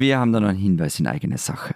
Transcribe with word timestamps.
Wir 0.00 0.18
haben 0.18 0.32
da 0.32 0.40
noch 0.40 0.48
einen 0.48 0.58
Hinweis 0.58 0.98
in 0.98 1.06
eigene 1.06 1.36
Sache. 1.36 1.74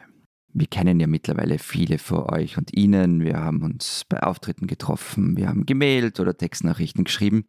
Wir 0.54 0.66
kennen 0.66 0.98
ja 0.98 1.06
mittlerweile 1.06 1.58
viele 1.58 1.98
von 1.98 2.20
euch 2.20 2.56
und 2.56 2.74
Ihnen. 2.74 3.20
Wir 3.20 3.36
haben 3.36 3.60
uns 3.60 4.06
bei 4.08 4.22
Auftritten 4.22 4.66
getroffen, 4.66 5.36
wir 5.36 5.46
haben 5.46 5.66
gemailt 5.66 6.18
oder 6.20 6.34
Textnachrichten 6.34 7.04
geschrieben. 7.04 7.44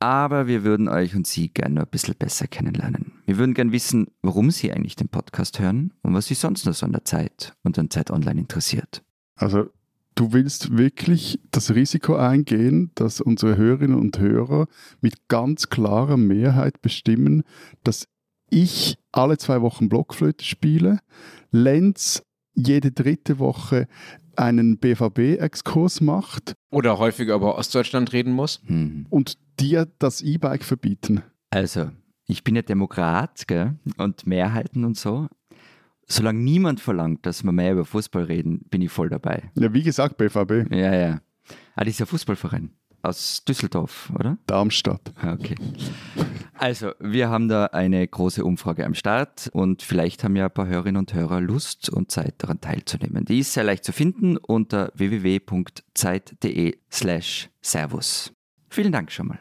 Aber 0.00 0.48
wir 0.48 0.64
würden 0.64 0.88
euch 0.88 1.14
und 1.14 1.24
Sie 1.24 1.50
gerne 1.50 1.76
noch 1.76 1.82
ein 1.84 1.90
bisschen 1.90 2.16
besser 2.18 2.48
kennenlernen. 2.48 3.12
Wir 3.26 3.38
würden 3.38 3.54
gerne 3.54 3.70
wissen, 3.70 4.08
warum 4.22 4.50
Sie 4.50 4.72
eigentlich 4.72 4.96
den 4.96 5.08
Podcast 5.08 5.60
hören 5.60 5.92
und 6.02 6.14
was 6.14 6.26
Sie 6.26 6.34
sonst 6.34 6.66
noch 6.66 6.74
so 6.74 6.84
an 6.84 6.90
der 6.90 7.04
Zeit 7.04 7.54
und 7.62 7.78
an 7.78 7.88
Zeit 7.88 8.10
Online 8.10 8.40
interessiert. 8.40 9.04
Also 9.36 9.70
du 10.16 10.32
willst 10.32 10.76
wirklich 10.76 11.38
das 11.52 11.72
Risiko 11.72 12.16
eingehen, 12.16 12.90
dass 12.96 13.20
unsere 13.20 13.56
Hörerinnen 13.56 13.96
und 13.96 14.18
Hörer 14.18 14.66
mit 15.00 15.28
ganz 15.28 15.68
klarer 15.68 16.16
Mehrheit 16.16 16.82
bestimmen, 16.82 17.44
dass 17.84 18.08
ich 18.50 18.98
alle 19.12 19.38
zwei 19.38 19.62
Wochen 19.62 19.88
Blockflöte 19.88 20.44
spiele, 20.44 21.00
Lenz 21.50 22.22
jede 22.54 22.92
dritte 22.92 23.38
Woche 23.38 23.86
einen 24.36 24.78
BVB-Exkurs 24.78 26.00
macht 26.00 26.54
Oder 26.70 26.98
häufiger 26.98 27.34
über 27.34 27.56
Ostdeutschland 27.56 28.12
reden 28.12 28.32
muss. 28.32 28.60
Hm. 28.66 29.06
und 29.10 29.38
dir 29.58 29.88
das 29.98 30.20
E-Bike 30.20 30.64
verbieten. 30.64 31.22
Also, 31.50 31.90
ich 32.26 32.44
bin 32.44 32.56
ja 32.56 32.62
Demokrat 32.62 33.46
gell? 33.46 33.76
und 33.96 34.26
Mehrheiten 34.26 34.84
und 34.84 34.98
so. 34.98 35.28
Solange 36.08 36.40
niemand 36.40 36.80
verlangt, 36.80 37.24
dass 37.26 37.42
wir 37.42 37.52
mehr 37.52 37.72
über 37.72 37.84
Fußball 37.84 38.24
reden, 38.24 38.60
bin 38.70 38.82
ich 38.82 38.90
voll 38.90 39.08
dabei. 39.08 39.50
Ja, 39.54 39.72
wie 39.72 39.82
gesagt, 39.82 40.18
BVB, 40.18 40.70
Ja, 40.70 40.94
ja. 40.94 41.20
Ah, 41.74 41.84
das 41.84 41.94
ist 41.94 42.00
ein 42.00 42.06
Fußballverein 42.06 42.70
aus 43.02 43.44
Düsseldorf, 43.44 44.10
oder? 44.14 44.38
Darmstadt. 44.46 45.12
Ah, 45.20 45.32
Okay. 45.32 45.56
Also, 46.58 46.92
wir 47.00 47.28
haben 47.28 47.48
da 47.48 47.66
eine 47.66 48.06
große 48.08 48.42
Umfrage 48.42 48.86
am 48.86 48.94
Start 48.94 49.50
und 49.52 49.82
vielleicht 49.82 50.24
haben 50.24 50.36
ja 50.36 50.46
ein 50.46 50.50
paar 50.50 50.66
Hörerinnen 50.66 51.00
und 51.00 51.12
Hörer 51.12 51.40
Lust 51.40 51.90
und 51.90 52.10
Zeit 52.10 52.36
daran 52.38 52.62
teilzunehmen. 52.62 53.26
Die 53.26 53.40
ist 53.40 53.52
sehr 53.52 53.64
leicht 53.64 53.84
zu 53.84 53.92
finden 53.92 54.38
unter 54.38 54.90
www.zeit.de 54.94 56.78
slash 56.90 57.50
servus. 57.60 58.32
Vielen 58.70 58.92
Dank 58.92 59.12
schon 59.12 59.28
mal. 59.28 59.38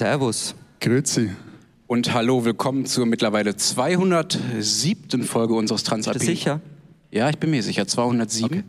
Servus. 0.00 0.54
Grüezi. 0.80 1.28
Und 1.86 2.14
hallo, 2.14 2.46
willkommen 2.46 2.86
zur 2.86 3.04
mittlerweile 3.04 3.54
207. 3.54 5.24
Folge 5.24 5.52
unseres 5.52 5.82
Bist 5.82 5.88
Transalpin. 5.88 6.20
du 6.20 6.26
sicher? 6.26 6.60
Ja, 7.10 7.28
ich 7.28 7.36
bin 7.36 7.50
mir 7.50 7.62
sicher. 7.62 7.86
207. 7.86 8.64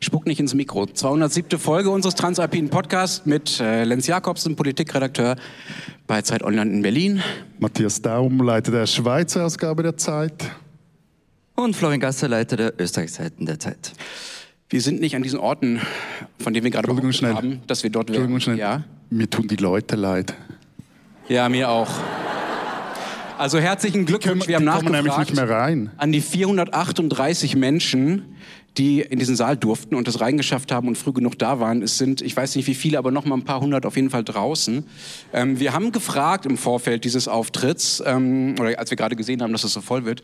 Spuck 0.00 0.26
nicht 0.26 0.40
ins 0.40 0.54
Mikro. 0.54 0.86
207. 0.86 1.60
Folge 1.60 1.88
unseres 1.88 2.16
Transalpinen 2.16 2.68
Podcasts 2.68 3.24
mit 3.26 3.60
äh, 3.60 3.84
Lenz 3.84 4.08
Jakobsen, 4.08 4.56
Politikredakteur 4.56 5.36
bei 6.08 6.20
Zeit 6.22 6.42
Online 6.42 6.72
in 6.72 6.82
Berlin. 6.82 7.22
Matthias 7.60 8.02
Daum, 8.02 8.42
Leiter 8.42 8.72
der 8.72 8.88
Schweizer 8.88 9.46
Ausgabe 9.46 9.84
der 9.84 9.96
Zeit. 9.96 10.50
Und 11.54 11.76
Florian 11.76 12.00
Gasser, 12.00 12.26
Leiter 12.26 12.56
der 12.56 12.80
Österreichseiten 12.80 13.46
der 13.46 13.60
Zeit. 13.60 13.92
Wir 14.68 14.80
sind 14.80 15.00
nicht 15.00 15.14
an 15.14 15.22
diesen 15.22 15.38
Orten, 15.38 15.80
von 16.40 16.52
denen 16.52 16.64
wir 16.64 16.72
gerade 16.72 17.12
schnell. 17.12 17.34
haben, 17.34 17.60
dass 17.68 17.84
wir 17.84 17.90
dort 17.90 18.08
Entschuldigung, 18.08 18.32
wären. 18.32 18.40
schnell. 18.40 18.58
Ja? 18.58 18.82
Mir 19.10 19.30
tun 19.30 19.46
die 19.46 19.54
Leute 19.54 19.94
leid. 19.94 20.34
Ja, 21.28 21.48
mir 21.48 21.70
auch. 21.70 21.88
Also 23.38 23.58
herzlichen 23.58 24.06
Glückwunsch. 24.06 24.46
Wir 24.46 24.56
haben 24.56 24.66
kommen 24.66 24.92
nämlich 24.92 25.16
nicht 25.16 25.34
mehr 25.34 25.48
rein. 25.48 25.90
an 25.96 26.12
die 26.12 26.20
438 26.20 27.56
Menschen, 27.56 28.36
die 28.78 29.00
in 29.00 29.18
diesen 29.18 29.36
Saal 29.36 29.56
durften 29.56 29.94
und 29.94 30.08
es 30.08 30.20
reingeschafft 30.20 30.72
haben 30.72 30.88
und 30.88 30.96
früh 30.96 31.12
genug 31.12 31.38
da 31.38 31.60
waren. 31.60 31.82
Es 31.82 31.98
sind, 31.98 32.22
ich 32.22 32.36
weiß 32.36 32.56
nicht 32.56 32.66
wie 32.66 32.74
viele, 32.74 32.98
aber 32.98 33.10
noch 33.10 33.24
mal 33.24 33.36
ein 33.36 33.44
paar 33.44 33.60
hundert 33.60 33.84
auf 33.84 33.96
jeden 33.96 34.10
Fall 34.10 34.24
draußen. 34.24 34.86
Ähm, 35.32 35.60
wir 35.60 35.72
haben 35.72 35.92
gefragt 35.92 36.46
im 36.46 36.56
Vorfeld 36.56 37.04
dieses 37.04 37.28
Auftritts, 37.28 38.02
ähm, 38.06 38.54
oder 38.60 38.78
als 38.78 38.90
wir 38.90 38.96
gerade 38.96 39.16
gesehen 39.16 39.42
haben, 39.42 39.52
dass 39.52 39.64
es 39.64 39.72
so 39.72 39.80
voll 39.80 40.04
wird, 40.04 40.22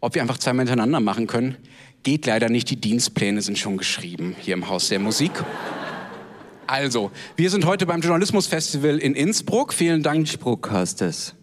ob 0.00 0.14
wir 0.14 0.22
einfach 0.22 0.38
zweimal 0.38 0.66
hintereinander 0.66 1.00
machen 1.00 1.26
können. 1.26 1.56
Geht 2.02 2.26
leider 2.26 2.48
nicht, 2.48 2.68
die 2.70 2.76
Dienstpläne 2.76 3.42
sind 3.42 3.58
schon 3.58 3.76
geschrieben 3.76 4.36
hier 4.40 4.54
im 4.54 4.68
Haus 4.68 4.88
der 4.88 4.98
Musik. 4.98 5.32
Also, 6.66 7.12
wir 7.36 7.48
sind 7.50 7.64
heute 7.64 7.86
beim 7.86 8.00
Journalismusfestival 8.00 8.98
in 8.98 9.14
Innsbruck. 9.14 9.72
Vielen 9.72 10.02
Dank. 10.02 10.18
Innsbruck 10.18 10.70
heißt 10.70 11.02
es. 11.02 11.34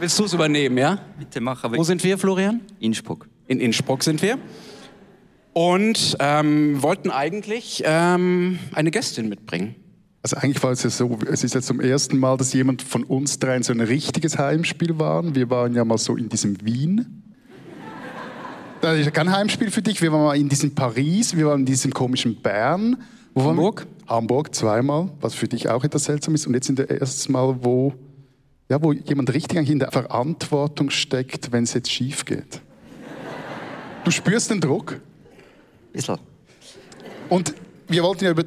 Willst 0.00 0.18
du 0.18 0.24
es 0.24 0.32
übernehmen, 0.32 0.78
ja? 0.78 0.98
Bitte 1.18 1.40
mach 1.40 1.64
aber 1.64 1.76
Wo 1.76 1.82
sind 1.82 2.02
wir, 2.04 2.16
Florian? 2.16 2.60
Innsbruck. 2.80 3.28
In 3.48 3.60
Innsbruck 3.60 4.02
sind 4.02 4.22
wir. 4.22 4.38
Und 5.52 6.16
ähm, 6.20 6.80
wollten 6.82 7.10
eigentlich 7.10 7.82
ähm, 7.84 8.58
eine 8.72 8.90
Gästin 8.90 9.28
mitbringen. 9.28 9.74
Also 10.22 10.36
eigentlich 10.36 10.62
war 10.62 10.70
es 10.70 10.82
ja 10.82 10.90
so, 10.90 11.18
es 11.30 11.44
ist 11.44 11.54
jetzt 11.54 11.66
zum 11.66 11.80
ersten 11.80 12.18
Mal, 12.18 12.36
dass 12.36 12.52
jemand 12.52 12.82
von 12.82 13.04
uns 13.04 13.38
dreien 13.38 13.62
so 13.62 13.72
ein 13.72 13.80
richtiges 13.80 14.38
Heimspiel 14.38 14.98
waren. 14.98 15.34
Wir 15.34 15.50
waren 15.50 15.74
ja 15.74 15.84
mal 15.84 15.98
so 15.98 16.16
in 16.16 16.28
diesem 16.28 16.64
Wien. 16.64 17.22
Das 18.80 18.98
ist 18.98 19.06
ja 19.06 19.10
kein 19.10 19.32
Heimspiel 19.32 19.70
für 19.70 19.82
dich. 19.82 20.00
Wir 20.00 20.12
waren 20.12 20.22
mal 20.22 20.36
in 20.36 20.48
diesem 20.48 20.74
Paris, 20.74 21.36
wir 21.36 21.46
waren 21.46 21.60
in 21.60 21.66
diesem 21.66 21.92
komischen 21.92 22.36
Bern. 22.40 22.96
Wo? 23.38 23.50
Hamburg? 23.50 23.86
Hamburg 24.08 24.54
zweimal, 24.54 25.10
was 25.20 25.34
für 25.34 25.46
dich 25.46 25.68
auch 25.68 25.84
etwas 25.84 26.04
seltsam 26.04 26.34
ist. 26.34 26.46
Und 26.46 26.54
jetzt 26.54 26.66
sind 26.66 26.78
wir 26.78 26.90
erstes 26.90 27.28
Mal, 27.28 27.62
wo, 27.62 27.92
ja, 28.68 28.82
wo 28.82 28.92
jemand 28.92 29.32
richtig 29.32 29.58
eigentlich 29.58 29.70
in 29.70 29.78
der 29.78 29.92
Verantwortung 29.92 30.90
steckt, 30.90 31.52
wenn 31.52 31.62
es 31.62 31.74
jetzt 31.74 31.90
schief 31.90 32.24
geht. 32.24 32.60
Du 34.04 34.10
spürst 34.10 34.50
den 34.50 34.60
Druck. 34.60 35.00
Bissl. 35.92 36.16
Und 37.28 37.54
wir 37.86 38.02
wollten 38.02 38.24
ja 38.24 38.30
über 38.30 38.44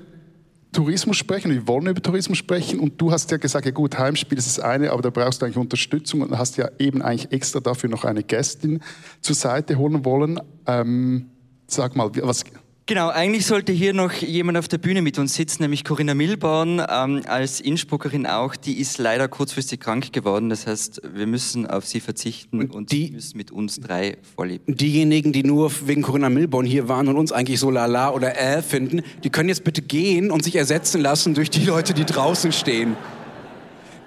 Tourismus 0.74 1.18
sprechen, 1.18 1.52
wir 1.52 1.68
wollen 1.68 1.88
über 1.88 2.02
Tourismus 2.02 2.38
sprechen 2.38 2.80
und 2.80 3.00
du 3.00 3.12
hast 3.12 3.30
ja 3.32 3.38
gesagt, 3.38 3.66
ja 3.66 3.72
gut, 3.72 3.98
Heimspiel 3.98 4.38
ist 4.38 4.58
das 4.58 4.64
eine, 4.64 4.92
aber 4.92 5.02
da 5.02 5.10
brauchst 5.10 5.42
du 5.42 5.46
eigentlich 5.46 5.58
Unterstützung 5.58 6.22
und 6.22 6.38
hast 6.38 6.58
ja 6.58 6.70
eben 6.80 7.02
eigentlich 7.02 7.32
extra 7.32 7.60
dafür 7.60 7.90
noch 7.90 8.06
eine 8.06 8.24
Gästin 8.24 8.82
zur 9.20 9.36
Seite 9.36 9.78
holen 9.78 10.06
wollen. 10.06 10.40
Ähm, 10.68 11.28
sag 11.68 11.96
mal, 11.96 12.10
was, 12.22 12.44
Genau, 12.88 13.10
eigentlich 13.10 13.46
sollte 13.46 13.72
hier 13.72 13.94
noch 13.94 14.12
jemand 14.12 14.58
auf 14.58 14.68
der 14.68 14.80
Bühne 14.80 15.02
mit 15.02 15.18
uns 15.20 15.36
sitzen, 15.36 15.62
nämlich 15.62 15.86
Corinna 15.86 16.14
Milborn, 16.14 16.82
ähm, 16.90 17.22
als 17.28 17.62
Innsbruckerin 17.62 18.26
auch. 18.26 18.56
Die 18.56 18.80
ist 18.82 18.98
leider 18.98 19.28
kurzfristig 19.30 19.80
krank 19.80 20.12
geworden. 20.12 20.50
Das 20.50 20.68
heißt, 20.68 21.02
wir 21.14 21.28
müssen 21.28 21.68
auf 21.68 21.86
sie 21.86 22.00
verzichten 22.02 22.70
und, 22.70 22.92
die- 22.92 23.06
sie 23.08 23.12
müssen 23.14 23.38
mit 23.38 23.52
uns 23.52 23.80
drei 23.80 24.18
vorleben. 24.36 24.76
Diejenigen, 24.76 25.32
die 25.32 25.44
nur 25.44 25.72
wegen 25.88 26.02
Corinna 26.02 26.30
Milborn 26.30 26.66
hier 26.66 26.90
waren 26.90 27.08
und 27.08 27.16
uns 27.18 27.32
eigentlich 27.32 27.60
so 27.60 27.70
lala 27.70 28.10
oder 28.12 28.38
äh 28.38 28.62
finden, 28.62 29.04
die 29.24 29.30
können 29.30 29.48
jetzt 29.50 29.64
bitte 29.64 29.84
gehen 29.84 30.30
und 30.32 30.44
sich 30.44 30.56
ersetzen 30.56 31.02
lassen 31.02 31.34
durch 31.34 31.50
die 31.52 31.64
Leute, 31.64 31.94
die 31.94 32.04
draußen 32.06 32.52
stehen. 32.52 32.98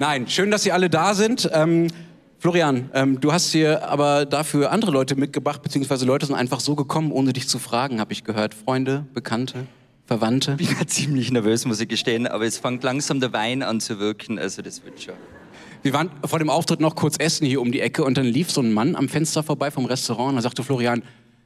Nein, 0.01 0.27
schön, 0.29 0.51
dass 0.51 0.65
Sie 0.65 0.73
alle 0.73 0.91
da 0.91 1.15
sind. 1.15 1.49
Ähm, 1.55 1.87
Florian, 2.45 2.91
ähm, 2.93 3.19
du 3.23 3.33
hast 3.33 3.53
hier 3.53 3.89
aber 3.89 4.27
dafür 4.27 4.71
andere 4.71 4.91
Leute 4.91 5.17
mitgebracht, 5.17 5.63
beziehungsweise 5.63 6.05
Leute 6.05 6.27
sind 6.27 6.35
einfach 6.35 6.61
so 6.61 6.75
gekommen, 6.75 7.11
ohne 7.11 7.33
dich 7.33 7.49
zu 7.49 7.59
fragen, 7.59 8.01
habe 8.01 8.13
ich 8.13 8.23
gehört. 8.23 8.53
Freunde, 8.53 9.07
Bekannte, 9.15 9.67
Verwandte. 10.05 10.55
Ich 10.59 10.77
bin 10.77 10.87
ziemlich 10.87 11.33
nervös, 11.33 11.65
muss 11.65 11.81
ich 11.81 11.89
gestehen, 11.89 12.27
aber 12.27 12.45
es 12.45 12.59
fängt 12.59 12.85
langsam 12.85 13.19
der 13.19 13.33
Wein 13.33 13.63
an 13.63 13.81
zu 13.81 13.99
wirken, 13.99 14.39
also 14.39 14.61
das 14.61 14.85
wird 14.85 15.01
schon. 15.01 15.15
Wir 15.83 15.95
waren 15.95 16.11
vor 16.23 16.39
dem 16.39 16.51
Auftritt 16.51 16.81
noch 16.81 16.95
kurz 16.97 17.17
essen 17.19 17.47
hier 17.47 17.63
um 17.63 17.73
die 17.73 17.81
Ecke 17.81 18.05
und 18.05 18.19
dann 18.19 18.27
lief 18.27 18.51
so 18.51 18.61
ein 18.61 18.75
Mann 18.75 18.95
am 18.95 19.09
Fenster 19.09 19.43
vorbei 19.43 19.71
vom 19.71 19.87
Restaurant 19.87 20.29
und 20.29 20.37
da 20.37 20.43
sagte 20.43 20.63
Florian, 20.63 21.03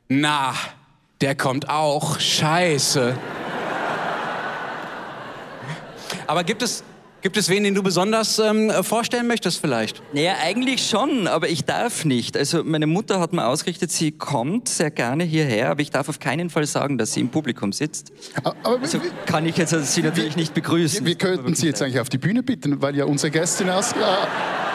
na, 0.09 0.53
der 1.21 1.37
kommt 1.37 1.69
auch, 1.71 2.19
scheiße. 2.19 3.17
Aber 6.27 6.43
gibt 6.43 6.62
es, 6.62 6.83
gibt 7.23 7.37
es 7.37 7.49
wen, 7.49 7.65
den 7.65 7.75
du 7.75 7.82
besonders 7.82 8.38
ähm, 8.38 8.70
vorstellen 8.82 9.26
möchtest 9.26 9.61
vielleicht? 9.61 10.03
Naja, 10.12 10.35
eigentlich 10.43 10.87
schon, 10.88 11.26
aber 11.26 11.49
ich 11.49 11.65
darf 11.65 12.05
nicht. 12.05 12.37
Also 12.37 12.65
meine 12.65 12.87
Mutter 12.87 13.20
hat 13.20 13.32
mir 13.32 13.47
ausgerichtet, 13.47 13.91
sie 13.91 14.12
kommt 14.12 14.69
sehr 14.69 14.91
gerne 14.91 15.25
hierher, 15.25 15.70
aber 15.70 15.81
ich 15.81 15.91
darf 15.91 16.09
auf 16.09 16.19
keinen 16.19 16.50
Fall 16.50 16.67
sagen, 16.67 16.99
dass 16.99 17.15
sie 17.15 17.20
im 17.20 17.31
Publikum 17.31 17.73
sitzt. 17.73 18.12
aber 18.43 18.56
Also 18.81 19.00
kann 19.26 19.47
ich 19.47 19.56
jetzt 19.56 19.73
also 19.73 19.85
sie 19.85 20.03
natürlich 20.03 20.37
nicht 20.37 20.55
begrüßen. 20.55 21.05
wir 21.05 21.15
könnten 21.15 21.55
Sie 21.55 21.67
jetzt 21.67 21.82
eigentlich 21.82 22.00
auf 22.00 22.09
die 22.09 22.19
Bühne 22.19 22.43
bitten, 22.43 22.81
weil 22.82 22.97
ja 22.97 23.05
unsere 23.05 23.31
Gästin 23.31 23.70
aus... 23.70 23.94
Ja. 24.00 24.25
Äh, 24.25 24.68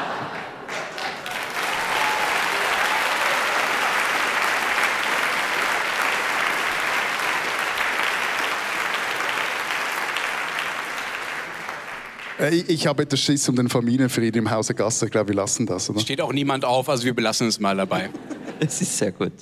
Ich, 12.40 12.70
ich 12.70 12.88
habe 12.88 13.04
etwas 13.04 13.20
Schiss 13.20 13.48
um 13.48 13.56
den 13.56 13.70
Familienfrieden 13.70 14.40
im 14.40 14.52
Hause 14.52 14.74
Gasser. 14.74 15.06
Ich 15.06 15.12
glaube, 15.12 15.30
wir 15.30 15.36
lassen 15.36 15.66
das, 15.66 15.90
oder? 15.90 16.00
Steht 16.00 16.22
auch 16.22 16.34
niemand 16.34 16.66
auf, 16.66 16.90
also 16.90 17.04
wir 17.04 17.14
belassen 17.14 17.48
es 17.48 17.60
mal 17.60 17.78
dabei. 17.78 18.10
Es 18.60 18.82
ist 18.82 18.98
sehr 18.98 19.12
gut. 19.12 19.34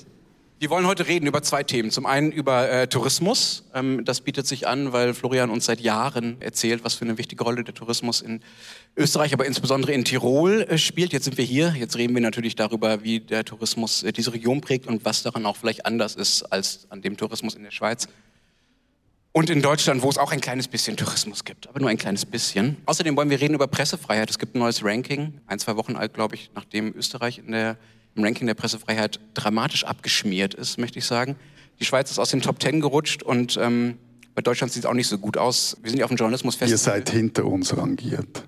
Wir 0.58 0.70
wollen 0.70 0.86
heute 0.86 1.08
reden 1.08 1.26
über 1.26 1.42
zwei 1.42 1.64
Themen. 1.64 1.90
Zum 1.90 2.06
einen 2.06 2.30
über 2.30 2.70
äh, 2.70 2.86
Tourismus. 2.86 3.64
Ähm, 3.74 4.04
das 4.04 4.20
bietet 4.20 4.46
sich 4.46 4.68
an, 4.68 4.92
weil 4.92 5.12
Florian 5.12 5.50
uns 5.50 5.64
seit 5.64 5.80
Jahren 5.80 6.40
erzählt, 6.40 6.84
was 6.84 6.94
für 6.94 7.04
eine 7.04 7.18
wichtige 7.18 7.42
Rolle 7.42 7.64
der 7.64 7.74
Tourismus 7.74 8.20
in 8.20 8.42
Österreich, 8.96 9.32
aber 9.32 9.44
insbesondere 9.44 9.92
in 9.92 10.04
Tirol 10.04 10.62
äh, 10.62 10.78
spielt. 10.78 11.12
Jetzt 11.12 11.24
sind 11.24 11.36
wir 11.36 11.44
hier. 11.44 11.74
Jetzt 11.76 11.96
reden 11.96 12.14
wir 12.14 12.22
natürlich 12.22 12.54
darüber, 12.54 13.02
wie 13.02 13.18
der 13.18 13.44
Tourismus 13.44 14.04
äh, 14.04 14.12
diese 14.12 14.32
Region 14.34 14.60
prägt 14.60 14.86
und 14.86 15.04
was 15.04 15.24
daran 15.24 15.46
auch 15.46 15.56
vielleicht 15.56 15.84
anders 15.84 16.14
ist 16.14 16.44
als 16.44 16.86
an 16.90 17.02
dem 17.02 17.16
Tourismus 17.16 17.56
in 17.56 17.64
der 17.64 17.72
Schweiz. 17.72 18.06
Und 19.34 19.48
in 19.48 19.62
Deutschland, 19.62 20.02
wo 20.02 20.10
es 20.10 20.18
auch 20.18 20.30
ein 20.30 20.42
kleines 20.42 20.68
bisschen 20.68 20.96
Tourismus 20.96 21.44
gibt, 21.44 21.66
aber 21.66 21.80
nur 21.80 21.88
ein 21.88 21.96
kleines 21.96 22.26
bisschen. 22.26 22.76
Außerdem 22.84 23.16
wollen 23.16 23.30
wir 23.30 23.40
reden 23.40 23.54
über 23.54 23.66
Pressefreiheit. 23.66 24.28
Es 24.28 24.38
gibt 24.38 24.54
ein 24.54 24.58
neues 24.58 24.84
Ranking, 24.84 25.40
ein, 25.46 25.58
zwei 25.58 25.76
Wochen 25.76 25.96
alt, 25.96 26.12
glaube 26.12 26.34
ich, 26.34 26.50
nachdem 26.54 26.94
Österreich 26.94 27.38
in 27.38 27.52
der, 27.52 27.78
im 28.14 28.24
Ranking 28.24 28.46
der 28.46 28.54
Pressefreiheit 28.54 29.20
dramatisch 29.32 29.84
abgeschmiert 29.84 30.52
ist, 30.52 30.78
möchte 30.78 30.98
ich 30.98 31.06
sagen. 31.06 31.36
Die 31.80 31.86
Schweiz 31.86 32.10
ist 32.10 32.18
aus 32.18 32.28
den 32.28 32.42
Top 32.42 32.58
Ten 32.60 32.80
gerutscht 32.82 33.22
und 33.22 33.56
ähm, 33.56 33.96
bei 34.34 34.42
Deutschland 34.42 34.70
sieht 34.72 34.84
es 34.84 34.86
auch 34.86 34.94
nicht 34.94 35.08
so 35.08 35.16
gut 35.16 35.38
aus. 35.38 35.78
Wir 35.82 35.90
sind 35.90 35.98
ja 35.98 36.04
auf 36.04 36.10
dem 36.10 36.16
Journalismusfest. 36.18 36.70
Ihr 36.70 36.78
seid 36.78 37.08
hinter 37.08 37.46
uns 37.46 37.74
rangiert. 37.74 38.44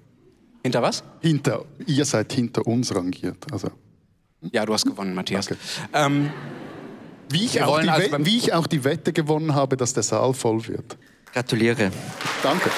Hinter 0.62 0.82
was? 0.82 1.02
Hinter, 1.20 1.64
ihr 1.86 2.04
seid 2.04 2.32
hinter 2.32 2.66
uns 2.66 2.94
rangiert. 2.94 3.38
Also, 3.50 3.68
Ja, 4.52 4.66
du 4.66 4.74
hast 4.74 4.84
gewonnen, 4.84 5.14
Matthias. 5.14 5.46
Danke. 5.46 5.62
Ähm, 5.94 6.30
wie, 7.30 7.44
ich 7.44 7.62
auch 7.62 7.80
die 7.80 7.88
also 7.88 8.16
wie 8.20 8.36
ich 8.36 8.52
auch 8.52 8.66
die 8.66 8.84
Wette 8.84 9.12
gewonnen 9.12 9.54
habe, 9.54 9.76
dass 9.76 9.94
der 9.94 10.02
Saal 10.02 10.34
voll 10.34 10.66
wird. 10.66 10.96
Gratuliere. 11.32 11.90
Danke. 12.42 12.70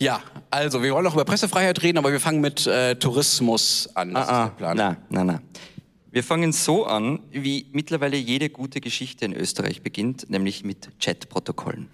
ja, 0.00 0.22
also 0.50 0.82
wir 0.82 0.94
wollen 0.94 1.04
noch 1.04 1.14
über 1.14 1.24
Pressefreiheit 1.24 1.82
reden, 1.82 1.98
aber 1.98 2.12
wir 2.12 2.20
fangen 2.20 2.40
mit 2.40 2.66
äh, 2.66 2.94
Tourismus 2.96 3.88
an. 3.94 4.14
Das 4.14 4.24
ist 4.24 4.30
der 4.30 4.52
Plan. 4.56 4.76
Nein, 4.76 4.96
nein, 5.10 5.26
nein. 5.26 5.40
Wir 6.10 6.24
fangen 6.24 6.52
so 6.52 6.86
an, 6.86 7.20
wie 7.30 7.66
mittlerweile 7.72 8.16
jede 8.16 8.48
gute 8.48 8.80
Geschichte 8.80 9.24
in 9.24 9.34
Österreich 9.34 9.82
beginnt, 9.82 10.30
nämlich 10.30 10.64
mit 10.64 10.88
Chatprotokollen. 11.00 11.90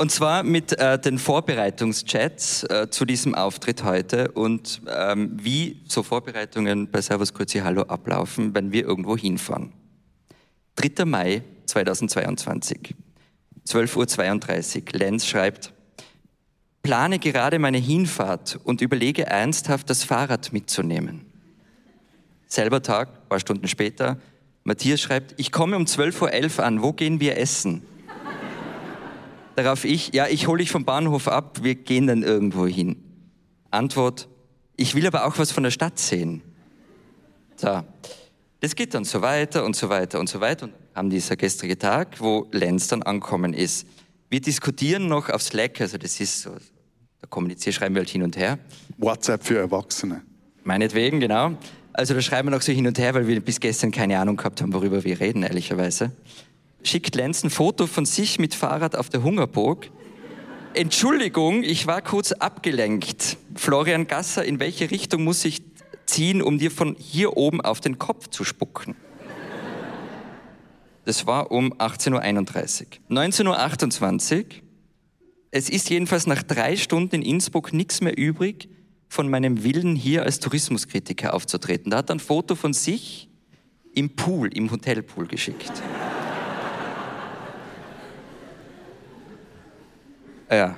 Und 0.00 0.10
zwar 0.10 0.44
mit 0.44 0.78
äh, 0.78 0.98
den 0.98 1.18
Vorbereitungschats 1.18 2.62
äh, 2.62 2.88
zu 2.88 3.04
diesem 3.04 3.34
Auftritt 3.34 3.84
heute 3.84 4.30
und 4.30 4.80
ähm, 4.88 5.36
wie 5.38 5.82
so 5.88 6.02
Vorbereitungen 6.02 6.90
bei 6.90 7.02
Servus 7.02 7.34
Kurzi 7.34 7.58
Hallo 7.58 7.82
ablaufen, 7.82 8.54
wenn 8.54 8.72
wir 8.72 8.86
irgendwo 8.86 9.14
hinfahren. 9.14 9.74
3. 10.76 11.04
Mai 11.04 11.42
2022, 11.66 12.94
12.32 13.68 14.76
Uhr. 14.78 14.98
Lenz 14.98 15.26
schreibt, 15.26 15.74
plane 16.82 17.18
gerade 17.18 17.58
meine 17.58 17.76
Hinfahrt 17.76 18.58
und 18.64 18.80
überlege 18.80 19.26
ernsthaft, 19.26 19.90
das 19.90 20.04
Fahrrad 20.04 20.54
mitzunehmen. 20.54 21.26
Selber 22.46 22.80
Tag, 22.80 23.28
paar 23.28 23.38
Stunden 23.38 23.68
später, 23.68 24.16
Matthias 24.64 25.02
schreibt, 25.02 25.34
ich 25.36 25.52
komme 25.52 25.76
um 25.76 25.84
12.11 25.84 26.56
Uhr 26.56 26.64
an, 26.64 26.82
wo 26.82 26.94
gehen 26.94 27.20
wir 27.20 27.36
essen? 27.36 27.82
Darauf 29.62 29.84
ich, 29.84 30.14
ja, 30.14 30.26
ich 30.26 30.46
hole 30.46 30.60
dich 30.60 30.70
vom 30.70 30.86
Bahnhof 30.86 31.28
ab, 31.28 31.58
wir 31.62 31.74
gehen 31.74 32.06
dann 32.06 32.22
irgendwo 32.22 32.66
hin. 32.66 32.96
Antwort, 33.70 34.26
ich 34.74 34.94
will 34.94 35.06
aber 35.06 35.26
auch 35.26 35.36
was 35.36 35.52
von 35.52 35.64
der 35.64 35.70
Stadt 35.70 35.98
sehen. 35.98 36.40
So, 37.56 37.82
das 38.60 38.74
geht 38.74 38.94
dann 38.94 39.04
so 39.04 39.20
weiter 39.20 39.66
und 39.66 39.76
so 39.76 39.90
weiter 39.90 40.18
und 40.18 40.30
so 40.30 40.40
weiter. 40.40 40.64
Und 40.64 40.72
haben 40.94 41.10
dieser 41.10 41.36
gestrige 41.36 41.76
Tag, 41.76 42.22
wo 42.22 42.48
Lenz 42.52 42.88
dann 42.88 43.02
ankommen 43.02 43.52
ist. 43.52 43.86
Wir 44.30 44.40
diskutieren 44.40 45.08
noch 45.08 45.28
auf 45.28 45.42
Slack, 45.42 45.78
also 45.82 45.98
das 45.98 46.18
ist 46.20 46.40
so, 46.40 46.52
da 47.20 47.26
kommunizieren, 47.28 47.74
schreiben 47.74 47.94
wir 47.94 48.00
halt 48.00 48.08
hin 48.08 48.22
und 48.22 48.38
her. 48.38 48.58
WhatsApp 48.96 49.44
für 49.44 49.58
Erwachsene. 49.58 50.22
Meinetwegen, 50.64 51.20
genau. 51.20 51.52
Also 51.92 52.14
da 52.14 52.22
schreiben 52.22 52.48
wir 52.48 52.52
noch 52.52 52.62
so 52.62 52.72
hin 52.72 52.86
und 52.86 52.98
her, 52.98 53.12
weil 53.12 53.26
wir 53.26 53.40
bis 53.40 53.60
gestern 53.60 53.90
keine 53.90 54.18
Ahnung 54.18 54.38
gehabt 54.38 54.62
haben, 54.62 54.72
worüber 54.72 55.04
wir 55.04 55.20
reden, 55.20 55.42
ehrlicherweise. 55.42 56.12
Schickt 56.82 57.14
Lenz 57.14 57.44
ein 57.44 57.50
Foto 57.50 57.86
von 57.86 58.06
sich 58.06 58.38
mit 58.38 58.54
Fahrrad 58.54 58.96
auf 58.96 59.08
der 59.08 59.22
Hungerburg. 59.22 59.90
Entschuldigung, 60.74 61.62
ich 61.62 61.86
war 61.86 62.00
kurz 62.00 62.32
abgelenkt. 62.32 63.36
Florian 63.54 64.06
Gasser, 64.06 64.44
in 64.44 64.60
welche 64.60 64.90
Richtung 64.90 65.24
muss 65.24 65.44
ich 65.44 65.62
ziehen, 66.06 66.42
um 66.42 66.58
dir 66.58 66.70
von 66.70 66.96
hier 66.98 67.36
oben 67.36 67.60
auf 67.60 67.80
den 67.80 67.98
Kopf 67.98 68.28
zu 68.28 68.44
spucken? 68.44 68.96
Das 71.04 71.26
war 71.26 71.50
um 71.50 71.72
18.31 71.74 72.84
Uhr. 73.10 73.16
19.28 73.16 74.38
Uhr. 74.38 74.44
Es 75.50 75.68
ist 75.68 75.90
jedenfalls 75.90 76.26
nach 76.26 76.42
drei 76.42 76.76
Stunden 76.76 77.16
in 77.16 77.22
Innsbruck 77.22 77.72
nichts 77.72 78.00
mehr 78.00 78.16
übrig 78.16 78.68
von 79.08 79.28
meinem 79.28 79.64
Willen, 79.64 79.96
hier 79.96 80.22
als 80.22 80.38
Tourismuskritiker 80.38 81.34
aufzutreten. 81.34 81.90
Da 81.90 81.98
hat 81.98 82.10
er 82.10 82.16
ein 82.16 82.20
Foto 82.20 82.54
von 82.54 82.72
sich 82.72 83.28
im 83.92 84.14
Pool, 84.14 84.56
im 84.56 84.70
Hotelpool 84.70 85.26
geschickt. 85.26 85.72
Ja. 90.50 90.76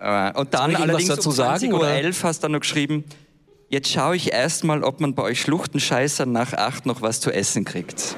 Äh, 0.00 0.38
Und 0.38 0.54
dann 0.54 0.74
allerdings 0.76 1.08
dazu 1.08 1.28
um 1.28 1.34
20 1.34 1.68
sagen, 1.68 1.72
oder 1.74 1.88
oder? 1.88 1.94
11 1.94 2.24
hast 2.24 2.38
du 2.38 2.42
dann 2.42 2.52
noch 2.52 2.60
geschrieben, 2.60 3.04
jetzt 3.68 3.90
schaue 3.90 4.16
ich 4.16 4.32
erst 4.32 4.64
mal, 4.64 4.82
ob 4.82 5.00
man 5.00 5.14
bei 5.14 5.22
euch 5.22 5.40
Schluchtenscheißern 5.40 6.30
nach 6.30 6.52
8 6.54 6.86
noch 6.86 7.02
was 7.02 7.20
zu 7.20 7.30
essen 7.30 7.64
kriegt. 7.64 8.16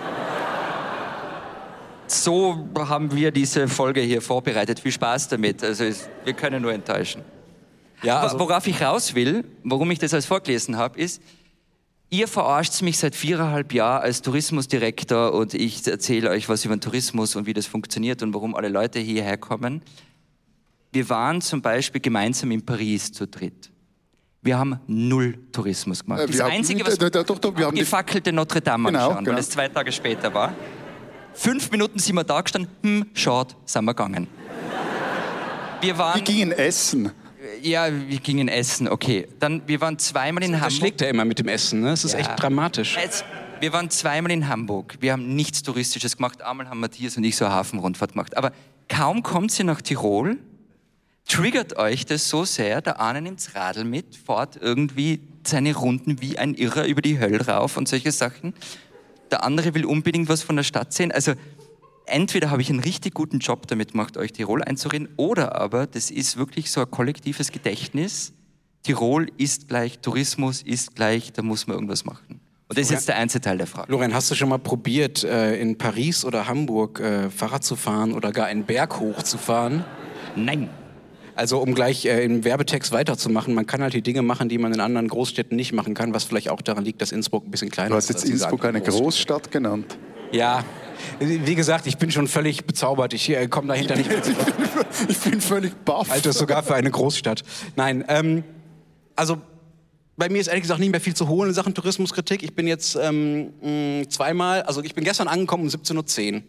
So 2.07 2.69
haben 2.77 3.15
wir 3.15 3.31
diese 3.31 3.69
Folge 3.69 4.03
hier 4.03 4.21
vorbereitet. 4.21 4.81
Viel 4.81 4.93
Spaß 4.93 5.29
damit. 5.29 5.65
Also 5.65 5.85
wir 6.25 6.35
können 6.35 6.61
nur 6.63 6.73
enttäuschen. 6.73 7.23
Ja, 8.03 8.21
also, 8.21 8.39
worauf 8.39 8.67
ich 8.67 8.83
raus 8.83 9.15
will, 9.15 9.45
warum 9.63 9.91
ich 9.91 9.99
das 9.99 10.13
alles 10.13 10.27
vorgelesen 10.27 10.77
habe, 10.77 10.99
ist, 11.01 11.23
ihr 12.11 12.29
verarscht 12.29 12.83
mich 12.83 12.99
seit 12.99 13.15
viereinhalb 13.15 13.73
Jahren 13.73 14.03
als 14.03 14.21
Tourismusdirektor 14.23 15.33
und 15.33 15.55
ich 15.55 15.87
erzähle 15.87 16.31
euch 16.31 16.49
was 16.49 16.65
über 16.65 16.77
den 16.77 16.81
Tourismus 16.81 17.37
und 17.37 17.47
wie 17.47 17.55
das 17.55 17.67
funktioniert 17.67 18.23
und 18.23 18.35
warum 18.35 18.55
alle 18.55 18.69
Leute 18.69 18.99
hierher 18.99 19.39
kommen. 19.39 19.83
Wir 20.93 21.09
waren 21.09 21.41
zum 21.41 21.63
Beispiel 21.63 22.01
gemeinsam 22.01 22.51
in 22.51 22.65
Paris 22.65 23.13
zu 23.13 23.27
dritt. 23.27 23.71
Wir 24.43 24.59
haben 24.59 24.79
null 24.87 25.39
Tourismus 25.53 26.03
gemacht. 26.05 26.21
Äh, 26.23 26.27
das 26.27 26.41
Einzige, 26.41 26.85
was 26.87 26.99
d- 26.99 27.09
d- 27.09 27.23
doch, 27.25 27.39
doch, 27.39 27.57
wir 27.57 27.67
haben 27.67 27.75
die- 27.75 27.81
gefackelte 27.81 28.33
Notre 28.33 28.61
Dame 28.61 28.89
Genau, 28.91 29.09
anschauen, 29.09 29.25
genau. 29.25 29.35
weil 29.37 29.41
es 29.41 29.49
zwei 29.51 29.69
Tage 29.69 29.91
später 29.93 30.35
war. 30.35 30.53
Fünf 31.33 31.71
Minuten 31.71 31.99
sind 31.99 32.15
wir 32.17 32.25
da 32.25 32.41
gestanden, 32.41 32.71
hm, 32.83 33.07
schaut, 33.15 33.57
sind 33.65 33.85
wir 33.85 33.95
gegangen. 33.95 34.27
Wir 35.81 35.97
waren, 35.97 36.17
Wir 36.17 36.23
gingen 36.23 36.53
essen. 36.53 37.11
ja, 37.63 37.87
wir 37.91 38.19
gingen 38.19 38.49
essen, 38.49 38.89
okay. 38.89 39.29
Dann, 39.39 39.63
wir 39.67 39.81
waren 39.81 39.99
zweimal 39.99 40.43
in 40.43 40.53
das 40.53 40.61
Hamburg. 40.61 40.77
schlägt 40.79 41.03
er 41.03 41.09
immer 41.09 41.25
mit 41.25 41.39
dem 41.39 41.49
Essen. 41.49 41.81
Ne? 41.81 41.89
Das 41.91 42.05
ist 42.05 42.13
Ja. 42.13 42.19
echt 42.21 42.43
dramatisch. 42.43 42.97
Jetzt, 43.01 43.25
wir 43.61 43.73
waren 43.73 43.89
zweimal 43.91 44.31
in 44.33 44.49
Hamburg. 44.49 44.97
Wir 45.01 45.13
haben 45.13 45.35
nichts 45.35 45.63
Touristisches 45.63 46.17
gemacht. 46.17 46.43
Einmal 46.43 46.69
haben 46.69 46.81
Matthias 46.81 47.17
und 47.17 47.25
ich 47.25 47.37
so 47.37 47.45
eine 47.47 47.55
Hafenrundfahrt 47.55 48.13
gemacht. 48.13 48.37
Aber 48.37 48.53
kaum 48.89 49.23
kommt 49.23 49.51
sie 49.53 49.65
nach 49.65 49.81
Tirol, 49.81 50.37
triggert 51.27 51.77
euch 51.77 52.07
das 52.07 52.29
so 52.29 52.45
sehr, 52.45 52.83
der 52.83 53.01
eine 53.01 53.23
nimmt's 53.23 53.55
Radl 53.55 53.85
mit, 53.85 54.17
fährt 54.17 54.57
irgendwie 54.61 55.21
seine 55.47 55.75
Runden 55.75 56.21
wie 56.21 56.39
ein 56.39 56.55
Irrer 56.55 56.87
über 56.87 57.03
die 57.03 57.19
Hölle 57.19 57.47
rauf 57.47 57.77
und 57.77 57.89
solche 57.89 58.13
Sachen. 58.13 58.55
Der 59.31 59.45
andere 59.45 59.75
will 59.75 59.85
unbedingt 59.85 60.29
was 60.29 60.43
von 60.43 60.57
der 60.57 60.63
Stadt 60.63 60.93
sehen. 60.93 61.11
Also 61.11 61.33
entweder 62.07 62.51
habe 62.51 62.63
ich 62.63 62.71
einen 62.71 62.81
richtig 62.81 63.15
guten 63.15 63.39
Job 63.39 63.67
damit 63.67 63.93
gemacht, 63.93 64.17
euch 64.17 64.33
Tirol 64.33 64.63
einzureden, 64.63 65.09
oder 65.17 65.61
aber 65.61 65.87
das 65.87 66.11
ist 66.11 66.37
wirklich 66.37 66.71
so 66.71 66.81
ein 66.81 66.91
kollektives 66.91 67.51
Gedächtnis. 67.51 68.33
Tirol 68.83 69.29
ist 69.39 69.69
gleich 69.69 70.01
Tourismus, 70.01 70.63
ist 70.63 70.95
gleich, 70.95 71.33
da 71.33 71.43
muss 71.43 71.67
man 71.67 71.77
irgendwas 71.77 72.05
machen. 72.05 72.41
Und 72.69 72.79
das 72.79 72.87
ist 72.87 72.91
jetzt 72.91 73.09
der 73.09 73.17
einzige 73.17 73.43
Teil 73.43 73.59
der 73.59 73.67
Frage. 73.67 73.87
Florian, 73.89 74.15
hast 74.15 74.31
du 74.31 74.35
schon 74.35 74.49
mal 74.49 74.59
probiert, 74.59 75.25
äh, 75.25 75.61
in 75.61 75.77
Paris 75.77 76.25
oder 76.25 76.49
Hamburg 76.49 77.01
äh, 77.01 77.31
Fahrrad 77.31 77.63
zu 77.65 77.77
fahren 77.77 78.13
oder 78.13 78.33
gar 78.33 78.47
einen 78.47 78.65
Berg 78.65 78.99
hochzufahren? 78.99 79.85
Nein. 80.37 80.71
Also 81.35 81.59
um 81.61 81.75
gleich 81.75 82.05
äh, 82.05 82.25
im 82.25 82.45
Werbetext 82.45 82.93
weiterzumachen, 82.93 83.55
man 83.55 83.67
kann 83.67 83.81
halt 83.83 83.95
die 83.95 84.03
Dinge 84.03 84.23
machen, 84.23 84.49
die 84.49 84.59
man 84.59 84.73
in 84.73 84.81
anderen 84.81 85.09
Großstädten 85.09 85.57
nicht 85.57 85.73
machen 85.73 85.95
kann, 85.95 86.13
was 86.13 86.25
vielleicht 86.25 86.51
auch 86.51 86.61
daran 86.61 86.85
liegt, 86.85 87.01
dass 87.01 87.13
Innsbruck 87.13 87.47
ein 87.47 87.51
bisschen 87.51 87.71
kleiner 87.71 87.91
Du 87.91 87.97
ist. 87.97 88.11
hast 88.11 88.23
jetzt 88.23 88.31
Innsbruck 88.31 88.65
eine. 88.65 88.81
Großstadt 88.83 89.51
genannt. 89.51 89.97
Ja, 90.31 90.65
wie 91.21 91.55
gesagt, 91.55 91.87
ich 91.87 91.99
bin 91.99 92.11
schon 92.11 92.27
völlig 92.29 92.65
bezaubert. 92.65 93.13
Ich 93.13 93.29
äh, 93.31 93.49
komme 93.49 93.69
dahinter 93.69 93.97
nicht 93.97 94.09
mehr. 94.09 94.23
Ich 95.09 95.19
bin 95.19 95.41
völlig 95.41 95.75
baff. 95.85 96.11
Alter, 96.11 96.33
sogar 96.33 96.63
für 96.63 96.75
eine 96.75 96.91
Großstadt. 96.91 97.43
Nein, 97.77 98.05
ähm, 98.09 98.45
also 99.17 99.39
bei 100.17 100.29
mir 100.29 100.41
ist 100.41 100.47
ehrlich 100.47 100.63
gesagt 100.63 100.81
nicht 100.81 100.91
mehr 100.93 101.01
viel 101.01 101.15
zu 101.15 101.29
holen 101.29 101.49
in 101.49 101.55
Sachen 101.55 101.75
Tourismuskritik. 101.75 102.43
Ich 102.43 102.55
bin 102.55 102.67
jetzt 102.67 102.97
ähm, 103.01 103.53
zweimal, 104.09 104.63
also 104.63 104.83
ich 104.83 104.95
bin 104.95 105.05
gestern 105.05 105.29
angekommen 105.29 105.65
um 105.65 105.69
17.10 105.69 106.35
Uhr. 106.35 106.43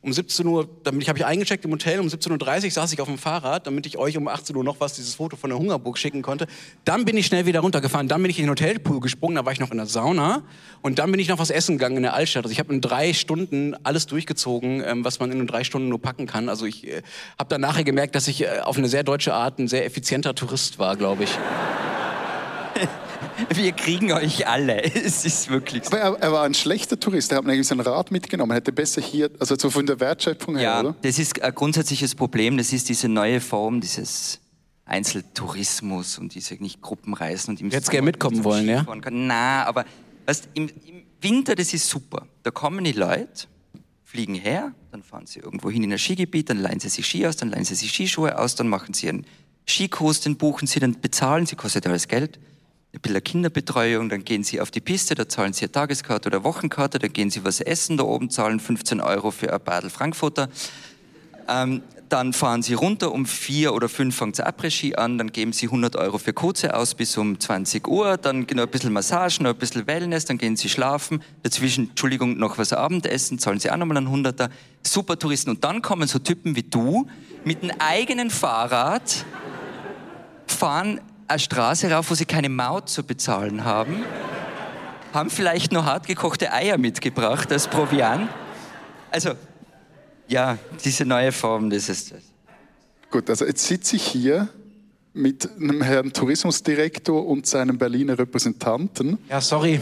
Um 0.00 0.12
17 0.12 0.46
Uhr, 0.46 0.68
damit 0.84 1.08
habe 1.08 1.18
ich 1.18 1.26
eingecheckt 1.26 1.64
im 1.64 1.72
Hotel, 1.72 1.98
um 1.98 2.06
17.30 2.06 2.64
Uhr 2.64 2.70
saß 2.70 2.92
ich 2.92 3.00
auf 3.00 3.08
dem 3.08 3.18
Fahrrad, 3.18 3.66
damit 3.66 3.84
ich 3.84 3.98
euch 3.98 4.16
um 4.16 4.28
18 4.28 4.54
Uhr 4.54 4.62
noch 4.62 4.78
was, 4.78 4.92
dieses 4.92 5.16
Foto 5.16 5.36
von 5.36 5.50
der 5.50 5.58
Hungerburg 5.58 5.98
schicken 5.98 6.22
konnte. 6.22 6.46
Dann 6.84 7.04
bin 7.04 7.16
ich 7.16 7.26
schnell 7.26 7.46
wieder 7.46 7.60
runtergefahren, 7.60 8.06
dann 8.06 8.22
bin 8.22 8.30
ich 8.30 8.38
in 8.38 8.44
den 8.44 8.50
Hotelpool 8.50 9.00
gesprungen, 9.00 9.34
da 9.34 9.44
war 9.44 9.52
ich 9.52 9.58
noch 9.58 9.72
in 9.72 9.76
der 9.76 9.86
Sauna 9.86 10.42
und 10.82 11.00
dann 11.00 11.10
bin 11.10 11.18
ich 11.18 11.26
noch 11.26 11.40
was 11.40 11.50
essen 11.50 11.78
gegangen 11.78 11.96
in 11.96 12.04
der 12.04 12.14
Altstadt. 12.14 12.44
Also 12.44 12.52
ich 12.52 12.60
habe 12.60 12.72
in 12.72 12.80
drei 12.80 13.12
Stunden 13.12 13.74
alles 13.82 14.06
durchgezogen, 14.06 14.84
ähm, 14.86 15.04
was 15.04 15.18
man 15.18 15.32
in 15.32 15.44
drei 15.48 15.64
Stunden 15.64 15.88
nur 15.88 16.00
packen 16.00 16.26
kann. 16.28 16.48
Also 16.48 16.64
ich 16.64 16.86
äh, 16.86 17.02
habe 17.36 17.48
dann 17.48 17.60
nachher 17.60 17.82
gemerkt, 17.82 18.14
dass 18.14 18.28
ich 18.28 18.44
äh, 18.44 18.60
auf 18.62 18.78
eine 18.78 18.88
sehr 18.88 19.02
deutsche 19.02 19.34
Art 19.34 19.58
ein 19.58 19.66
sehr 19.66 19.84
effizienter 19.84 20.36
Tourist 20.36 20.78
war, 20.78 20.96
glaube 20.96 21.24
ich. 21.24 21.30
Wir 23.54 23.72
kriegen 23.72 24.12
euch 24.12 24.46
alle. 24.46 24.82
Es 24.84 25.24
ist 25.24 25.48
wirklich 25.48 25.84
so. 25.84 25.90
Aber 25.96 25.98
er, 25.98 26.14
er 26.22 26.32
war 26.32 26.44
ein 26.44 26.54
schlechter 26.54 26.98
Tourist. 26.98 27.32
Er 27.32 27.38
hat 27.38 27.44
irgendwie 27.44 27.62
sein 27.64 27.80
Rad 27.80 28.10
mitgenommen. 28.10 28.52
Er 28.52 28.56
hätte 28.56 28.72
besser 28.72 29.00
hier, 29.00 29.30
also 29.38 29.56
so 29.58 29.70
von 29.70 29.86
der 29.86 29.98
Wertschöpfung 30.00 30.56
her, 30.56 30.64
Ja, 30.64 30.80
oder? 30.80 30.96
das 31.02 31.18
ist 31.18 31.40
ein 31.42 31.54
grundsätzliches 31.54 32.14
Problem. 32.14 32.56
Das 32.58 32.72
ist 32.72 32.88
diese 32.88 33.08
neue 33.08 33.40
Form 33.40 33.80
dieses 33.80 34.40
Einzeltourismus 34.84 36.18
und 36.18 36.34
diese 36.34 36.54
nicht 36.54 36.80
Gruppenreisen. 36.80 37.54
Und 37.54 37.60
im 37.60 37.70
Sommer 37.70 37.82
gerne 37.82 38.04
mitkommen 38.06 38.44
wollen, 38.44 38.68
ja? 38.68 38.84
Na, 39.10 39.64
aber 39.66 39.84
weißt, 40.26 40.48
im, 40.54 40.68
im 40.86 41.02
Winter, 41.20 41.54
das 41.54 41.74
ist 41.74 41.88
super. 41.88 42.26
Da 42.42 42.50
kommen 42.50 42.84
die 42.84 42.92
Leute, 42.92 43.46
fliegen 44.04 44.34
her, 44.34 44.72
dann 44.90 45.02
fahren 45.02 45.26
sie 45.26 45.40
irgendwo 45.40 45.70
hin 45.70 45.82
in 45.84 45.92
ein 45.92 45.98
Skigebiet, 45.98 46.48
dann 46.50 46.58
leihen 46.58 46.80
sie 46.80 46.88
sich 46.88 47.06
Ski 47.06 47.26
aus, 47.26 47.36
dann 47.36 47.50
leihen 47.50 47.64
sie 47.64 47.74
sich 47.74 47.90
Skischuhe 47.92 48.38
aus, 48.38 48.54
dann 48.54 48.68
machen 48.68 48.94
sie 48.94 49.08
einen 49.08 49.26
Skikurs, 49.68 50.20
den 50.20 50.36
buchen 50.36 50.66
sie, 50.66 50.80
dann 50.80 50.98
bezahlen 51.00 51.44
sie, 51.44 51.56
kostet 51.56 51.86
alles 51.86 52.08
Geld. 52.08 52.38
Ein 52.90 53.00
bisschen 53.00 53.22
Kinderbetreuung, 53.22 54.08
dann 54.08 54.24
gehen 54.24 54.42
sie 54.42 54.60
auf 54.62 54.70
die 54.70 54.80
Piste, 54.80 55.14
da 55.14 55.28
zahlen 55.28 55.52
sie 55.52 55.66
eine 55.66 55.72
Tageskarte 55.72 56.28
oder 56.28 56.42
Wochenkarte, 56.42 56.98
dann 56.98 57.12
gehen 57.12 57.28
sie 57.28 57.44
was 57.44 57.60
essen, 57.60 57.98
da 57.98 58.04
oben 58.04 58.30
zahlen 58.30 58.60
15 58.60 59.02
Euro 59.02 59.30
für 59.30 59.52
ein 59.52 59.60
Badel 59.62 59.90
Frankfurter. 59.90 60.48
Ähm, 61.48 61.82
dann 62.08 62.32
fahren 62.32 62.62
sie 62.62 62.72
runter, 62.72 63.12
um 63.12 63.26
vier 63.26 63.74
oder 63.74 63.90
fünf 63.90 64.16
fängt 64.16 64.36
sie 64.36 64.46
Après-Ski 64.46 64.96
an, 64.96 65.18
dann 65.18 65.32
geben 65.32 65.52
sie 65.52 65.66
100 65.66 65.96
Euro 65.96 66.16
für 66.16 66.32
Kurze 66.32 66.74
aus 66.74 66.94
bis 66.94 67.16
um 67.18 67.38
20 67.38 67.86
Uhr, 67.86 68.16
dann 68.16 68.46
noch 68.54 68.62
ein 68.62 68.70
bisschen 68.70 68.92
Massage, 68.92 69.42
noch 69.42 69.50
ein 69.50 69.58
bisschen 69.58 69.86
Wellness, 69.86 70.24
dann 70.24 70.38
gehen 70.38 70.56
sie 70.56 70.70
schlafen, 70.70 71.22
dazwischen, 71.42 71.90
Entschuldigung, 71.90 72.38
noch 72.38 72.56
was 72.56 72.72
Abendessen, 72.72 73.38
zahlen 73.38 73.60
sie 73.60 73.70
auch 73.70 73.76
nochmal 73.76 73.98
einen 73.98 74.08
Hunderter. 74.08 74.48
Super 74.82 75.18
Touristen. 75.18 75.50
Und 75.50 75.64
dann 75.64 75.82
kommen 75.82 76.08
so 76.08 76.18
Typen 76.18 76.56
wie 76.56 76.62
du 76.62 77.06
mit 77.44 77.62
einem 77.62 77.76
eigenen 77.78 78.30
Fahrrad, 78.30 79.26
fahren 80.46 81.00
eine 81.28 81.38
Straße 81.38 81.90
rauf, 81.90 82.10
wo 82.10 82.14
sie 82.14 82.24
keine 82.24 82.48
Maut 82.48 82.88
zu 82.88 83.04
bezahlen 83.04 83.64
haben, 83.64 84.04
haben 85.12 85.30
vielleicht 85.30 85.72
noch 85.72 85.84
hartgekochte 85.84 86.52
Eier 86.52 86.78
mitgebracht 86.78 87.52
als 87.52 87.68
Proviant. 87.68 88.28
Also, 89.10 89.32
ja, 90.26 90.58
diese 90.84 91.04
neue 91.04 91.32
Form, 91.32 91.70
das 91.70 91.88
ist 91.88 92.12
das. 92.12 92.20
Gut, 93.10 93.30
also 93.30 93.46
jetzt 93.46 93.66
sitze 93.66 93.96
ich 93.96 94.06
hier 94.06 94.48
mit 95.14 95.48
einem 95.56 95.82
Herrn 95.82 96.12
Tourismusdirektor 96.12 97.26
und 97.26 97.46
seinem 97.46 97.78
Berliner 97.78 98.18
Repräsentanten, 98.18 99.18
Ja, 99.28 99.40
sorry. 99.40 99.80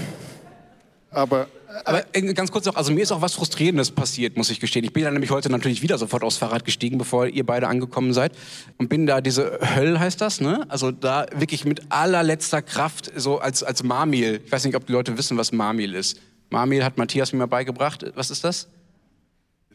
Aber 1.17 1.49
Aber 1.85 2.05
äh, 2.13 2.33
ganz 2.33 2.51
kurz 2.51 2.65
noch, 2.67 2.77
also 2.77 2.93
mir 2.93 3.03
ist 3.03 3.13
auch 3.13 3.21
was 3.21 3.35
Frustrierendes 3.35 3.91
passiert, 3.91 4.37
muss 4.37 4.51
ich 4.51 4.61
gestehen. 4.61 4.85
Ich 4.85 4.93
bin 4.93 5.05
dann 5.05 5.13
nämlich 5.13 5.31
heute 5.31 5.51
natürlich 5.51 5.83
wieder 5.83 5.99
sofort 5.99 6.23
aufs 6.23 6.37
Fahrrad 6.37 6.65
gestiegen, 6.65 6.99
bevor 6.99 7.27
ihr 7.27 7.45
beide 7.45 7.69
angekommen 7.69 8.13
seid. 8.13 8.33
Und 8.79 8.89
bin 8.89 9.07
da 9.07 9.21
diese 9.21 9.59
Höll 9.75 9.99
heißt 9.99 10.21
das, 10.21 10.41
ne? 10.41 10.65
Also 10.69 10.91
da 10.91 11.27
wirklich 11.35 11.65
mit 11.65 11.83
allerletzter 11.91 12.63
Kraft, 12.63 13.13
so 13.17 13.39
als, 13.39 13.63
als 13.63 13.83
Marmil. 13.83 14.41
Ich 14.45 14.53
weiß 14.53 14.65
nicht, 14.65 14.77
ob 14.77 14.87
die 14.87 14.93
Leute 14.93 15.19
wissen, 15.19 15.37
was 15.37 15.53
Marmil 15.53 15.95
ist. 15.95 16.21
Marmil 16.51 16.85
hat 16.85 16.97
Matthias 16.97 17.33
mir 17.33 17.41
mal 17.41 17.47
beigebracht. 17.47 18.05
Was 18.15 18.31
ist 18.31 18.45
das? 18.45 18.69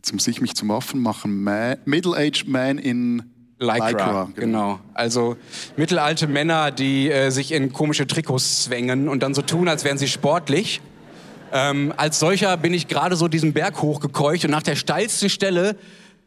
jetzt 0.01 0.13
muss 0.13 0.27
ich 0.27 0.41
mich 0.41 0.55
zum 0.55 0.71
Affen 0.71 1.00
machen. 1.00 1.43
Man, 1.43 1.77
Middle-aged 1.86 2.48
Man 2.48 2.79
in 2.79 3.21
Lycra, 3.60 3.91
genau. 3.91 4.29
genau. 4.36 4.79
Also 4.95 5.38
mittelalte 5.77 6.25
Männer, 6.25 6.71
die 6.71 7.12
äh, 7.12 7.29
sich 7.29 7.51
in 7.51 7.71
komische 7.71 8.07
Trikots 8.07 8.63
zwängen 8.63 9.07
und 9.07 9.21
dann 9.21 9.36
so 9.36 9.43
tun, 9.43 9.67
als 9.67 9.83
wären 9.83 10.00
sie 10.00 10.07
sportlich. 10.07 10.81
Ähm, 11.51 11.93
als 11.98 12.20
solcher 12.20 12.55
bin 12.58 12.74
ich 12.74 12.88
gerade 12.88 13.15
so 13.15 13.27
diesen 13.27 13.53
Berg 13.53 13.81
hochgekeucht 13.81 14.46
und 14.46 14.51
nach 14.51 14.63
der 14.63 14.75
steilsten 14.75 15.29
Stelle 15.29 15.75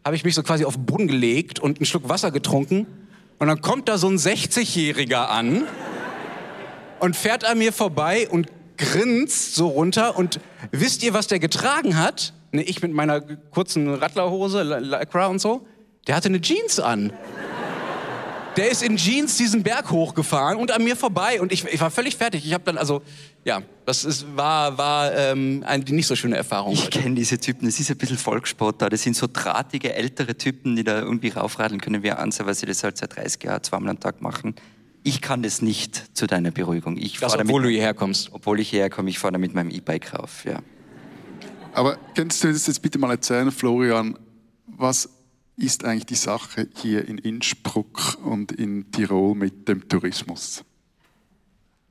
habe 0.04 0.16
ich 0.16 0.24
mich 0.24 0.34
so 0.34 0.42
quasi 0.42 0.64
auf 0.64 0.74
den 0.74 0.84
Boden 0.84 1.08
gelegt 1.08 1.58
und 1.58 1.78
einen 1.78 1.86
Schluck 1.86 2.08
Wasser 2.08 2.30
getrunken. 2.30 2.86
Und 3.38 3.48
dann 3.48 3.60
kommt 3.62 3.88
da 3.88 3.96
so 3.96 4.08
ein 4.08 4.16
60-Jähriger 4.16 5.28
an 5.28 5.64
und 7.00 7.16
fährt 7.16 7.44
an 7.44 7.58
mir 7.58 7.72
vorbei 7.72 8.28
und 8.28 8.48
grinst 8.76 9.54
so 9.54 9.68
runter. 9.68 10.16
Und 10.16 10.40
wisst 10.72 11.02
ihr, 11.02 11.14
was 11.14 11.26
der 11.26 11.38
getragen 11.38 11.96
hat? 11.96 12.34
Ne, 12.52 12.62
ich 12.62 12.82
mit 12.82 12.92
meiner 12.92 13.20
kurzen 13.20 13.92
Radlerhose, 13.94 14.62
Lycra 14.62 15.26
und 15.26 15.40
so. 15.40 15.66
Der 16.06 16.16
hatte 16.16 16.28
eine 16.28 16.40
Jeans 16.40 16.80
an. 16.80 17.12
Der 18.56 18.70
ist 18.70 18.84
in 18.84 18.96
Jeans 18.96 19.36
diesen 19.36 19.64
Berg 19.64 19.90
hochgefahren 19.90 20.58
und 20.58 20.70
an 20.70 20.84
mir 20.84 20.94
vorbei 20.94 21.40
und 21.40 21.50
ich, 21.50 21.64
ich 21.64 21.80
war 21.80 21.90
völlig 21.90 22.16
fertig. 22.16 22.46
Ich 22.46 22.54
habe 22.54 22.62
dann 22.62 22.78
also, 22.78 23.02
ja, 23.44 23.62
das 23.84 24.04
ist, 24.04 24.36
war, 24.36 24.78
war 24.78 25.12
ähm, 25.12 25.64
eine 25.66 25.82
nicht 25.84 26.06
so 26.06 26.14
schöne 26.14 26.36
Erfahrung. 26.36 26.72
Ich 26.72 26.88
kenne 26.90 27.16
diese 27.16 27.38
Typen, 27.38 27.66
das 27.66 27.80
ist 27.80 27.90
ein 27.90 27.96
bisschen 27.96 28.16
Volkssport 28.16 28.80
da. 28.80 28.88
Das 28.88 29.02
sind 29.02 29.16
so 29.16 29.26
drahtige, 29.32 29.92
ältere 29.94 30.36
Typen, 30.36 30.76
die 30.76 30.84
da 30.84 31.00
irgendwie 31.00 31.30
raufradeln 31.30 31.80
können 31.80 32.04
wie 32.04 32.12
Anser, 32.12 32.46
weil 32.46 32.54
sie 32.54 32.66
das 32.66 32.84
halt 32.84 32.96
seit 32.96 33.16
30 33.16 33.42
Jahren 33.42 33.62
zweimal 33.64 33.90
am 33.90 34.00
Tag 34.00 34.22
machen. 34.22 34.54
Ich 35.02 35.20
kann 35.20 35.42
das 35.42 35.60
nicht 35.60 36.16
zu 36.16 36.26
deiner 36.26 36.52
Beruhigung. 36.52 36.96
Ich 36.96 37.18
Das, 37.18 37.34
obwohl 37.34 37.46
du 37.46 37.52
damit, 37.54 37.70
hierher 37.72 37.94
kommst. 37.94 38.30
obwohl 38.32 38.60
ich 38.60 38.70
hierher 38.70 38.88
komme, 38.88 39.10
ich 39.10 39.18
fahre 39.18 39.32
da 39.32 39.38
mit 39.38 39.52
meinem 39.52 39.70
E-Bike 39.70 40.14
rauf. 40.14 40.44
Ja. 40.44 40.60
Aber 41.72 41.98
könntest 42.14 42.44
du 42.44 42.52
das 42.52 42.68
jetzt 42.68 42.80
bitte 42.80 42.98
mal 42.98 43.10
erzählen, 43.10 43.50
Florian, 43.50 44.16
was 44.66 45.08
ist 45.56 45.84
eigentlich 45.84 46.06
die 46.06 46.14
Sache 46.14 46.68
hier 46.76 47.06
in 47.06 47.18
Innsbruck 47.18 48.18
und 48.24 48.52
in 48.52 48.90
Tirol 48.90 49.34
mit 49.34 49.68
dem 49.68 49.88
Tourismus? 49.88 50.64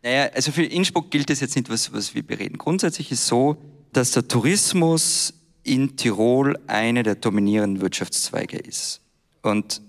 Naja, 0.01 0.29
also 0.33 0.51
für 0.51 0.63
Innsbruck 0.63 1.11
gilt 1.11 1.29
das 1.29 1.39
jetzt 1.39 1.55
nicht, 1.55 1.69
was, 1.69 1.93
was 1.93 2.13
wir 2.13 2.23
bereden. 2.23 2.57
Grundsätzlich 2.57 3.11
ist 3.11 3.25
so, 3.25 3.57
dass 3.93 4.11
der 4.11 4.27
Tourismus 4.27 5.33
in 5.63 5.95
Tirol 5.95 6.59
eine 6.67 7.03
der 7.03 7.15
dominierenden 7.15 7.81
Wirtschaftszweige 7.81 8.57
ist. 8.57 8.99
Und 9.41 9.81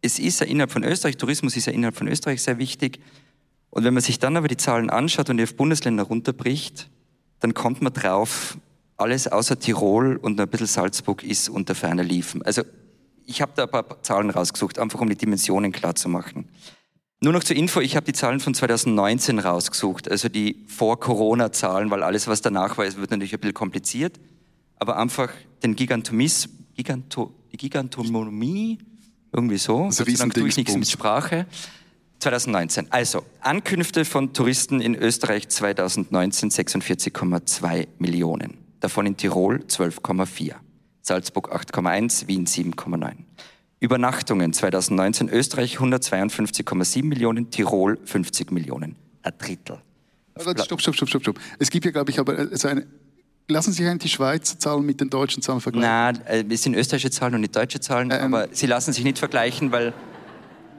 es 0.00 0.18
ist 0.18 0.40
ja 0.40 0.46
innerhalb 0.46 0.72
von 0.72 0.84
Österreich, 0.84 1.18
Tourismus 1.18 1.56
ist 1.56 1.66
ja 1.66 1.72
innerhalb 1.72 1.96
von 1.96 2.08
Österreich 2.08 2.42
sehr 2.42 2.58
wichtig. 2.58 2.98
Und 3.70 3.84
wenn 3.84 3.94
man 3.94 4.02
sich 4.02 4.18
dann 4.18 4.36
aber 4.36 4.48
die 4.48 4.56
Zahlen 4.56 4.90
anschaut 4.90 5.28
und 5.28 5.36
die 5.36 5.44
auf 5.44 5.54
Bundesländer 5.54 6.04
runterbricht, 6.04 6.88
dann 7.40 7.52
kommt 7.52 7.82
man 7.82 7.92
drauf, 7.92 8.56
alles 8.96 9.28
außer 9.28 9.58
Tirol 9.58 10.16
und 10.16 10.40
ein 10.40 10.48
bisschen 10.48 10.66
Salzburg 10.66 11.22
ist 11.24 11.48
unter 11.48 11.74
ferner 11.74 12.04
Liefen. 12.04 12.42
Also 12.42 12.62
ich 13.26 13.40
habe 13.42 13.52
da 13.54 13.64
ein 13.64 13.70
paar 13.70 14.02
Zahlen 14.02 14.30
rausgesucht, 14.30 14.78
einfach 14.78 15.00
um 15.00 15.08
die 15.08 15.16
Dimensionen 15.16 15.72
klar 15.72 15.94
zu 15.94 16.08
machen. 16.08 16.48
Nur 17.20 17.32
noch 17.32 17.44
zur 17.44 17.54
Info, 17.54 17.80
ich 17.80 17.94
habe 17.94 18.04
die 18.04 18.12
Zahlen 18.12 18.40
von 18.40 18.52
2019 18.52 19.38
rausgesucht, 19.38 20.10
also 20.10 20.28
die 20.28 20.64
Vor-Corona-Zahlen, 20.66 21.88
weil 21.90 22.02
alles, 22.02 22.26
was 22.26 22.42
danach 22.42 22.78
war, 22.78 22.84
wird 22.84 23.10
natürlich 23.12 23.32
ein 23.32 23.38
bisschen 23.38 23.54
kompliziert. 23.54 24.18
Aber 24.76 24.98
einfach 24.98 25.30
den 25.62 25.76
Gigantomis, 25.76 26.48
Giganto, 26.74 27.32
Gigantonomie, 27.52 28.78
irgendwie 29.32 29.58
so, 29.58 29.84
Also 29.84 30.04
Gott 30.04 30.16
sei 30.16 30.28
tue 30.30 30.48
ich 30.48 30.56
nichts 30.56 30.74
mit. 30.74 30.90
Sprache. 30.90 31.46
2019. 32.18 32.90
Also, 32.90 33.24
Ankünfte 33.40 34.04
von 34.04 34.32
Touristen 34.32 34.80
in 34.80 34.94
Österreich 34.94 35.48
2019 35.48 36.50
46,2 36.50 37.86
Millionen. 37.98 38.61
Davon 38.82 39.06
in 39.06 39.16
Tirol 39.16 39.62
12,4. 39.68 40.54
Salzburg 41.02 41.54
8,1, 41.54 42.26
Wien 42.26 42.46
7,9. 42.46 43.12
Übernachtungen 43.78 44.52
2019 44.52 45.28
Österreich 45.28 45.78
152,7 45.78 47.04
Millionen, 47.04 47.50
Tirol 47.50 47.98
50 48.04 48.50
Millionen. 48.50 48.96
Ein 49.22 49.32
Drittel. 49.38 49.78
Also, 50.34 50.50
stopp, 50.50 50.80
stopp, 50.80 50.96
stopp, 50.96 51.08
stopp, 51.08 51.22
stopp. 51.22 51.40
Es 51.60 51.70
gibt 51.70 51.84
ja, 51.84 51.92
glaube 51.92 52.10
ich, 52.10 52.18
aber 52.18 52.36
äh, 52.36 52.56
so 52.56 52.66
eine. 52.66 52.86
Lassen 53.48 53.72
Sie 53.72 53.98
die 53.98 54.08
Schweizer 54.08 54.58
Zahlen 54.58 54.84
mit 54.84 55.00
den 55.00 55.10
deutschen 55.10 55.42
Zahlen 55.42 55.60
vergleichen? 55.60 55.88
Na, 55.88 56.10
äh, 56.28 56.44
es 56.48 56.64
sind 56.64 56.74
österreichische 56.74 57.10
Zahlen 57.10 57.34
und 57.36 57.42
nicht 57.42 57.54
deutsche 57.54 57.78
Zahlen, 57.78 58.10
Ähm. 58.10 58.34
aber 58.34 58.48
sie 58.52 58.66
lassen 58.66 58.92
sich 58.92 59.04
nicht 59.04 59.18
vergleichen, 59.18 59.70
weil 59.70 59.92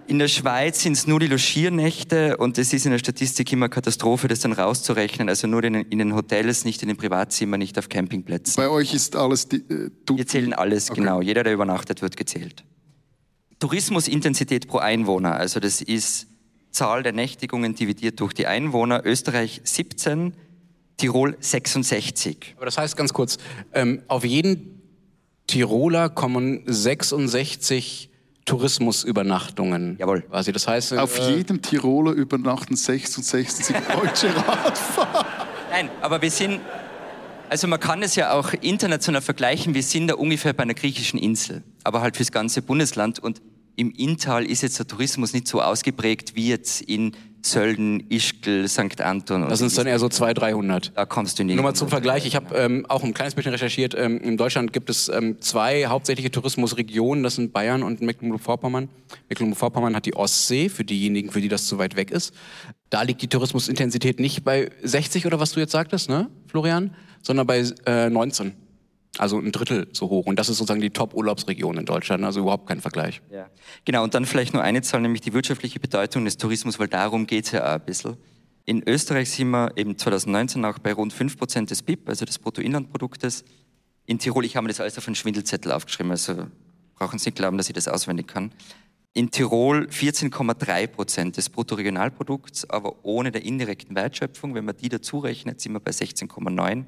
in 0.07 0.19
der 0.19 0.27
Schweiz 0.27 0.81
sind 0.81 0.93
es 0.93 1.07
nur 1.07 1.19
die 1.19 1.27
Logiernächte 1.27 2.37
und 2.37 2.57
es 2.57 2.73
ist 2.73 2.85
in 2.85 2.91
der 2.91 2.99
Statistik 2.99 3.51
immer 3.51 3.69
Katastrophe, 3.69 4.27
das 4.27 4.39
dann 4.41 4.53
rauszurechnen. 4.53 5.29
Also 5.29 5.47
nur 5.47 5.63
in, 5.63 5.75
in 5.75 5.99
den 5.99 6.15
Hotels, 6.15 6.65
nicht 6.65 6.81
in 6.81 6.87
den 6.89 6.97
Privatzimmern, 6.97 7.59
nicht 7.59 7.77
auf 7.79 7.89
Campingplätzen. 7.89 8.55
Bei 8.55 8.69
euch 8.69 8.93
ist 8.93 9.15
alles. 9.15 9.47
Die, 9.47 9.57
äh, 9.57 9.89
du, 10.05 10.17
Wir 10.17 10.27
zählen 10.27 10.53
alles, 10.53 10.89
Okay. 10.91 10.99
genau. 11.01 11.21
Jeder, 11.21 11.43
der 11.43 11.53
übernachtet, 11.53 12.01
wird 12.01 12.17
gezählt. 12.17 12.63
Tourismusintensität 13.59 14.67
pro 14.67 14.79
Einwohner, 14.79 15.35
also 15.35 15.59
das 15.59 15.81
ist 15.81 16.27
Zahl 16.71 17.03
der 17.03 17.13
Nächtigungen 17.13 17.75
dividiert 17.75 18.19
durch 18.19 18.33
die 18.33 18.47
Einwohner. 18.47 19.05
Österreich 19.05 19.61
17, 19.63 20.33
Tirol 20.97 21.37
66. 21.39 22.55
Aber 22.57 22.65
das 22.65 22.77
heißt 22.77 22.97
ganz 22.97 23.13
kurz, 23.13 23.37
ähm, 23.73 24.01
auf 24.07 24.25
jeden 24.25 24.81
Tiroler 25.47 26.09
kommen 26.09 26.63
66 26.65 28.09
Tourismusübernachtungen. 28.45 29.97
Jawohl. 29.99 30.21
Quasi. 30.21 30.51
Das 30.51 30.67
heißt, 30.67 30.93
auf 30.97 31.19
äh, 31.19 31.35
jedem 31.35 31.61
Tiroler 31.61 32.11
übernachten 32.11 32.75
66 32.75 33.75
deutsche 33.93 34.35
Radfahrer. 34.35 35.25
Nein, 35.71 35.89
aber 36.01 36.21
wir 36.21 36.31
sind, 36.31 36.59
Also 37.49 37.67
man 37.67 37.79
kann 37.79 38.03
es 38.03 38.15
ja 38.15 38.33
auch 38.33 38.53
international 38.53 39.21
vergleichen. 39.21 39.73
Wir 39.73 39.83
sind 39.83 40.07
da 40.07 40.15
ungefähr 40.15 40.53
bei 40.53 40.63
einer 40.63 40.73
griechischen 40.73 41.19
Insel, 41.19 41.63
aber 41.83 42.01
halt 42.01 42.17
fürs 42.17 42.31
ganze 42.31 42.61
Bundesland. 42.61 43.19
Und 43.19 43.41
im 43.75 43.91
Inntal 43.91 44.45
ist 44.45 44.61
jetzt 44.61 44.77
der 44.79 44.87
Tourismus 44.87 45.33
nicht 45.33 45.47
so 45.47 45.61
ausgeprägt 45.61 46.35
wie 46.35 46.49
jetzt 46.49 46.81
in 46.81 47.13
Sölden, 47.45 48.05
Ischgl, 48.09 48.67
St. 48.69 49.01
Anton. 49.01 49.49
Das 49.49 49.59
sind 49.59 49.77
dann 49.77 49.85
eher 49.85 49.99
so 49.99 50.07
200, 50.07 50.41
300. 50.41 50.91
Da 50.95 51.05
kommst 51.05 51.37
du 51.37 51.43
die 51.43 51.55
Nur 51.55 51.63
mal 51.63 51.73
zum 51.73 51.89
Vergleich, 51.89 52.25
ich 52.25 52.35
habe 52.37 52.55
ähm, 52.55 52.85
auch 52.87 53.03
ein 53.03 53.13
kleines 53.13 53.35
bisschen 53.35 53.51
recherchiert. 53.51 53.93
Ähm, 53.97 54.19
in 54.21 54.37
Deutschland 54.37 54.71
gibt 54.71 54.89
es 54.89 55.09
ähm, 55.09 55.41
zwei 55.41 55.87
hauptsächliche 55.87 56.31
Tourismusregionen, 56.31 57.21
das 57.21 57.35
sind 57.35 57.51
Bayern 57.51 57.83
und 57.83 58.01
Mecklenburg-Vorpommern. 58.01 58.87
Mecklenburg-Vorpommern 59.27 59.93
hat 59.93 60.05
die 60.05 60.15
Ostsee, 60.15 60.69
für 60.69 60.85
diejenigen, 60.85 61.31
für 61.31 61.41
die 61.41 61.49
das 61.49 61.67
zu 61.67 61.77
weit 61.77 61.97
weg 61.97 62.11
ist. 62.11 62.33
Da 62.89 63.01
liegt 63.01 63.21
die 63.21 63.27
Tourismusintensität 63.27 64.21
nicht 64.21 64.45
bei 64.45 64.71
60 64.81 65.25
oder 65.25 65.39
was 65.41 65.51
du 65.51 65.59
jetzt 65.59 65.71
sagtest, 65.71 66.09
ne, 66.09 66.29
Florian, 66.47 66.95
sondern 67.21 67.45
bei 67.45 67.63
äh, 67.85 68.09
19. 68.09 68.53
Also 69.19 69.37
ein 69.37 69.51
Drittel 69.51 69.87
so 69.91 70.09
hoch. 70.09 70.25
Und 70.25 70.39
das 70.39 70.49
ist 70.49 70.57
sozusagen 70.57 70.81
die 70.81 70.89
Top-Urlaubsregion 70.89 71.77
in 71.77 71.85
Deutschland, 71.85 72.23
also 72.23 72.41
überhaupt 72.41 72.67
kein 72.67 72.81
Vergleich. 72.81 73.21
Ja. 73.31 73.47
Genau, 73.85 74.03
und 74.03 74.15
dann 74.15 74.25
vielleicht 74.25 74.53
nur 74.53 74.63
eine 74.63 74.81
Zahl, 74.81 75.01
nämlich 75.01 75.21
die 75.21 75.33
wirtschaftliche 75.33 75.79
Bedeutung 75.79 76.25
des 76.25 76.37
Tourismus, 76.37 76.79
weil 76.79 76.87
darum 76.87 77.27
geht 77.27 77.45
es 77.45 77.51
ja 77.51 77.63
auch 77.63 77.79
ein 77.79 77.85
bisschen. 77.85 78.17
In 78.65 78.81
Österreich 78.87 79.29
sind 79.29 79.49
wir 79.49 79.71
eben 79.75 79.97
2019 79.97 80.65
auch 80.65 80.79
bei 80.79 80.93
rund 80.93 81.13
5% 81.13 81.67
des 81.67 81.83
BIP, 81.83 82.09
also 82.09 82.25
des 82.25 82.39
Bruttoinlandproduktes. 82.39 83.43
In 84.05 84.19
Tirol, 84.19 84.45
ich 84.45 84.55
habe 84.55 84.63
mir 84.63 84.69
das 84.69 84.79
alles 84.79 84.97
auf 84.97 85.07
einen 85.07 85.15
Schwindelzettel 85.15 85.71
aufgeschrieben, 85.71 86.11
also 86.11 86.47
brauchen 86.95 87.19
Sie 87.19 87.29
nicht 87.29 87.35
glauben, 87.35 87.57
dass 87.57 87.67
ich 87.67 87.75
das 87.75 87.87
auswendig 87.87 88.27
kann. 88.27 88.51
In 89.13 89.29
Tirol 89.29 89.87
14,3 89.91 90.87
Prozent 90.87 91.37
des 91.37 91.49
Bruttoregionalprodukts, 91.49 92.67
aber 92.69 93.05
ohne 93.05 93.31
der 93.31 93.43
indirekten 93.43 93.95
Wertschöpfung. 93.95 94.55
Wenn 94.55 94.65
man 94.65 94.75
die 94.75 94.89
dazu 94.89 95.19
rechnet, 95.19 95.61
sind 95.61 95.73
wir 95.73 95.79
bei 95.79 95.91
16,9 95.91 96.85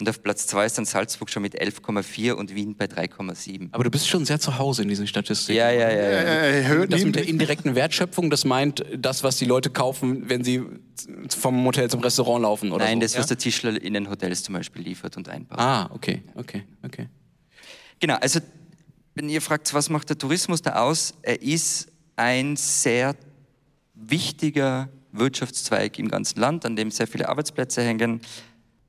und 0.00 0.08
auf 0.08 0.22
Platz 0.22 0.46
2 0.46 0.66
ist 0.66 0.78
dann 0.78 0.84
Salzburg 0.86 1.30
schon 1.30 1.42
mit 1.42 1.60
11,4 1.60 2.32
und 2.32 2.54
Wien 2.54 2.74
bei 2.74 2.86
3,7. 2.86 3.68
Aber 3.72 3.84
du 3.84 3.90
bist 3.90 4.08
schon 4.08 4.24
sehr 4.24 4.40
zu 4.40 4.58
Hause 4.58 4.82
in 4.82 4.88
diesen 4.88 5.06
Statistiken. 5.06 5.58
Ja, 5.58 5.70
ja, 5.70 5.90
ja. 5.90 6.60
ja. 6.60 6.86
Das 6.86 7.04
mit 7.04 7.16
der 7.16 7.28
indirekten 7.28 7.74
Wertschöpfung, 7.74 8.30
das 8.30 8.44
meint 8.44 8.84
das, 8.96 9.22
was 9.22 9.36
die 9.36 9.44
Leute 9.44 9.70
kaufen, 9.70 10.28
wenn 10.28 10.42
sie 10.42 10.62
vom 11.28 11.64
Hotel 11.64 11.90
zum 11.90 12.00
Restaurant 12.00 12.42
laufen, 12.42 12.72
oder? 12.72 12.84
Nein, 12.84 12.98
so, 12.98 13.02
das, 13.02 13.14
ja? 13.14 13.20
was 13.20 13.26
der 13.26 13.38
Tischler 13.38 13.80
in 13.80 13.94
den 13.94 14.08
Hotels 14.08 14.42
zum 14.42 14.54
Beispiel 14.54 14.82
liefert 14.82 15.16
und 15.16 15.28
einbaut. 15.28 15.58
Ah, 15.58 15.90
okay, 15.92 16.22
okay, 16.34 16.64
okay. 16.82 17.08
Genau, 18.00 18.16
also 18.16 18.40
wenn 19.14 19.28
ihr 19.28 19.42
fragt, 19.42 19.72
was 19.74 19.90
macht 19.90 20.08
der 20.08 20.16
Tourismus 20.16 20.62
da 20.62 20.76
aus? 20.76 21.14
Er 21.22 21.42
ist 21.42 21.88
ein 22.16 22.56
sehr 22.56 23.14
wichtiger 23.94 24.88
Wirtschaftszweig 25.12 25.98
im 25.98 26.08
ganzen 26.08 26.40
Land, 26.40 26.64
an 26.64 26.76
dem 26.76 26.90
sehr 26.90 27.06
viele 27.06 27.28
Arbeitsplätze 27.28 27.82
hängen 27.82 28.20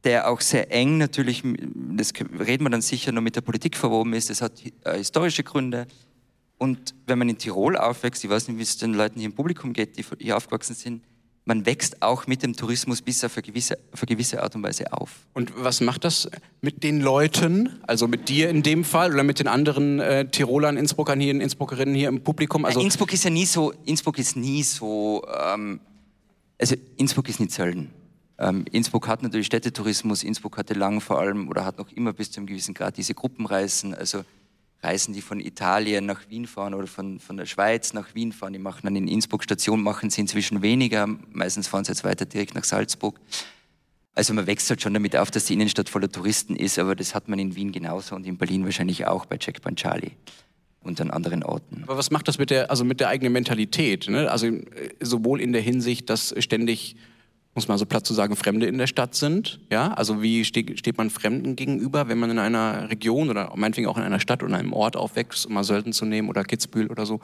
der 0.03 0.29
auch 0.29 0.41
sehr 0.41 0.71
eng 0.71 0.97
natürlich, 0.97 1.43
das 1.43 2.13
reden 2.39 2.65
wir 2.65 2.69
dann 2.69 2.81
sicher 2.81 3.11
nur 3.11 3.21
mit 3.21 3.35
der 3.35 3.41
Politik 3.41 3.77
verwoben 3.77 4.13
ist, 4.13 4.29
das 4.29 4.41
hat 4.41 4.53
äh, 4.83 4.97
historische 4.97 5.43
Gründe. 5.43 5.87
Und 6.57 6.93
wenn 7.07 7.17
man 7.17 7.29
in 7.29 7.37
Tirol 7.37 7.75
aufwächst, 7.75 8.23
ich 8.23 8.29
weiß 8.29 8.47
nicht, 8.47 8.57
wie 8.57 8.63
es 8.63 8.77
den 8.77 8.93
Leuten 8.93 9.19
hier 9.19 9.29
im 9.29 9.35
Publikum 9.35 9.73
geht, 9.73 9.97
die 9.97 10.05
hier 10.19 10.37
aufgewachsen 10.37 10.75
sind, 10.75 11.01
man 11.45 11.65
wächst 11.65 12.03
auch 12.03 12.27
mit 12.27 12.43
dem 12.43 12.55
Tourismus 12.55 13.01
bis 13.01 13.23
auf 13.23 13.35
eine 13.35 13.41
gewisse, 13.41 13.77
auf 13.91 14.01
eine 14.01 14.07
gewisse 14.07 14.43
Art 14.43 14.55
und 14.55 14.63
Weise 14.63 14.93
auf. 14.93 15.11
Und 15.33 15.51
was 15.55 15.81
macht 15.81 16.03
das 16.03 16.29
mit 16.61 16.83
den 16.83 17.01
Leuten, 17.01 17.79
also 17.87 18.07
mit 18.07 18.29
dir 18.29 18.49
in 18.49 18.61
dem 18.61 18.83
Fall 18.83 19.11
oder 19.11 19.23
mit 19.23 19.39
den 19.39 19.47
anderen 19.47 19.99
äh, 19.99 20.29
Tirolern, 20.29 20.77
Innsbruckern 20.77 21.19
hier, 21.19 21.31
Innsbruckerinnen 21.31 21.95
hier 21.95 22.09
im 22.09 22.23
Publikum? 22.23 22.63
Also 22.63 22.79
Innsbruck 22.79 23.11
ist 23.13 23.23
ja 23.23 23.31
nie 23.31 23.45
so, 23.45 23.73
Innsbruck 23.85 24.19
ist 24.19 24.35
nie 24.35 24.61
so, 24.61 25.25
ähm, 25.43 25.79
also 26.59 26.75
Innsbruck 26.97 27.27
ist 27.27 27.39
nicht 27.39 27.53
Sölden. 27.53 27.89
Ähm, 28.41 28.65
Innsbruck 28.71 29.07
hat 29.07 29.21
natürlich 29.21 29.45
Städtetourismus, 29.45 30.23
Innsbruck 30.23 30.57
hatte 30.57 30.73
lang 30.73 30.99
vor 30.99 31.19
allem 31.19 31.47
oder 31.47 31.63
hat 31.63 31.77
noch 31.77 31.91
immer 31.91 32.11
bis 32.11 32.31
zu 32.31 32.39
einem 32.39 32.47
gewissen 32.47 32.73
Grad 32.73 32.97
diese 32.97 33.13
Gruppenreisen, 33.13 33.93
also 33.93 34.23
Reisen, 34.81 35.13
die 35.13 35.21
von 35.21 35.39
Italien 35.39 36.07
nach 36.07 36.27
Wien 36.27 36.47
fahren 36.47 36.73
oder 36.73 36.87
von, 36.87 37.19
von 37.19 37.37
der 37.37 37.45
Schweiz 37.45 37.93
nach 37.93 38.15
Wien 38.15 38.31
fahren, 38.31 38.53
die 38.53 38.59
machen 38.59 38.81
dann 38.83 38.95
in 38.95 39.07
Innsbruck 39.07 39.43
Station, 39.43 39.83
machen 39.83 40.09
sie 40.09 40.21
inzwischen 40.21 40.63
weniger, 40.63 41.05
meistens 41.31 41.67
fahren 41.67 41.83
sie 41.85 41.91
jetzt 41.91 42.03
weiter 42.03 42.25
direkt 42.25 42.55
nach 42.55 42.63
Salzburg. 42.63 43.19
Also 44.15 44.33
man 44.33 44.47
wechselt 44.47 44.81
schon 44.81 44.95
damit 44.95 45.15
auf, 45.15 45.29
dass 45.29 45.45
die 45.45 45.53
Innenstadt 45.53 45.87
voller 45.87 46.09
Touristen 46.09 46.55
ist, 46.55 46.79
aber 46.79 46.95
das 46.95 47.13
hat 47.13 47.27
man 47.27 47.37
in 47.37 47.55
Wien 47.55 47.71
genauso 47.71 48.15
und 48.15 48.25
in 48.25 48.37
Berlin 48.37 48.65
wahrscheinlich 48.65 49.05
auch 49.05 49.27
bei 49.27 49.37
Checkpoint 49.37 49.77
Charlie 49.77 50.13
und 50.81 50.99
an 50.99 51.11
anderen 51.11 51.43
Orten. 51.43 51.83
Aber 51.83 51.95
was 51.95 52.09
macht 52.09 52.27
das 52.27 52.39
mit 52.39 52.49
der, 52.49 52.71
also 52.71 52.83
mit 52.83 52.99
der 52.99 53.09
eigenen 53.09 53.33
Mentalität? 53.33 54.09
Ne? 54.09 54.31
Also 54.31 54.47
äh, 54.47 54.63
sowohl 54.99 55.39
in 55.39 55.53
der 55.53 55.61
Hinsicht, 55.61 56.09
dass 56.09 56.33
ständig 56.39 56.95
muss 57.53 57.67
man 57.67 57.77
so 57.77 57.85
platt 57.85 58.05
zu 58.05 58.13
sagen, 58.13 58.35
Fremde 58.35 58.65
in 58.65 58.77
der 58.77 58.87
Stadt 58.87 59.13
sind. 59.13 59.59
Ja, 59.69 59.93
also 59.93 60.21
wie 60.21 60.45
steht, 60.45 60.79
steht 60.79 60.97
man 60.97 61.09
Fremden 61.09 61.55
gegenüber, 61.55 62.07
wenn 62.07 62.17
man 62.17 62.31
in 62.31 62.39
einer 62.39 62.89
Region 62.89 63.29
oder 63.29 63.51
meinetwegen 63.55 63.87
auch 63.87 63.97
in 63.97 64.03
einer 64.03 64.19
Stadt 64.19 64.41
oder 64.41 64.55
einem 64.55 64.73
Ort 64.73 64.95
aufwächst, 64.95 65.45
um 65.45 65.53
mal 65.53 65.63
Sölden 65.63 65.91
zu 65.91 66.05
nehmen 66.05 66.29
oder 66.29 66.43
Kitzbühel 66.43 66.87
oder 66.87 67.05
so, 67.05 67.19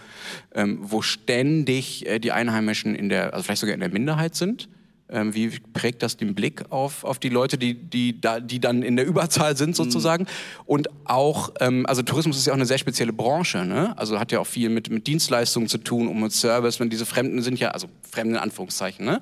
ähm, 0.53 0.79
wo 0.81 1.01
ständig 1.01 2.05
äh, 2.05 2.19
die 2.19 2.31
Einheimischen 2.31 2.93
in 2.93 3.09
der, 3.09 3.33
also 3.33 3.43
vielleicht 3.43 3.61
sogar 3.61 3.73
in 3.73 3.79
der 3.79 3.89
Minderheit 3.89 4.35
sind 4.35 4.67
ähm, 5.09 5.33
wie 5.33 5.49
prägt 5.73 6.03
das 6.03 6.17
den 6.17 6.35
Blick 6.35 6.65
auf, 6.69 7.03
auf 7.03 7.19
die 7.19 7.29
Leute, 7.29 7.57
die, 7.57 7.73
die, 7.73 8.19
da, 8.19 8.39
die 8.39 8.59
dann 8.59 8.83
in 8.83 8.95
der 8.95 9.05
Überzahl 9.05 9.55
sind 9.55 9.75
sozusagen? 9.75 10.23
Mhm. 10.23 10.63
Und 10.65 10.89
auch, 11.05 11.53
ähm, 11.59 11.85
also 11.85 12.01
Tourismus 12.01 12.37
ist 12.37 12.47
ja 12.47 12.53
auch 12.53 12.57
eine 12.57 12.65
sehr 12.65 12.77
spezielle 12.77 13.13
Branche, 13.13 13.65
ne? 13.65 13.97
also 13.97 14.19
hat 14.19 14.31
ja 14.31 14.39
auch 14.39 14.47
viel 14.47 14.69
mit, 14.69 14.89
mit 14.89 15.07
Dienstleistungen 15.07 15.69
zu 15.69 15.77
tun 15.77 16.07
und 16.07 16.19
mit 16.19 16.33
Service. 16.33 16.79
Wenn 16.79 16.89
diese 16.89 17.05
Fremden 17.05 17.41
sind 17.41 17.59
ja, 17.59 17.69
also 17.69 17.87
Fremden 18.09 18.35
in 18.35 18.41
Anführungszeichen, 18.41 19.05
ne? 19.05 19.21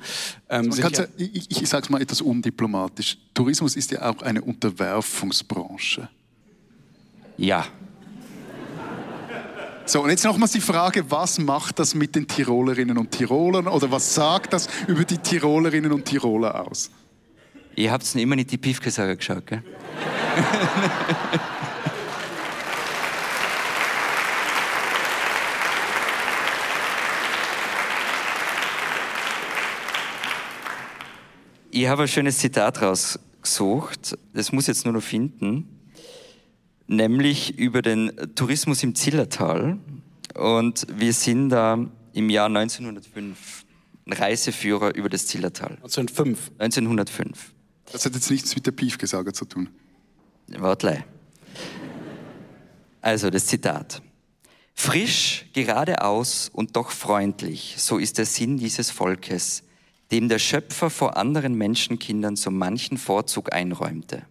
Ähm, 0.50 0.72
ja, 0.72 0.90
ja, 0.90 1.06
ich, 1.18 1.62
ich 1.62 1.70
sage 1.70 1.84
es 1.84 1.90
mal 1.90 2.02
etwas 2.02 2.22
undiplomatisch. 2.22 3.18
Tourismus 3.34 3.76
ist 3.76 3.92
ja 3.92 4.10
auch 4.10 4.22
eine 4.22 4.42
Unterwerfungsbranche. 4.42 6.08
Ja, 7.38 7.66
so, 9.88 10.02
und 10.02 10.10
jetzt 10.10 10.26
nochmals 10.26 10.52
die 10.52 10.62
Frage, 10.62 11.12
was 11.12 11.38
macht 11.38 11.78
das 11.78 11.94
mit 11.94 12.16
den 12.16 12.28
Tirolerinnen 12.28 12.98
und 12.98 13.12
Tirolern 13.12 13.68
oder 13.68 13.92
was 13.92 14.16
sagt 14.16 14.54
das 14.54 14.68
über 14.88 15.04
die 15.04 15.20
Tirolerinnen 15.20 15.92
und 15.92 16.06
Tiroler 16.06 16.68
aus? 16.68 16.90
Ihr 17.76 17.92
habt 17.92 18.04
es 18.04 18.16
immer 18.16 18.36
nicht 18.36 18.50
die 18.52 18.58
Piefkesager 18.58 19.16
geschaut, 19.16 19.46
gell? 19.46 19.62
ich 31.72 31.88
habe 31.88 32.02
ein 32.04 32.08
schönes 32.08 32.40
Zitat 32.40 32.82
rausgesucht. 32.82 34.18
Das 34.34 34.52
muss 34.52 34.64
ich 34.64 34.70
jetzt 34.70 34.86
nur 34.86 34.94
noch 34.96 35.04
finden 35.04 35.75
nämlich 36.88 37.58
über 37.58 37.82
den 37.82 38.12
Tourismus 38.36 38.84
im 38.84 38.96
Zillertal. 38.96 39.78
Und 40.36 40.86
wir 40.94 41.14
sind 41.14 41.50
da 41.50 41.86
im 42.14 42.30
Jahr 42.30 42.48
1905 42.48 43.66
ein 44.08 44.14
Reiseführer 44.14 44.96
über 44.96 45.10
das 45.10 45.28
Zillertal. 45.28 45.72
1905? 45.84 46.52
1905. 46.60 47.54
Das 47.92 48.06
hat 48.06 48.14
jetzt 48.16 48.30
nichts 48.30 48.56
mit 48.56 48.66
der 48.66 48.72
Piefgesager 48.72 49.34
zu 49.34 49.46
tun. 49.46 49.70
Wortlei. 50.48 51.06
Also 53.02 53.30
das 53.30 53.48
Zitat. 53.48 54.02
Frisch, 54.74 55.46
geradeaus 55.54 56.50
und 56.52 56.76
doch 56.76 56.92
freundlich, 56.92 57.76
so 57.78 57.98
ist 57.98 58.18
der 58.18 58.26
Sinn 58.26 58.58
dieses 58.58 58.92
Volkes, 58.92 59.64
dem 60.12 60.28
der 60.28 60.38
Schöpfer 60.40 60.90
vor 60.90 61.16
anderen 61.18 61.56
Menschenkindern 61.56 62.36
so 62.36 62.52
manchen 62.52 62.98
Vorzug 62.98 63.54
einräumte. 63.54 64.24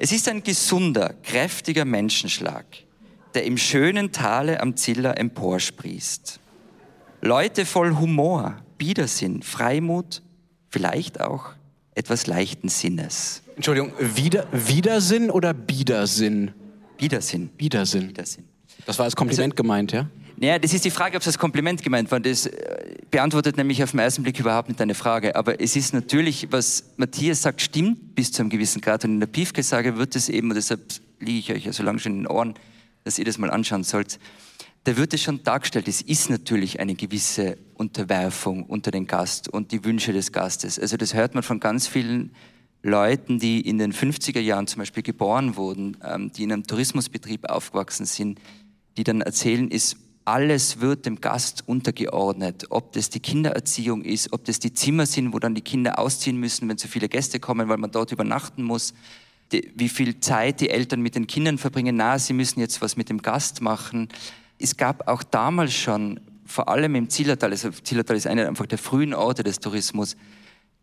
Es 0.00 0.12
ist 0.12 0.28
ein 0.28 0.44
gesunder, 0.44 1.14
kräftiger 1.24 1.84
Menschenschlag, 1.84 2.64
der 3.34 3.44
im 3.44 3.58
schönen 3.58 4.12
Tale 4.12 4.60
am 4.60 4.76
Ziller 4.76 5.18
emporsprießt. 5.18 6.38
Leute 7.20 7.66
voll 7.66 7.96
Humor, 7.96 8.58
Biedersinn, 8.78 9.42
Freimut, 9.42 10.22
vielleicht 10.68 11.20
auch 11.20 11.50
etwas 11.96 12.28
leichten 12.28 12.68
Sinnes. 12.68 13.42
Entschuldigung, 13.56 13.92
Wider, 13.98 14.46
Widersinn 14.52 15.32
oder 15.32 15.52
Biedersinn? 15.52 16.52
Biedersinn. 16.96 17.48
Biedersinn. 17.48 18.06
Biedersinn. 18.06 18.44
Das 18.86 18.98
war 19.00 19.04
als 19.04 19.16
Kompliment 19.16 19.54
also, 19.54 19.62
gemeint, 19.62 19.90
ja? 19.90 20.08
Naja, 20.40 20.58
das 20.60 20.72
ist 20.72 20.84
die 20.84 20.90
Frage, 20.90 21.16
ob 21.16 21.22
es 21.22 21.26
als 21.26 21.38
Kompliment 21.38 21.82
gemeint 21.82 22.12
war. 22.12 22.20
Das 22.20 22.48
beantwortet 23.10 23.56
nämlich 23.56 23.82
auf 23.82 23.90
den 23.90 24.00
ersten 24.00 24.22
Blick 24.22 24.38
überhaupt 24.38 24.68
nicht 24.68 24.78
deine 24.78 24.94
Frage. 24.94 25.34
Aber 25.34 25.60
es 25.60 25.74
ist 25.74 25.92
natürlich, 25.92 26.48
was 26.52 26.84
Matthias 26.96 27.42
sagt, 27.42 27.60
stimmt 27.60 28.14
bis 28.14 28.30
zu 28.30 28.42
einem 28.42 28.50
gewissen 28.50 28.80
Grad. 28.80 29.04
Und 29.04 29.14
in 29.14 29.20
der 29.20 29.26
Piefke-Sage 29.26 29.96
wird 29.96 30.14
es 30.14 30.28
eben, 30.28 30.50
und 30.50 30.54
deshalb 30.54 30.80
liege 31.18 31.38
ich 31.38 31.52
euch 31.52 31.64
ja 31.64 31.72
so 31.72 31.82
lange 31.82 31.98
schon 31.98 32.12
in 32.12 32.18
den 32.18 32.26
Ohren, 32.28 32.54
dass 33.02 33.18
ihr 33.18 33.24
das 33.24 33.38
mal 33.38 33.50
anschauen 33.50 33.82
sollt, 33.82 34.20
da 34.84 34.96
wird 34.96 35.12
es 35.12 35.22
schon 35.22 35.42
dargestellt, 35.42 35.88
es 35.88 36.00
ist 36.00 36.30
natürlich 36.30 36.78
eine 36.78 36.94
gewisse 36.94 37.58
Unterwerfung 37.74 38.64
unter 38.64 38.90
den 38.90 39.06
Gast 39.06 39.48
und 39.48 39.72
die 39.72 39.84
Wünsche 39.84 40.12
des 40.12 40.32
Gastes. 40.32 40.78
Also 40.78 40.96
das 40.96 41.14
hört 41.14 41.34
man 41.34 41.42
von 41.42 41.58
ganz 41.58 41.88
vielen 41.88 42.30
Leuten, 42.82 43.40
die 43.40 43.60
in 43.60 43.78
den 43.78 43.92
50er 43.92 44.40
Jahren 44.40 44.66
zum 44.68 44.78
Beispiel 44.78 45.02
geboren 45.02 45.56
wurden, 45.56 45.96
ähm, 46.04 46.30
die 46.32 46.44
in 46.44 46.52
einem 46.52 46.62
Tourismusbetrieb 46.62 47.50
aufgewachsen 47.50 48.06
sind, 48.06 48.40
die 48.96 49.04
dann 49.04 49.20
erzählen, 49.20 49.70
ist 49.70 49.96
alles 50.28 50.80
wird 50.80 51.06
dem 51.06 51.22
Gast 51.22 51.64
untergeordnet. 51.66 52.66
Ob 52.68 52.92
das 52.92 53.08
die 53.08 53.20
Kindererziehung 53.20 54.02
ist, 54.02 54.30
ob 54.34 54.44
das 54.44 54.58
die 54.58 54.74
Zimmer 54.74 55.06
sind, 55.06 55.32
wo 55.32 55.38
dann 55.38 55.54
die 55.54 55.62
Kinder 55.62 55.98
ausziehen 55.98 56.38
müssen, 56.38 56.68
wenn 56.68 56.76
zu 56.76 56.86
viele 56.86 57.08
Gäste 57.08 57.40
kommen, 57.40 57.68
weil 57.70 57.78
man 57.78 57.90
dort 57.90 58.12
übernachten 58.12 58.62
muss. 58.62 58.92
die, 59.52 59.72
wie 59.74 59.88
viel 59.88 60.20
Zeit 60.20 60.60
die 60.60 60.68
Eltern 60.68 61.00
mit 61.00 61.14
den 61.14 61.26
Kindern 61.26 61.56
verbringen. 61.56 61.96
Na, 61.96 62.18
sie 62.18 62.34
müssen 62.34 62.60
jetzt 62.60 62.82
was 62.82 62.98
mit 62.98 63.08
dem 63.08 63.22
Gast 63.22 63.62
machen. 63.62 64.08
Es 64.58 64.76
gab 64.76 65.08
auch 65.08 65.22
damals 65.22 65.72
schon, 65.72 66.20
vor 66.44 66.68
allem 66.68 66.94
im 66.94 67.08
Zillertal, 67.08 67.52
also 67.52 67.70
Zillertal 67.70 68.16
ist 68.16 68.26
einer 68.26 68.46
einfach 68.46 68.66
der 68.66 68.76
frühen 68.76 69.14
Orte 69.14 69.42
des 69.42 69.60
Tourismus, 69.60 70.14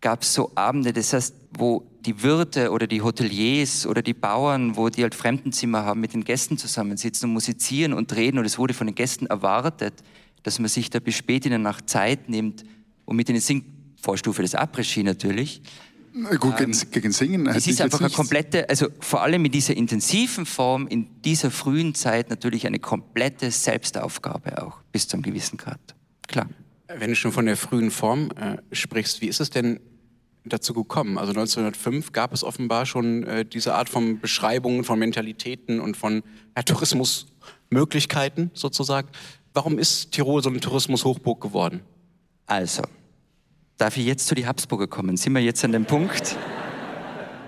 gab 0.06 0.22
es 0.22 0.36
so 0.36 0.52
Abende, 0.54 0.94
das 0.94 1.14
heißt, 1.14 1.34
wo 1.58 1.84
die 2.02 2.22
Wirte 2.22 2.70
oder 2.70 2.86
die 2.86 3.02
Hoteliers 3.02 3.88
oder 3.88 4.04
die 4.04 4.14
Bauern, 4.14 4.78
wo 4.78 4.90
die 4.90 5.02
halt 5.02 5.16
Fremdenzimmer 5.16 5.84
haben, 5.84 6.00
mit 6.00 6.14
den 6.14 6.24
Gästen 6.24 6.60
zusammensitzen 6.60 7.28
und 7.28 7.34
musizieren 7.34 7.92
und 7.92 8.16
reden 8.16 8.38
und 8.38 8.46
es 8.46 8.60
wurde 8.60 8.76
von 8.76 8.86
den 8.86 8.94
Gästen 8.94 9.26
erwartet, 9.26 9.96
dass 10.44 10.60
man 10.60 10.70
sich 10.70 10.92
da 10.92 11.00
bis 11.00 11.16
spät 11.16 11.48
in 11.48 11.50
der 11.50 11.58
Nacht 11.58 11.90
Zeit 11.90 12.30
nimmt 12.30 12.66
und 13.06 13.16
mit 13.16 13.30
ihnen 13.30 13.40
singt, 13.40 13.66
Vorstufe 14.00 14.44
des 14.44 14.54
Après-Ski 14.54 15.02
natürlich, 15.02 15.64
Gut, 16.40 16.56
gegen, 16.56 16.72
ähm, 16.72 16.80
gegen 16.92 17.12
Singen. 17.12 17.48
Es 17.48 17.66
ist 17.66 17.82
einfach 17.82 18.00
eine 18.00 18.12
komplette, 18.12 18.70
also 18.70 18.90
vor 19.00 19.24
allem 19.24 19.44
in 19.44 19.52
dieser 19.52 19.76
intensiven 19.76 20.46
Form, 20.46 20.86
in 20.86 21.20
dieser 21.24 21.50
frühen 21.50 21.96
Zeit 21.96 22.30
natürlich 22.30 22.68
eine 22.68 22.78
komplette 22.78 23.50
Selbstaufgabe 23.50 24.62
auch, 24.62 24.82
bis 24.92 25.08
zu 25.08 25.18
einem 25.18 25.24
gewissen 25.24 25.58
Grad. 25.58 25.80
Klar. 26.28 26.48
Wenn 26.96 27.10
du 27.10 27.16
schon 27.16 27.32
von 27.32 27.48
der 27.48 27.58
frühen 27.58 27.90
Form 27.90 28.30
äh, 28.40 28.58
sprichst, 28.72 29.22
wie 29.22 29.30
ist 29.30 29.40
es 29.40 29.50
denn 29.50 29.80
dazu 30.46 30.74
gekommen? 30.74 31.18
Also 31.18 31.32
1905 31.32 32.12
gab 32.12 32.34
es 32.34 32.44
offenbar 32.44 32.86
schon 32.86 33.24
äh, 33.24 33.46
diese 33.46 33.76
Art 33.76 33.90
von 33.90 34.20
Beschreibungen 34.20 34.84
von 34.84 35.00
Mentalitäten 35.00 35.80
und 35.80 35.98
von 35.98 36.24
ja, 36.56 36.64
Tourismusmöglichkeiten 36.64 38.52
sozusagen. 38.54 39.10
Warum 39.54 39.80
ist 39.80 40.12
Tirol 40.12 40.44
so 40.44 40.50
eine 40.50 40.60
Tourismushochburg 40.60 41.42
geworden? 41.42 41.82
Also, 42.46 42.84
Darf 43.78 43.98
ich 43.98 44.06
jetzt 44.06 44.28
zu 44.28 44.36
die 44.36 44.48
Habsburger 44.48 44.88
kommen? 44.88 45.18
Sind 45.18 45.34
wir 45.34 45.42
jetzt 45.42 45.64
an 45.66 45.74
dem 45.74 45.86
Punkt? 45.86 46.38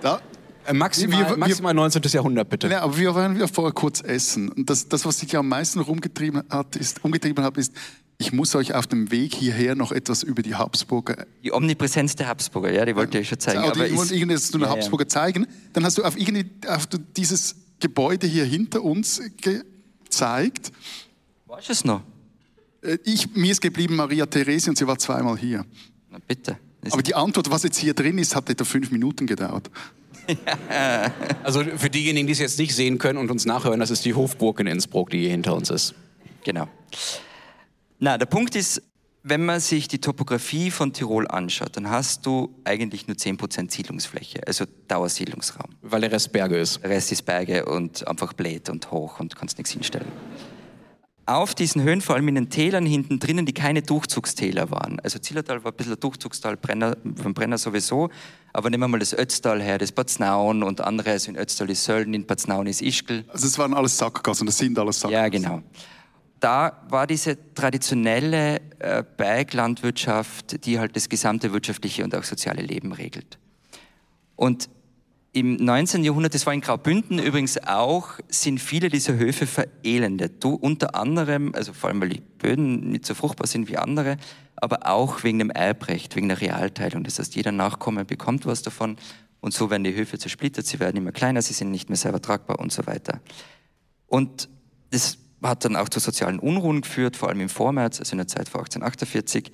Da, 0.02 0.20
äh, 0.66 0.74
maximal, 0.74 1.30
wir, 1.30 1.38
maximal 1.38 1.74
19. 1.74 2.02
Jahrhundert, 2.04 2.50
bitte. 2.50 2.68
Ja, 2.68 2.82
aber 2.82 2.98
wir 2.98 3.16
wollen 3.16 3.40
wir 3.40 3.48
vorher 3.48 3.72
kurz 3.72 4.02
essen. 4.02 4.50
Und 4.50 4.70
das, 4.70 4.90
das, 4.90 5.06
was 5.06 5.20
sich 5.20 5.36
am 5.38 5.48
meisten 5.48 5.80
rumgetrieben 5.80 6.44
hat, 6.50 6.76
ist, 6.76 7.04
umgetrieben 7.06 7.46
hat, 7.46 7.58
ist, 7.58 7.74
ich 8.20 8.32
muss 8.32 8.56
euch 8.56 8.74
auf 8.74 8.88
dem 8.88 9.12
Weg 9.12 9.36
hierher 9.36 9.76
noch 9.76 9.92
etwas 9.92 10.24
über 10.24 10.42
die 10.42 10.56
Habsburger. 10.56 11.28
Die 11.44 11.54
Omnipräsenz 11.54 12.16
der 12.16 12.28
Habsburger, 12.28 12.72
ja, 12.72 12.84
die 12.86 12.96
wollte 12.96 13.20
ich 13.20 13.30
schon 13.30 13.40
zeigen. 13.40 13.60
Aber 13.60 13.86
ich 13.86 13.96
wollte 13.96 14.16
irgendetwas 14.16 14.48
zu 14.48 14.58
den 14.58 14.62
ja, 14.62 14.70
Habsburger 14.70 15.06
ja. 15.06 15.10
zeigen. 15.10 15.48
Dann 15.74 15.86
hast 15.86 15.98
du 15.98 16.04
auf, 16.04 16.16
auf 16.68 16.88
dieses 17.16 17.56
Gebäude 17.80 18.26
hier 18.26 18.46
hinter 18.46 18.84
uns 18.84 19.22
gezeigt. 19.40 20.72
Weißt 21.46 21.70
du 21.70 21.74
es 21.74 21.86
noch? 21.86 22.02
Äh, 22.82 22.98
ich, 23.04 23.36
mir 23.36 23.52
ist 23.52 23.62
geblieben 23.62 23.96
Maria 23.96 24.26
Therese 24.26 24.72
und 24.72 24.78
sie 24.78 24.88
war 24.88 24.98
zweimal 24.98 25.38
hier. 25.38 25.64
Na 26.10 26.18
bitte. 26.26 26.58
Aber 26.90 27.04
die 27.04 27.14
Antwort, 27.14 27.52
was 27.52 27.64
jetzt 27.64 27.78
hier 27.78 27.94
drin 27.94 28.18
ist, 28.18 28.36
hat 28.36 28.50
etwa 28.50 28.64
fünf 28.64 28.92
Minuten 28.92 29.28
gedauert. 29.28 29.70
Also 31.42 31.64
für 31.64 31.90
diejenigen, 31.90 32.28
die 32.28 32.34
es 32.34 32.40
jetzt 32.40 32.60
nicht 32.60 32.76
sehen 32.76 32.98
können 32.98 33.18
und 33.18 33.32
uns 33.32 33.46
nachhören, 33.46 33.80
das 33.80 33.92
ist 33.92 34.04
die 34.04 34.14
Hofburg 34.14 34.60
in 34.60 34.68
Innsbruck, 34.68 35.10
die 35.10 35.20
hier 35.20 35.30
hinter 35.30 35.56
uns 35.56 35.70
ist. 35.70 35.96
Genau. 36.44 36.68
Na, 38.00 38.18
der 38.18 38.26
Punkt 38.28 38.56
ist, 38.56 38.82
wenn 39.24 39.44
man 39.44 39.60
sich 39.60 39.88
die 39.88 40.00
Topografie 40.00 40.72
von 40.72 40.94
Tirol 40.94 41.28
anschaut, 41.28 41.76
dann 41.76 41.90
hast 41.90 42.26
du 42.26 42.56
eigentlich 42.64 43.08
nur 43.08 43.18
10% 43.18 43.72
Siedlungsfläche, 43.72 44.42
also 44.48 44.66
Dauersiedlungsraum. 44.88 45.72
Weil 45.82 46.02
der 46.02 46.12
Rest 46.12 46.32
Berge 46.32 46.58
ist. 46.58 46.82
Der 46.84 46.92
Rest 46.92 47.12
ist 47.12 47.24
Berge 47.26 47.66
und 47.66 48.08
einfach 48.08 48.34
blöd 48.34 48.70
und 48.70 48.90
hoch 48.92 49.20
und 49.20 49.36
kannst 49.36 49.58
nichts 49.58 49.72
hinstellen 49.72 50.12
auf 51.28 51.54
diesen 51.54 51.84
Höhen, 51.84 52.00
vor 52.00 52.16
allem 52.16 52.30
in 52.30 52.36
den 52.36 52.50
Tälern 52.50 52.86
hinten 52.86 53.20
drinnen, 53.20 53.46
die 53.46 53.54
keine 53.54 53.82
Durchzugstäler 53.82 54.72
waren. 54.72 55.00
Also 55.02 55.20
Zillertal 55.20 55.64
war 55.64 55.72
ein 55.74 55.76
bisschen 55.76 55.94
ein 55.94 56.00
Durchzugstal, 56.00 56.56
Brenner, 56.56 56.96
vom 57.22 57.34
Brenner 57.34 57.58
sowieso, 57.58 58.10
aber 58.54 58.70
nehmen 58.70 58.84
wir 58.84 58.88
mal 58.88 59.00
das 59.00 59.14
Ötztal 59.14 59.62
her, 59.62 59.78
das 59.78 59.92
Batznaun 59.92 60.64
und 60.64 60.80
andere, 60.80 61.12
also 61.12 61.30
in 61.30 61.38
Ötztal 61.38 61.70
ist 61.70 61.84
Sölden, 61.84 62.14
in 62.14 62.26
Batznaun 62.26 62.66
ist 62.66 62.82
Ischgl. 62.82 63.26
Also 63.28 63.46
es 63.46 63.58
waren 63.58 63.74
alles 63.74 63.98
Sackgassen, 63.98 64.46
das 64.46 64.58
sind 64.58 64.80
alles 64.80 65.02
Sackgassen. 65.02 65.22
Ja, 65.22 65.28
genau. 65.28 65.64
Da 66.40 66.86
war 66.90 67.08
diese 67.08 67.54
traditionelle 67.54 68.62
äh, 68.80 69.04
Berglandwirtschaft, 69.18 70.66
die 70.66 70.80
halt 70.80 70.96
das 70.96 71.10
gesamte 71.10 71.52
wirtschaftliche 71.52 72.04
und 72.04 72.14
auch 72.16 72.24
soziale 72.24 72.62
Leben 72.62 72.92
regelt. 72.92 73.40
Und 74.36 74.70
im 75.34 75.56
19. 75.56 76.04
Jahrhundert, 76.04 76.34
das 76.34 76.46
war 76.46 76.54
in 76.54 76.62
Graubünden 76.62 77.20
übrigens 77.20 77.58
auch, 77.64 78.12
sind 78.28 78.60
viele 78.60 78.90
dieser 78.90 79.18
Höfe 79.18 79.46
verelendet. 79.46 80.44
Du, 80.44 80.56
unter 80.56 80.96
anderem, 80.96 81.54
also 81.54 81.74
vor 81.74 81.90
allem 81.90 82.02
weil 82.02 82.10
die 82.10 82.22
Böden 82.22 82.90
nicht 82.90 83.06
so 83.06 83.14
fruchtbar 83.14 83.46
sind 83.46 83.70
wie 83.70 83.78
andere, 83.78 84.18
aber 84.56 84.88
auch 84.88 85.24
wegen 85.24 85.40
dem 85.40 85.52
Erbrecht, 85.52 86.16
wegen 86.16 86.30
der 86.30 86.42
Realteilung. 86.42 87.04
Das 87.04 87.20
heißt, 87.20 87.36
jeder 87.36 87.52
Nachkomme 87.52 88.06
bekommt 88.06 88.46
was 88.46 88.64
davon 88.64 88.98
und 89.40 89.54
so 89.54 89.70
werden 89.70 89.84
die 89.84 89.94
Höfe 89.94 90.18
zersplittert, 90.18 90.66
sie 90.66 90.80
werden 90.80 90.98
immer 90.98 91.12
kleiner, 91.12 91.42
sie 91.42 91.54
sind 91.54 91.70
nicht 91.70 91.90
mehr 91.90 91.98
selber 91.98 92.22
tragbar 92.22 92.60
und 92.60 92.72
so 92.72 92.88
weiter. 92.88 93.22
Und 94.08 94.50
das 94.90 95.18
hat 95.42 95.66
dann 95.66 95.76
auch 95.76 95.90
zu 95.90 96.00
sozialen 96.00 96.40
Unruhen 96.40 96.82
geführt, 96.82 97.16
vor 97.16 97.30
allem 97.30 97.42
im 97.42 97.50
Vormärz, 97.50 98.00
also 98.00 98.14
in 98.14 98.18
der 98.18 98.28
Zeit 98.28 98.50
vor 98.50 98.62
1848. 98.62 99.52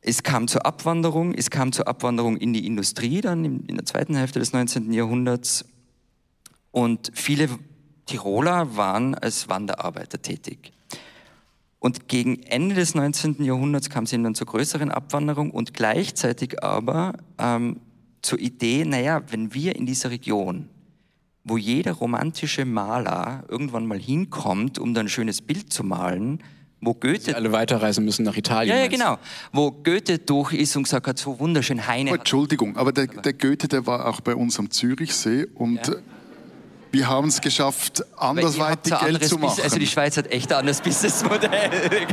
Es 0.00 0.22
kam 0.22 0.48
zur 0.48 0.66
Abwanderung, 0.66 1.34
es 1.34 1.50
kam 1.50 1.72
zur 1.72 1.88
Abwanderung 1.88 2.36
in 2.36 2.52
die 2.52 2.66
Industrie 2.66 3.20
dann 3.20 3.44
in 3.44 3.76
der 3.76 3.86
zweiten 3.86 4.14
Hälfte 4.14 4.38
des 4.38 4.52
19. 4.52 4.92
Jahrhunderts 4.92 5.64
und 6.70 7.10
viele 7.14 7.48
Tiroler 8.06 8.76
waren 8.76 9.14
als 9.14 9.48
Wanderarbeiter 9.48 10.20
tätig. 10.20 10.72
Und 11.78 12.08
gegen 12.08 12.42
Ende 12.44 12.74
des 12.74 12.94
19. 12.94 13.44
Jahrhunderts 13.44 13.90
kam 13.90 14.04
es 14.04 14.12
eben 14.12 14.24
dann 14.24 14.34
zur 14.34 14.46
größeren 14.46 14.90
Abwanderung 14.90 15.50
und 15.50 15.74
gleichzeitig 15.74 16.62
aber 16.62 17.14
ähm, 17.38 17.80
zur 18.22 18.38
Idee, 18.38 18.84
naja, 18.84 19.22
wenn 19.30 19.52
wir 19.54 19.76
in 19.76 19.86
dieser 19.86 20.10
Region, 20.10 20.68
wo 21.44 21.58
jeder 21.58 21.92
romantische 21.92 22.64
Maler 22.64 23.44
irgendwann 23.48 23.86
mal 23.86 23.98
hinkommt, 23.98 24.78
um 24.78 24.94
dann 24.94 25.06
ein 25.06 25.10
schönes 25.10 25.42
Bild 25.42 25.72
zu 25.72 25.84
malen, 25.84 26.42
wo 26.80 26.94
Goethe. 26.94 27.20
Sie 27.20 27.34
alle 27.34 27.52
weiterreisen 27.52 28.04
müssen 28.04 28.24
nach 28.24 28.36
Italien. 28.36 28.76
Ja, 28.76 28.82
ja, 28.82 28.88
genau. 28.88 29.18
Wo 29.52 29.70
Goethe 29.70 30.18
durch 30.18 30.54
ist 30.54 30.76
und 30.76 30.84
gesagt 30.84 31.06
hat, 31.06 31.18
so 31.18 31.38
wunderschön 31.38 31.86
Heine. 31.86 32.12
Oh, 32.12 32.14
Entschuldigung, 32.14 32.76
aber 32.76 32.92
der, 32.92 33.06
der, 33.06 33.32
Goethe, 33.34 33.68
der 33.68 33.86
war 33.86 34.06
auch 34.06 34.20
bei 34.20 34.34
uns 34.34 34.58
am 34.58 34.70
Zürichsee 34.70 35.46
und 35.54 35.86
ja. 35.86 35.94
wir 36.92 37.08
haben 37.08 37.28
es 37.28 37.40
geschafft, 37.40 38.04
andersweitig 38.16 38.98
Geld 38.98 39.24
zu 39.24 39.36
machen. 39.36 39.48
Business, 39.48 39.64
also 39.64 39.78
die 39.78 39.86
Schweiz 39.86 40.16
hat 40.16 40.30
echt 40.30 40.50
ein 40.52 40.60
anderes 40.60 40.80
Businessmodell. 40.80 41.70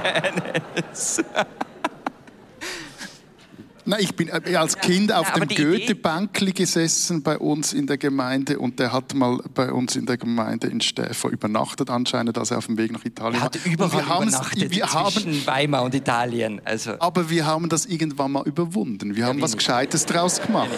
Na, 3.85 3.99
ich 3.99 4.15
bin 4.15 4.27
äh, 4.27 4.55
als 4.55 4.77
Kind 4.77 5.11
auf 5.11 5.27
ja, 5.29 5.43
dem 5.43 5.47
Goethe-Bankli 5.47 6.51
gesessen 6.51 7.23
bei 7.23 7.37
uns 7.37 7.73
in 7.73 7.87
der 7.87 7.97
Gemeinde 7.97 8.59
und 8.59 8.79
der 8.79 8.93
hat 8.93 9.13
mal 9.13 9.39
bei 9.53 9.71
uns 9.71 9.95
in 9.95 10.05
der 10.05 10.17
Gemeinde 10.17 10.67
in 10.67 10.81
Stäfer 10.81 11.29
übernachtet 11.29 11.89
anscheinend, 11.89 12.37
als 12.37 12.51
er 12.51 12.59
auf 12.59 12.67
dem 12.67 12.77
Weg 12.77 12.91
nach 12.91 13.03
Italien 13.05 13.41
war. 13.41 13.41
Er 13.41 13.45
hat 13.45 13.65
überall 13.65 14.23
übernachtet 14.27 14.71
wir 14.71 14.93
haben, 14.93 15.47
Weimar 15.47 15.83
und 15.83 15.95
Italien. 15.95 16.61
Also. 16.63 16.99
Aber 16.99 17.29
wir 17.29 17.45
haben 17.45 17.69
das 17.69 17.85
irgendwann 17.85 18.33
mal 18.33 18.47
überwunden. 18.47 19.15
Wir 19.15 19.21
ja, 19.21 19.27
haben 19.27 19.41
was 19.41 19.57
Gescheites 19.57 20.05
draus 20.05 20.41
gemacht. 20.41 20.69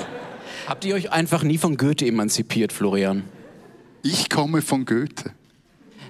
Habt 0.67 0.85
ihr 0.85 0.95
euch 0.95 1.11
einfach 1.11 1.43
nie 1.43 1.57
von 1.57 1.75
Goethe 1.75 2.07
emanzipiert, 2.07 2.71
Florian? 2.71 3.23
Ich 4.01 4.29
komme 4.29 4.61
von 4.61 4.85
Goethe. 4.85 5.31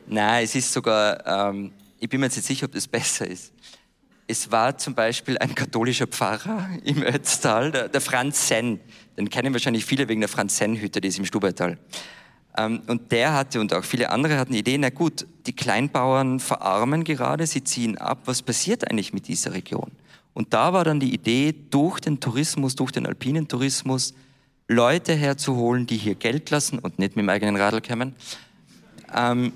Nein, 0.08 0.44
es 0.44 0.54
ist 0.54 0.72
sogar, 0.72 1.50
ähm, 1.50 1.72
ich 2.00 2.10
bin 2.10 2.20
mir 2.20 2.28
jetzt 2.28 2.36
nicht 2.36 2.46
sicher, 2.46 2.66
ob 2.66 2.74
das 2.74 2.88
besser 2.88 3.26
ist. 3.26 3.53
Es 4.28 4.52
war 4.52 4.78
zum 4.78 4.96
Beispiel 4.96 5.38
ein 5.38 5.54
katholischer 5.54 6.08
Pfarrer 6.08 6.70
im 6.84 7.04
Ötztal, 7.04 7.72
der, 7.72 7.90
der 7.90 8.02
Franz 8.02 8.48
Senn. 8.48 8.80
Den 9.18 9.30
kennen 9.30 9.54
wahrscheinlich 9.54 9.86
viele 9.86 10.08
wegen 10.08 10.22
der 10.22 10.30
Franz 10.30 10.58
Senn-Hütte, 10.58 11.02
die 11.02 11.10
ist 11.10 11.20
im 11.20 11.26
Stubaital. 11.26 11.78
Ähm, 12.58 12.82
und 12.88 13.12
der 13.12 13.34
hatte 13.34 13.60
und 13.60 13.74
auch 13.74 13.84
viele 13.84 14.10
andere 14.10 14.38
hatten 14.38 14.54
Ideen, 14.54 14.82
na 14.82 14.90
gut, 14.90 15.26
die 15.46 15.54
Kleinbauern 15.54 16.40
verarmen 16.40 17.04
gerade, 17.04 17.46
sie 17.48 17.64
ziehen 17.64 17.98
ab, 17.98 18.20
was 18.26 18.42
passiert 18.42 18.90
eigentlich 18.90 19.14
mit 19.14 19.28
dieser 19.28 19.54
Region? 19.54 19.92
Und 20.34 20.54
da 20.54 20.74
war 20.74 20.84
dann 20.84 21.00
die 21.00 21.14
Idee, 21.14 21.54
durch 21.70 22.00
den 22.00 22.20
Tourismus, 22.20 22.76
durch 22.76 22.92
den 22.92 23.06
alpinen 23.06 23.48
Tourismus, 23.48 24.14
Leute 24.68 25.14
herzuholen, 25.14 25.86
die 25.86 25.98
hier 25.98 26.16
Geld 26.16 26.50
lassen 26.50 26.80
und 26.80 26.98
nicht 26.98 27.16
mit 27.16 27.24
dem 27.24 27.30
eigenen 27.30 27.58
Radl 27.58 27.82
kommen, 27.82 28.16
ähm, 29.14 29.52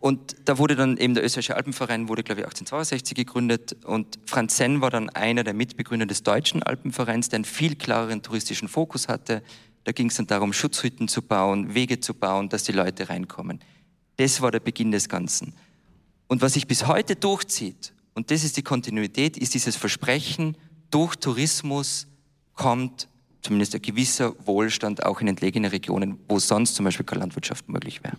und 0.00 0.34
da 0.46 0.56
wurde 0.56 0.76
dann 0.76 0.96
eben 0.96 1.12
der 1.12 1.22
Österreichische 1.22 1.56
Alpenverein, 1.56 2.08
wurde 2.08 2.22
glaube 2.22 2.40
ich 2.40 2.46
1862 2.46 3.14
gegründet 3.14 3.76
und 3.84 4.18
Franz 4.24 4.56
Senn 4.56 4.80
war 4.80 4.90
dann 4.90 5.10
einer 5.10 5.44
der 5.44 5.52
Mitbegründer 5.52 6.06
des 6.06 6.22
Deutschen 6.22 6.62
Alpenvereins, 6.62 7.28
der 7.28 7.36
einen 7.36 7.44
viel 7.44 7.76
klareren 7.76 8.22
touristischen 8.22 8.68
Fokus 8.68 9.08
hatte. 9.08 9.42
Da 9.84 9.92
ging 9.92 10.08
es 10.08 10.16
dann 10.16 10.26
darum, 10.26 10.54
Schutzhütten 10.54 11.06
zu 11.06 11.20
bauen, 11.20 11.74
Wege 11.74 12.00
zu 12.00 12.14
bauen, 12.14 12.48
dass 12.48 12.64
die 12.64 12.72
Leute 12.72 13.10
reinkommen. 13.10 13.60
Das 14.16 14.40
war 14.40 14.50
der 14.50 14.60
Beginn 14.60 14.90
des 14.90 15.08
Ganzen. 15.08 15.52
Und 16.28 16.40
was 16.40 16.54
sich 16.54 16.66
bis 16.66 16.86
heute 16.86 17.14
durchzieht, 17.14 17.92
und 18.14 18.30
das 18.30 18.42
ist 18.42 18.56
die 18.56 18.62
Kontinuität, 18.62 19.36
ist 19.36 19.52
dieses 19.52 19.76
Versprechen, 19.76 20.56
durch 20.90 21.16
Tourismus 21.16 22.06
kommt 22.54 23.06
zumindest 23.42 23.74
ein 23.74 23.82
gewisser 23.82 24.34
Wohlstand 24.46 25.04
auch 25.04 25.20
in 25.20 25.28
entlegene 25.28 25.72
Regionen, 25.72 26.18
wo 26.28 26.38
sonst 26.38 26.74
zum 26.74 26.84
Beispiel 26.84 27.06
keine 27.06 27.20
Landwirtschaft 27.20 27.68
möglich 27.68 28.02
wäre. 28.02 28.16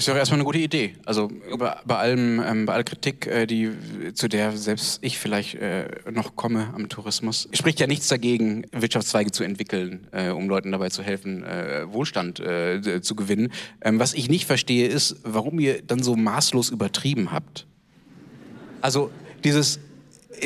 Ist 0.00 0.08
doch 0.08 0.16
erstmal 0.16 0.38
eine 0.38 0.46
gute 0.46 0.56
Idee. 0.56 0.94
Also 1.04 1.30
bei, 1.58 1.76
bei 1.84 1.96
allem, 1.98 2.42
ähm, 2.42 2.64
bei 2.64 2.72
aller 2.72 2.84
Kritik, 2.84 3.26
äh, 3.26 3.44
die, 3.44 3.70
zu 4.14 4.28
der 4.28 4.56
selbst 4.56 5.00
ich 5.02 5.18
vielleicht 5.18 5.56
äh, 5.56 5.90
noch 6.10 6.36
komme 6.36 6.72
am 6.72 6.88
Tourismus, 6.88 7.50
spricht 7.52 7.80
ja 7.80 7.86
nichts 7.86 8.08
dagegen, 8.08 8.64
Wirtschaftszweige 8.72 9.30
zu 9.30 9.44
entwickeln, 9.44 10.06
äh, 10.12 10.30
um 10.30 10.48
Leuten 10.48 10.72
dabei 10.72 10.88
zu 10.88 11.02
helfen, 11.02 11.44
äh, 11.44 11.84
Wohlstand 11.92 12.40
äh, 12.40 13.02
zu 13.02 13.14
gewinnen. 13.14 13.52
Ähm, 13.82 14.00
was 14.00 14.14
ich 14.14 14.30
nicht 14.30 14.46
verstehe, 14.46 14.88
ist, 14.88 15.16
warum 15.22 15.60
ihr 15.60 15.82
dann 15.82 16.02
so 16.02 16.16
maßlos 16.16 16.70
übertrieben 16.70 17.30
habt. 17.30 17.66
Also 18.80 19.10
dieses 19.44 19.80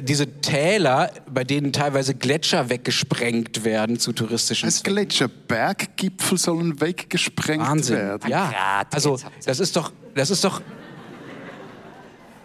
diese 0.03 0.41
Täler, 0.41 1.11
bei 1.33 1.45
denen 1.45 1.73
teilweise 1.73 2.15
Gletscher 2.15 2.69
weggesprengt 2.71 3.65
werden 3.65 3.99
zu 3.99 4.13
touristischen 4.13 4.67
Als 4.67 4.77
Zwecken. 4.77 4.95
Gletscherberggipfel 4.95 6.39
sollen 6.39 6.81
weggesprengt 6.81 7.67
Wahnsinn. 7.67 7.97
werden. 7.97 8.31
Ja, 8.31 8.51
Grad, 8.51 8.95
also 8.95 9.13
jetzt 9.13 9.25
haben's 9.25 9.45
das 9.47 9.61
ist 9.61 9.77
doch, 9.77 9.93
das 10.15 10.31
ist 10.31 10.45
doch, 10.45 10.61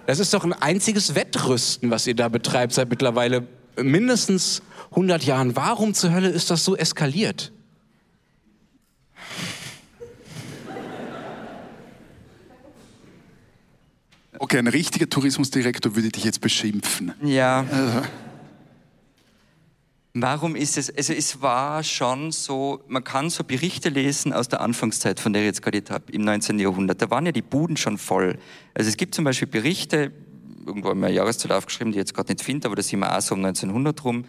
das 0.06 0.20
ist 0.20 0.34
doch 0.34 0.44
ein 0.44 0.54
einziges 0.54 1.16
Wettrüsten, 1.16 1.92
was 1.92 2.08
ihr 2.08 2.16
da 2.16 2.30
betreibt 2.30 2.74
seit 2.74 2.90
mittlerweile 2.90 3.48
mindestens 3.82 4.62
100 4.92 5.24
Jahren. 5.24 5.56
Warum 5.56 5.94
zur 5.94 6.12
Hölle 6.12 6.30
ist 6.30 6.50
das 6.50 6.66
so 6.66 6.76
eskaliert? 6.76 7.52
Okay, 14.42 14.58
ein 14.58 14.68
richtiger 14.68 15.10
Tourismusdirektor 15.10 15.96
würde 15.96 16.10
dich 16.10 16.24
jetzt 16.24 16.40
beschimpfen. 16.40 17.14
Ja. 17.22 17.66
Warum 20.14 20.56
ist 20.56 20.78
es, 20.78 20.96
also 20.96 21.12
es 21.12 21.42
war 21.42 21.84
schon 21.84 22.32
so, 22.32 22.82
man 22.88 23.04
kann 23.04 23.30
so 23.30 23.44
Berichte 23.44 23.90
lesen 23.90 24.32
aus 24.32 24.48
der 24.48 24.62
Anfangszeit, 24.62 25.20
von 25.20 25.34
der 25.34 25.42
ich 25.42 25.48
jetzt 25.48 25.62
gerade 25.62 25.84
habe, 25.90 26.12
im 26.14 26.24
19. 26.24 26.58
Jahrhundert. 26.58 27.02
Da 27.02 27.10
waren 27.10 27.26
ja 27.26 27.34
die 27.34 27.42
Buden 27.42 27.76
schon 27.76 27.98
voll. 27.98 28.40
Also 28.74 28.90
es 28.90 28.96
gibt 28.96 29.14
zum 29.14 29.26
Beispiel 29.26 29.50
Berichte, 29.50 30.14
irgendwo 30.66 30.88
wir 30.88 31.08
eine 31.08 31.12
Jahreszahl 31.12 31.52
aufgeschrieben, 31.52 31.92
die 31.92 31.98
ich 31.98 32.04
jetzt 32.04 32.14
gerade 32.14 32.32
nicht 32.32 32.42
finde, 32.42 32.68
aber 32.70 32.78
das 32.78 32.88
sind 32.88 33.00
wir 33.00 33.16
auch 33.16 33.22
so 33.22 33.36
um 33.36 33.44
1900 33.44 34.04
rum, 34.06 34.24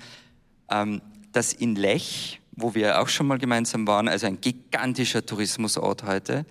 ähm, 0.70 1.00
dass 1.30 1.52
in 1.52 1.76
Lech, 1.76 2.40
wo 2.56 2.74
wir 2.74 3.00
auch 3.00 3.08
schon 3.08 3.28
mal 3.28 3.38
gemeinsam 3.38 3.86
waren, 3.86 4.08
also 4.08 4.26
ein 4.26 4.40
gigantischer 4.40 5.24
Tourismusort 5.24 6.02
heute, 6.02 6.46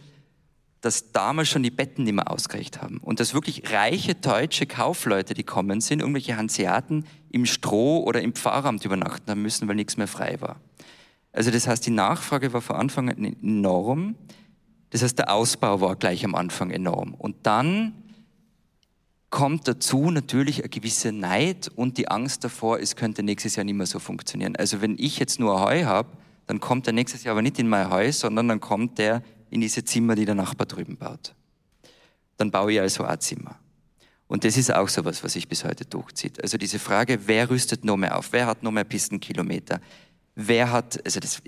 dass 0.82 1.12
damals 1.12 1.50
schon 1.50 1.64
die 1.64 1.72
Betten 1.72 2.04
nicht 2.06 2.14
mehr 2.14 2.32
ausgereicht 2.32 2.82
haben. 2.82 3.00
Und 3.00 3.20
dass 3.20 3.34
wirklich 3.34 3.72
reiche 3.72 4.16
deutsche 4.16 4.66
Kaufleute, 4.66 5.34
die 5.34 5.44
kommen 5.44 5.82
sind, 5.82 6.00
irgendwelche 6.00 6.38
Hanseaten 6.38 7.06
im 7.30 7.46
Stroh 7.46 8.04
oder 8.04 8.22
im 8.22 8.34
Pfarramt 8.34 8.86
übernachten 8.86 9.30
haben 9.30 9.42
müssen, 9.42 9.68
weil 9.68 9.76
nichts 9.76 9.98
mehr 9.98 10.08
frei 10.08 10.40
war. 10.40 10.62
Also 11.32 11.52
das 11.52 11.68
heißt, 11.68 11.86
die 11.86 11.92
Nachfrage 11.92 12.54
war 12.54 12.62
von 12.62 12.78
Anfang 12.78 13.10
an 13.10 13.24
enorm. 13.24 14.16
Das 14.90 15.04
heißt, 15.04 15.20
der 15.20 15.32
Ausbau 15.32 15.82
war 15.82 15.96
gleich 15.96 16.26
am 16.26 16.34
Anfang 16.34 16.72
enorm. 16.72 17.14
Und 17.14 17.36
dann 17.44 17.94
kommt 19.30 19.68
dazu 19.68 20.10
natürlich 20.10 20.60
eine 20.60 20.70
gewisse 20.70 21.12
Neid 21.12 21.70
und 21.76 21.98
die 21.98 22.10
Angst 22.10 22.44
davor, 22.44 22.80
es 22.80 22.96
könnte 22.96 23.22
nächstes 23.22 23.56
Jahr 23.56 23.64
nicht 23.64 23.76
mehr 23.76 23.86
so 23.86 24.00
funktionieren. 24.00 24.56
Also 24.56 24.82
wenn 24.82 24.98
ich 24.98 25.20
jetzt 25.20 25.40
nur 25.40 25.62
Heu 25.62 25.84
habe, 25.84 26.10
dann 26.48 26.60
kommt 26.60 26.88
der 26.88 26.94
nächstes 26.94 27.24
Jahr 27.24 27.34
aber 27.34 27.44
nicht 27.44 27.60
in 27.60 27.70
mein 27.70 27.92
Heu, 27.92 28.12
sondern 28.12 28.48
dann 28.48 28.60
kommt 28.60 28.98
der 28.98 29.22
in 29.50 29.62
diese 29.62 29.84
Zimmer, 29.84 30.16
die 30.16 30.26
der 30.26 30.36
Nachbar 30.36 30.68
drüben 30.68 30.98
baut. 30.98 31.34
Dann 32.38 32.52
baue 32.52 32.74
ich 32.74 32.80
also 32.80 33.04
ein 33.04 33.20
Zimmer. 33.20 33.60
Und 34.28 34.44
das 34.44 34.58
ist 34.58 34.74
auch 34.74 34.88
so 34.88 35.04
was, 35.06 35.20
sich 35.20 35.48
bis 35.48 35.64
heute 35.64 35.86
durchzieht. 35.86 36.42
Also 36.42 36.58
diese 36.58 36.78
Frage, 36.78 37.20
wer 37.26 37.50
rüstet 37.50 37.84
noch 37.84 37.98
mehr 37.98 38.16
auf? 38.16 38.32
Wer 38.32 38.46
hat 38.46 38.62
noch 38.62 38.72
mehr 38.72 38.84
Pistenkilometer? 38.84 39.82
Wer 40.36 40.72
hat, 40.72 41.04
also 41.04 41.20
das, 41.20 41.42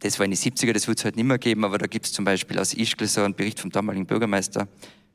das 0.00 0.18
war 0.18 0.24
in 0.24 0.32
den 0.32 0.38
70er, 0.38 0.72
das 0.72 0.88
wird 0.88 0.98
es 0.98 1.04
heute 1.04 1.16
nicht 1.16 1.26
mehr 1.26 1.38
geben, 1.38 1.64
aber 1.64 1.78
da 1.78 1.86
gibt 1.86 2.06
es 2.06 2.12
zum 2.12 2.24
Beispiel 2.24 2.58
aus 2.58 2.74
Ischgl 2.74 3.06
so 3.06 3.22
einen 3.22 3.34
Bericht 3.34 3.60
vom 3.60 3.70
damaligen 3.70 4.04
Bürgermeister, 4.04 4.66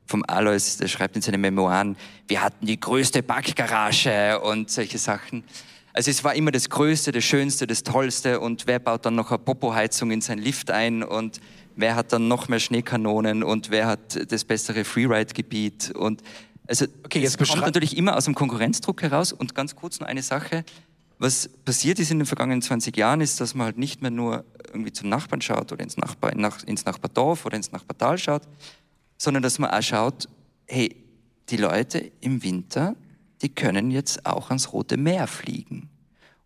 vom 0.06 0.24
Alois, 0.26 0.78
der 0.80 0.88
schreibt 0.88 1.14
in 1.14 1.22
seinen 1.22 1.42
Memoiren, 1.42 1.96
wir 2.26 2.42
hatten 2.42 2.64
die 2.64 2.80
größte 2.80 3.22
Backgarage 3.22 4.40
und 4.40 4.70
solche 4.70 4.96
Sachen. 4.96 5.44
Also 5.92 6.10
es 6.10 6.24
war 6.24 6.34
immer 6.34 6.52
das 6.52 6.70
Größte, 6.70 7.12
das 7.12 7.24
Schönste, 7.24 7.66
das 7.66 7.82
Tollste 7.82 8.40
und 8.40 8.66
wer 8.66 8.78
baut 8.78 9.04
dann 9.04 9.14
noch 9.14 9.30
eine 9.30 9.38
Popo-Heizung 9.38 10.10
in 10.10 10.22
sein 10.22 10.38
Lift 10.38 10.70
ein 10.70 11.02
und 11.02 11.40
wer 11.76 11.94
hat 11.94 12.12
dann 12.12 12.28
noch 12.28 12.48
mehr 12.48 12.60
Schneekanonen 12.60 13.42
und 13.42 13.70
wer 13.70 13.86
hat 13.86 14.32
das 14.32 14.44
bessere 14.44 14.84
Freeride-Gebiet? 14.84 15.92
Und 15.92 16.22
also 16.66 16.86
Okay, 17.04 17.20
jetzt 17.20 17.40
es 17.40 17.48
kommt 17.48 17.62
natürlich 17.62 17.96
immer 17.96 18.16
aus 18.16 18.24
dem 18.24 18.34
Konkurrenzdruck 18.34 19.02
heraus. 19.02 19.32
Und 19.32 19.54
ganz 19.54 19.74
kurz 19.76 20.00
noch 20.00 20.06
eine 20.06 20.22
Sache, 20.22 20.64
was 21.18 21.48
passiert 21.64 21.98
ist 21.98 22.10
in 22.10 22.18
den 22.18 22.26
vergangenen 22.26 22.62
20 22.62 22.96
Jahren, 22.96 23.20
ist, 23.20 23.40
dass 23.40 23.54
man 23.54 23.66
halt 23.66 23.78
nicht 23.78 24.00
mehr 24.00 24.10
nur 24.10 24.44
irgendwie 24.72 24.92
zum 24.92 25.10
Nachbarn 25.10 25.42
schaut 25.42 25.70
oder 25.70 25.82
ins, 25.82 25.98
Nachbar, 25.98 26.34
nach, 26.34 26.62
ins 26.64 26.86
Nachbardorf 26.86 27.44
oder 27.44 27.56
ins 27.56 27.72
Nachbartal 27.72 28.16
schaut, 28.16 28.42
sondern 29.18 29.42
dass 29.42 29.58
man 29.58 29.70
auch 29.70 29.82
schaut, 29.82 30.28
hey, 30.66 30.96
die 31.50 31.58
Leute 31.58 32.10
im 32.20 32.42
Winter, 32.42 32.96
die 33.42 33.50
können 33.50 33.90
jetzt 33.90 34.24
auch 34.24 34.48
ans 34.48 34.72
Rote 34.72 34.96
Meer 34.96 35.26
fliegen. 35.26 35.89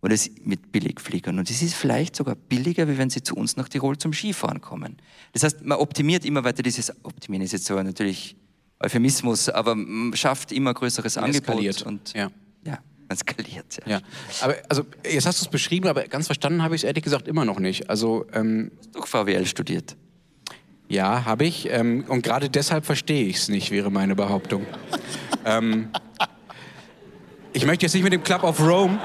Das 0.09 0.29
mit 0.43 0.71
Billigfliegern. 0.71 1.39
Und 1.39 1.49
es 1.49 1.61
ist 1.61 1.73
vielleicht 1.73 2.15
sogar 2.15 2.35
billiger, 2.35 2.87
wie 2.87 2.97
wenn 2.97 3.09
sie 3.09 3.23
zu 3.23 3.35
uns 3.35 3.57
nach 3.57 3.69
Tirol 3.69 3.97
zum 3.97 4.13
Skifahren 4.13 4.61
kommen. 4.61 4.97
Das 5.33 5.43
heißt, 5.43 5.63
man 5.65 5.77
optimiert 5.79 6.25
immer 6.25 6.43
weiter 6.43 6.63
dieses, 6.63 6.91
optimieren 7.03 7.43
ist 7.43 7.53
jetzt 7.53 7.65
so 7.65 7.81
natürlich 7.81 8.35
Euphemismus, 8.79 9.49
aber 9.49 9.73
man 9.75 10.15
schafft 10.15 10.51
immer 10.51 10.73
größeres 10.73 11.17
Angebot. 11.17 11.41
Eskaliert. 11.41 11.81
Und 11.83 12.13
Ja. 12.13 12.29
ja, 12.65 12.79
man 13.07 13.17
skaliert. 13.17 13.77
Ja. 13.85 13.97
Ja, 13.97 14.01
aber 14.41 14.55
also 14.69 14.85
jetzt 15.09 15.25
hast 15.25 15.39
du 15.41 15.45
es 15.45 15.49
beschrieben, 15.51 15.87
aber 15.87 16.03
ganz 16.03 16.25
verstanden 16.27 16.61
habe 16.61 16.75
ich 16.75 16.81
es 16.81 16.85
ehrlich 16.85 17.03
gesagt 17.03 17.27
immer 17.27 17.45
noch 17.45 17.59
nicht. 17.59 17.89
Also 17.89 18.25
ähm, 18.33 18.71
Durch 18.91 19.07
VWL 19.07 19.45
studiert. 19.45 19.95
ja, 20.89 21.25
habe 21.25 21.45
ich 21.45 21.69
ähm, 21.71 22.03
und 22.07 22.21
gerade 22.21 22.49
deshalb 22.49 22.85
verstehe 22.85 23.25
ich 23.27 23.37
es 23.37 23.47
nicht, 23.49 23.71
wäre 23.71 23.89
meine 23.89 24.15
Behauptung. 24.15 24.65
ähm, 25.45 25.87
ich 27.53 27.65
möchte 27.65 27.85
jetzt 27.85 27.93
nicht 27.93 28.03
mit 28.03 28.13
dem 28.13 28.23
Club 28.23 28.43
of 28.43 28.59
Rome. 28.59 28.99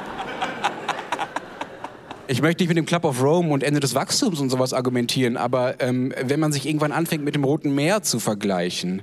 Ich 2.32 2.40
möchte 2.42 2.62
nicht 2.62 2.68
mit 2.68 2.76
dem 2.76 2.86
Club 2.86 3.04
of 3.04 3.20
Rome 3.20 3.52
und 3.52 3.64
Ende 3.64 3.80
des 3.80 3.96
Wachstums 3.96 4.38
und 4.38 4.50
sowas 4.50 4.72
argumentieren, 4.72 5.36
aber 5.36 5.80
ähm, 5.80 6.14
wenn 6.22 6.38
man 6.38 6.52
sich 6.52 6.64
irgendwann 6.64 6.92
anfängt, 6.92 7.24
mit 7.24 7.34
dem 7.34 7.42
Roten 7.42 7.74
Meer 7.74 8.04
zu 8.04 8.20
vergleichen, 8.20 9.02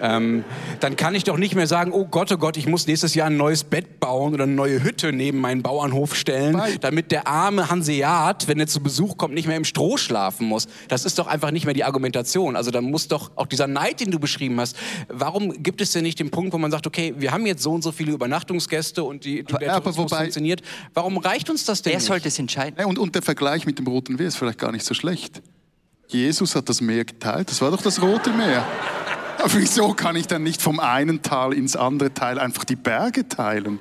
ähm, 0.00 0.42
dann 0.80 0.96
kann 0.96 1.14
ich 1.14 1.24
doch 1.24 1.36
nicht 1.36 1.54
mehr 1.54 1.66
sagen, 1.66 1.92
oh 1.92 2.06
Gott, 2.06 2.32
oh 2.32 2.38
Gott, 2.38 2.56
ich 2.56 2.66
muss 2.66 2.86
nächstes 2.86 3.14
Jahr 3.14 3.26
ein 3.26 3.36
neues 3.36 3.62
Bett 3.64 4.00
bauen 4.00 4.32
oder 4.32 4.44
eine 4.44 4.54
neue 4.54 4.82
Hütte 4.82 5.12
neben 5.12 5.38
meinen 5.38 5.62
Bauernhof 5.62 6.14
stellen, 6.16 6.54
Weil- 6.54 6.78
damit 6.78 7.10
der 7.12 7.26
arme 7.26 7.68
Hanseat, 7.68 8.48
wenn 8.48 8.58
er 8.58 8.66
zu 8.68 8.82
Besuch 8.82 9.18
kommt, 9.18 9.34
nicht 9.34 9.46
mehr 9.46 9.58
im 9.58 9.64
Stroh 9.66 9.98
schlafen 9.98 10.46
muss. 10.46 10.66
Das 10.88 11.04
ist 11.04 11.18
doch 11.18 11.26
einfach 11.26 11.50
nicht 11.50 11.66
mehr 11.66 11.74
die 11.74 11.84
Argumentation. 11.84 12.56
Also 12.56 12.70
da 12.70 12.80
muss 12.80 13.06
doch 13.06 13.32
auch 13.36 13.48
dieser 13.48 13.66
Neid, 13.66 14.00
den 14.00 14.10
du 14.10 14.18
beschrieben 14.18 14.58
hast, 14.58 14.76
warum 15.08 15.62
gibt 15.62 15.82
es 15.82 15.92
denn 15.92 16.04
nicht 16.04 16.18
den 16.18 16.30
Punkt, 16.30 16.54
wo 16.54 16.58
man 16.58 16.70
sagt, 16.70 16.86
okay, 16.86 17.12
wir 17.18 17.32
haben 17.32 17.44
jetzt 17.44 17.62
so 17.62 17.72
und 17.72 17.82
so 17.82 17.92
viele 17.92 18.12
Übernachtungsgäste 18.12 19.04
und 19.04 19.26
die, 19.26 19.42
der 19.42 19.74
aber 19.74 19.82
Tourismus 19.82 20.10
wobei- 20.10 20.16
funktioniert. 20.22 20.62
Warum 20.94 21.18
reicht 21.18 21.50
uns 21.50 21.66
das 21.66 21.82
denn 21.82 21.90
Wer 21.92 21.98
nicht? 21.98 22.06
sollte 22.06 22.28
es 22.28 22.38
entscheiden? 22.38 22.61
Ja, 22.78 22.86
und, 22.86 22.98
und 22.98 23.14
der 23.14 23.22
Vergleich 23.22 23.66
mit 23.66 23.78
dem 23.78 23.86
Roten 23.86 24.14
Meer 24.16 24.28
ist 24.28 24.36
vielleicht 24.36 24.58
gar 24.58 24.72
nicht 24.72 24.84
so 24.84 24.94
schlecht. 24.94 25.42
Jesus 26.08 26.54
hat 26.54 26.68
das 26.68 26.80
Meer 26.80 27.04
geteilt, 27.04 27.50
das 27.50 27.60
war 27.60 27.70
doch 27.70 27.82
das 27.82 28.02
Rote 28.02 28.30
Meer. 28.30 28.66
Aber 29.38 29.54
wieso 29.54 29.92
kann 29.94 30.14
ich 30.14 30.26
dann 30.26 30.42
nicht 30.42 30.62
vom 30.62 30.78
einen 30.78 31.22
Tal 31.22 31.52
ins 31.52 31.74
andere 31.74 32.14
Teil 32.14 32.38
einfach 32.38 32.64
die 32.64 32.76
Berge 32.76 33.28
teilen? 33.28 33.80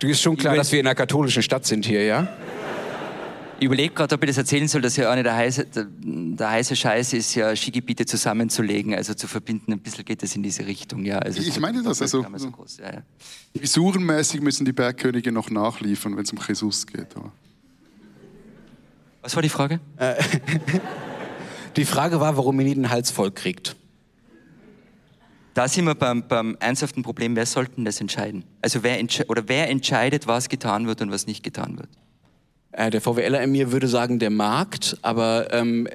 Du 0.00 0.08
ist 0.08 0.22
schon 0.22 0.36
klar, 0.36 0.56
dass 0.56 0.72
wir 0.72 0.80
in 0.80 0.86
einer 0.86 0.94
katholischen 0.94 1.42
Stadt 1.42 1.66
sind 1.66 1.84
hier, 1.84 2.04
ja? 2.04 2.28
Ich 3.60 3.66
überlege 3.66 3.92
gerade, 3.94 4.14
ob 4.14 4.22
ich 4.22 4.28
das 4.30 4.38
erzählen 4.38 4.66
soll, 4.68 4.80
dass 4.80 4.96
ja 4.96 5.10
eine 5.10 5.22
der 5.22 5.36
heiße, 5.36 5.66
der, 5.66 5.86
der 5.86 6.50
heiße 6.50 6.74
Scheiß 6.74 7.12
ist, 7.12 7.34
ja 7.34 7.54
Skigebiete 7.54 8.06
zusammenzulegen, 8.06 8.94
also 8.94 9.12
zu 9.12 9.28
verbinden. 9.28 9.74
Ein 9.74 9.80
bisschen 9.80 10.06
geht 10.06 10.22
es 10.22 10.34
in 10.34 10.42
diese 10.42 10.66
Richtung, 10.66 11.04
ja. 11.04 11.18
Also 11.18 11.42
Ich 11.42 11.60
meine 11.60 11.82
das, 11.82 12.00
also- 12.00 12.24
so 12.36 12.50
groß, 12.50 12.78
ja, 12.78 12.92
ja. 12.94 13.02
Visurenmäßig 13.52 14.40
müssen 14.40 14.64
die 14.64 14.72
Bergkönige 14.72 15.30
noch 15.30 15.50
nachliefern, 15.50 16.16
wenn 16.16 16.24
es 16.24 16.32
um 16.32 16.38
Jesus 16.46 16.86
geht. 16.86 17.14
Aber 17.14 17.32
Was 19.20 19.36
war 19.36 19.42
die 19.42 19.50
Frage? 19.50 19.78
Die 21.76 21.84
Frage 21.84 22.18
war, 22.18 22.36
warum 22.36 22.58
ihr 22.60 22.66
nie 22.66 22.74
den 22.74 22.90
Hals 22.90 23.12
voll 23.12 23.30
kriegt. 23.30 23.76
Da 25.54 25.68
sind 25.68 25.84
wir 25.84 25.94
beim, 25.94 26.26
beim 26.26 26.56
ernsthaften 26.58 27.04
Problem, 27.04 27.36
wer 27.36 27.46
sollten 27.46 27.84
das 27.84 28.00
entscheiden? 28.00 28.42
Also 28.60 28.82
wer, 28.82 28.98
entsche 28.98 29.24
oder 29.26 29.46
wer 29.46 29.68
entscheidet, 29.70 30.26
was 30.26 30.48
getan 30.48 30.88
wird 30.88 31.00
und 31.00 31.12
was 31.12 31.26
nicht 31.28 31.44
getan 31.44 31.78
wird? 31.78 31.88
Äh, 32.72 32.90
der 32.90 33.00
VWLer 33.00 33.42
in 33.42 33.50
mir 33.50 33.72
würde 33.72 33.88
sagen, 33.88 34.20
der 34.20 34.30
Markt, 34.30 34.96
aber 35.02 35.52
ähm, 35.52 35.88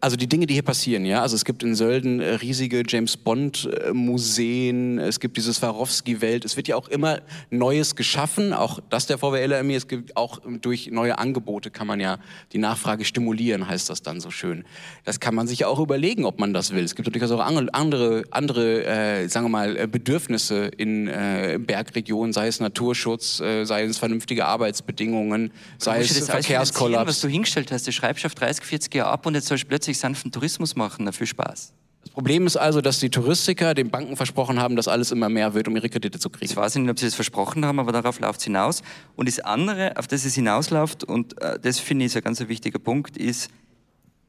also 0.00 0.16
die 0.16 0.26
Dinge, 0.26 0.46
die 0.46 0.54
hier 0.54 0.62
passieren, 0.62 1.04
ja, 1.04 1.20
also 1.20 1.36
es 1.36 1.44
gibt 1.44 1.62
in 1.62 1.74
Sölden 1.74 2.20
riesige 2.20 2.82
James 2.88 3.18
Bond 3.18 3.68
äh, 3.70 3.92
Museen, 3.92 4.98
es 4.98 5.20
gibt 5.20 5.36
diese 5.36 5.52
Swarovski-Welt, 5.52 6.46
es 6.46 6.56
wird 6.56 6.68
ja 6.68 6.76
auch 6.76 6.88
immer 6.88 7.20
Neues 7.50 7.96
geschaffen, 7.96 8.54
auch 8.54 8.80
das 8.88 9.06
der 9.06 9.18
VW 9.18 9.44
LMI, 9.44 9.74
es 9.74 9.88
gibt 9.88 10.16
auch 10.16 10.40
durch 10.62 10.90
neue 10.90 11.18
Angebote 11.18 11.70
kann 11.70 11.86
man 11.86 12.00
ja 12.00 12.16
die 12.52 12.58
Nachfrage 12.58 13.04
stimulieren, 13.04 13.68
heißt 13.68 13.90
das 13.90 14.00
dann 14.00 14.20
so 14.20 14.30
schön. 14.30 14.64
Das 15.04 15.20
kann 15.20 15.34
man 15.34 15.46
sich 15.46 15.58
ja 15.58 15.66
auch 15.66 15.80
überlegen, 15.80 16.24
ob 16.24 16.40
man 16.40 16.54
das 16.54 16.72
will. 16.72 16.82
Es 16.82 16.94
gibt 16.94 17.06
natürlich 17.06 17.30
auch 17.30 17.40
andere, 17.40 18.24
andere, 18.30 18.84
äh, 18.86 19.28
sagen 19.28 19.44
wir 19.44 19.50
mal, 19.50 19.76
äh, 19.76 19.86
Bedürfnisse 19.86 20.64
in 20.78 21.08
äh, 21.08 21.58
Bergregionen, 21.60 22.32
sei 22.32 22.46
es 22.46 22.58
Naturschutz, 22.58 23.40
äh, 23.40 23.64
sei 23.66 23.84
es 23.84 23.98
vernünftige 23.98 24.46
Arbeitsbedingungen, 24.46 25.52
sei 25.76 26.00
es 26.00 26.21
Verkehrskollaps. 26.26 27.08
Was 27.08 27.20
du 27.20 27.28
hingestellt 27.28 27.72
hast, 27.72 27.86
du 27.86 27.92
schreibst 27.92 28.24
auf 28.26 28.34
30, 28.34 28.64
40 28.64 28.94
Jahre 28.94 29.10
ab 29.10 29.26
und 29.26 29.34
jetzt 29.34 29.46
sollst 29.46 29.64
du 29.64 29.68
plötzlich 29.68 29.98
sanften 29.98 30.30
Tourismus 30.32 30.76
machen, 30.76 31.04
na 31.04 31.12
viel 31.12 31.26
Spaß. 31.26 31.72
Das 32.02 32.10
Problem 32.10 32.46
ist 32.46 32.56
also, 32.56 32.80
dass 32.80 32.98
die 32.98 33.10
Touristiker 33.10 33.74
den 33.74 33.90
Banken 33.90 34.16
versprochen 34.16 34.60
haben, 34.60 34.74
dass 34.74 34.88
alles 34.88 35.12
immer 35.12 35.28
mehr 35.28 35.54
wird, 35.54 35.68
um 35.68 35.76
ihre 35.76 35.88
Kredite 35.88 36.18
zu 36.18 36.30
kriegen. 36.30 36.50
Ich 36.50 36.56
weiß 36.56 36.74
nicht, 36.74 36.90
ob 36.90 36.98
sie 36.98 37.06
das 37.06 37.14
versprochen 37.14 37.64
haben, 37.64 37.78
aber 37.78 37.92
darauf 37.92 38.18
läuft 38.18 38.40
es 38.40 38.44
hinaus. 38.44 38.82
Und 39.14 39.28
das 39.28 39.38
andere, 39.38 39.96
auf 39.96 40.08
das 40.08 40.24
es 40.24 40.34
hinausläuft, 40.34 41.04
und 41.04 41.40
äh, 41.40 41.60
das 41.60 41.78
finde 41.78 42.04
ich 42.04 42.12
ist 42.12 42.16
ein 42.16 42.24
ganz 42.24 42.40
wichtiger 42.40 42.80
Punkt, 42.80 43.16
ist 43.16 43.50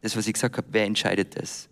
das, 0.01 0.15
was 0.15 0.27
ich 0.27 0.33
gesagt 0.33 0.57
habe, 0.57 0.67
wer 0.71 0.85
entscheidet 0.85 1.39
das? 1.39 1.67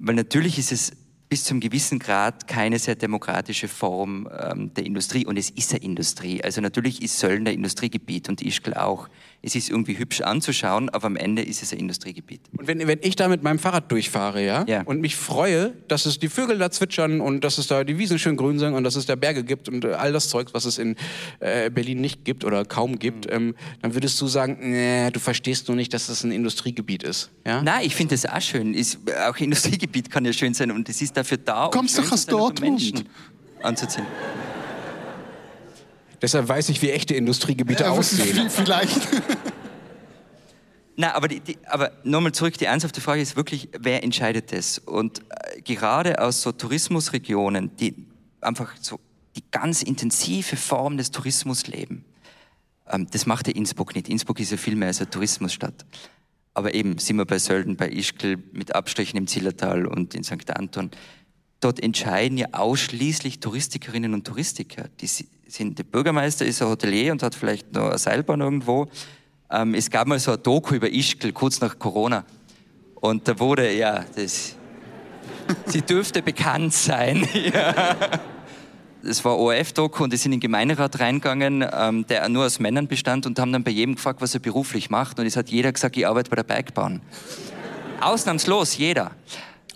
Weil 0.00 0.16
natürlich 0.16 0.58
ist 0.58 0.72
es 0.72 0.92
bis 1.28 1.44
zum 1.44 1.60
gewissen 1.60 1.98
Grad 1.98 2.46
keine 2.46 2.78
sehr 2.78 2.94
demokratische 2.94 3.68
Form 3.68 4.28
ähm, 4.38 4.74
der 4.74 4.84
Industrie 4.84 5.26
und 5.26 5.38
es 5.38 5.50
ist 5.50 5.72
eine 5.72 5.82
Industrie. 5.82 6.42
Also 6.42 6.60
natürlich 6.60 7.02
ist 7.02 7.18
Sölden 7.18 7.46
ein 7.46 7.54
Industriegebiet 7.54 8.28
und 8.28 8.42
Ischgl 8.42 8.74
auch 8.74 9.08
es 9.44 9.54
ist 9.54 9.68
irgendwie 9.68 9.98
hübsch 9.98 10.22
anzuschauen, 10.22 10.88
aber 10.88 11.06
am 11.06 11.16
Ende 11.16 11.42
ist 11.42 11.62
es 11.62 11.72
ein 11.72 11.78
Industriegebiet. 11.78 12.40
Und 12.56 12.66
wenn, 12.66 12.86
wenn 12.86 12.98
ich 13.02 13.14
da 13.14 13.28
mit 13.28 13.42
meinem 13.42 13.58
Fahrrad 13.58 13.92
durchfahre, 13.92 14.44
ja, 14.44 14.64
ja, 14.66 14.82
und 14.82 15.00
mich 15.00 15.16
freue, 15.16 15.74
dass 15.88 16.06
es 16.06 16.18
die 16.18 16.28
Vögel 16.28 16.58
da 16.58 16.70
zwitschern 16.70 17.20
und 17.20 17.44
dass 17.44 17.58
es 17.58 17.66
da 17.66 17.84
die 17.84 17.98
Wiesen 17.98 18.18
schön 18.18 18.36
grün 18.36 18.58
sind 18.58 18.72
und 18.72 18.84
dass 18.84 18.96
es 18.96 19.04
da 19.04 19.16
Berge 19.16 19.44
gibt 19.44 19.68
und 19.68 19.84
äh, 19.84 19.88
all 19.88 20.12
das 20.12 20.30
Zeug, 20.30 20.48
was 20.52 20.64
es 20.64 20.78
in 20.78 20.96
äh, 21.40 21.70
Berlin 21.70 22.00
nicht 22.00 22.24
gibt 22.24 22.44
oder 22.44 22.64
kaum 22.64 22.98
gibt, 22.98 23.26
mhm. 23.26 23.32
ähm, 23.32 23.54
dann 23.82 23.94
würdest 23.94 24.18
du 24.20 24.26
sagen, 24.26 24.58
nee, 24.60 25.10
du 25.10 25.20
verstehst 25.20 25.68
nur 25.68 25.76
nicht, 25.76 25.92
dass 25.92 26.06
das 26.06 26.24
ein 26.24 26.32
Industriegebiet 26.32 27.02
ist. 27.02 27.30
Ja? 27.46 27.60
Nein, 27.62 27.84
ich 27.84 27.94
finde 27.94 28.14
das 28.14 28.24
auch 28.24 28.40
schön. 28.40 28.72
Ist, 28.72 28.98
auch 29.28 29.36
Industriegebiet 29.36 30.10
kann 30.10 30.24
ja 30.24 30.32
schön 30.32 30.54
sein 30.54 30.70
und 30.70 30.88
es 30.88 31.02
ist 31.02 31.16
dafür 31.16 31.36
da, 31.36 31.66
um 31.66 31.70
Kommst 31.70 31.98
doch 31.98 32.10
aus 32.10 32.24
Dortmund. 32.24 32.80
Menschen 32.80 33.08
anzuziehen. 33.62 34.06
Deshalb 36.22 36.48
weiß 36.48 36.68
ich, 36.68 36.82
wie 36.82 36.90
echte 36.90 37.14
Industriegebiete 37.14 37.84
ja, 37.84 37.90
aussehen. 37.90 38.48
Vielleicht. 38.50 39.08
Na, 40.96 41.14
aber, 41.14 41.28
die, 41.28 41.40
die, 41.40 41.58
aber 41.66 41.92
nochmal 42.04 42.32
zurück, 42.32 42.56
die 42.56 42.66
ernsthafte 42.66 43.00
Frage 43.00 43.20
ist 43.20 43.36
wirklich, 43.36 43.68
wer 43.78 44.04
entscheidet 44.04 44.52
das? 44.52 44.78
Und 44.78 45.22
äh, 45.30 45.60
gerade 45.62 46.20
aus 46.20 46.42
so 46.42 46.52
Tourismusregionen, 46.52 47.76
die 47.76 48.06
einfach 48.40 48.72
so 48.80 49.00
die 49.34 49.42
ganz 49.50 49.82
intensive 49.82 50.56
Form 50.56 50.96
des 50.96 51.10
Tourismus 51.10 51.66
leben, 51.66 52.04
ähm, 52.88 53.08
das 53.10 53.26
macht 53.26 53.48
ja 53.48 53.54
Innsbruck 53.54 53.94
nicht. 53.94 54.08
Innsbruck 54.08 54.38
ist 54.38 54.52
ja 54.52 54.56
viel 54.56 54.76
mehr 54.76 54.88
als 54.88 55.00
eine 55.00 55.10
Tourismusstadt. 55.10 55.84
Aber 56.52 56.74
eben 56.74 56.98
sind 56.98 57.16
wir 57.16 57.24
bei 57.24 57.38
Sölden, 57.38 57.76
bei 57.76 57.88
Ischgl, 57.90 58.36
mit 58.52 58.74
Abstrichen 58.76 59.16
im 59.16 59.26
Zillertal 59.26 59.86
und 59.86 60.14
in 60.14 60.22
St. 60.22 60.50
Anton 60.50 60.92
dort 61.64 61.82
entscheiden 61.82 62.36
ja 62.36 62.48
ausschließlich 62.52 63.40
Touristikerinnen 63.40 64.12
und 64.12 64.26
Touristiker. 64.26 64.84
Die 65.00 65.06
sind, 65.06 65.78
der 65.78 65.84
Bürgermeister 65.84 66.44
ist 66.44 66.60
ein 66.60 66.68
Hotelier 66.68 67.12
und 67.12 67.22
hat 67.22 67.34
vielleicht 67.34 67.72
noch 67.72 67.88
eine 67.88 67.98
Seilbahn 67.98 68.40
irgendwo. 68.40 68.88
Ähm, 69.50 69.74
es 69.74 69.90
gab 69.90 70.06
mal 70.06 70.18
so 70.18 70.32
ein 70.32 70.42
Doku 70.42 70.74
über 70.74 70.90
Ischgl, 70.90 71.32
kurz 71.32 71.60
nach 71.60 71.78
Corona. 71.78 72.24
Und 72.96 73.26
da 73.28 73.38
wurde, 73.38 73.72
ja, 73.72 74.04
das, 74.14 74.56
sie 75.66 75.82
dürfte 75.82 76.22
bekannt 76.22 76.74
sein. 76.74 77.26
ja. 77.52 77.74
Das 79.02 79.22
war 79.24 79.38
ORF-Doku 79.38 80.04
und 80.04 80.12
die 80.12 80.16
sind 80.16 80.32
in 80.32 80.38
den 80.38 80.40
Gemeinderat 80.40 80.98
reingegangen, 80.98 81.64
ähm, 81.72 82.06
der 82.06 82.26
nur 82.30 82.46
aus 82.46 82.58
Männern 82.58 82.88
bestand 82.88 83.26
und 83.26 83.38
haben 83.38 83.52
dann 83.52 83.62
bei 83.62 83.70
jedem 83.70 83.96
gefragt, 83.96 84.22
was 84.22 84.32
er 84.32 84.40
beruflich 84.40 84.88
macht. 84.88 85.18
Und 85.18 85.26
es 85.26 85.36
hat 85.36 85.50
jeder 85.50 85.72
gesagt, 85.72 85.96
ich 85.96 86.06
arbeite 86.06 86.30
bei 86.30 86.36
der 86.36 86.42
Bergbahn. 86.42 87.02
Ausnahmslos, 88.00 88.78
jeder. 88.78 89.10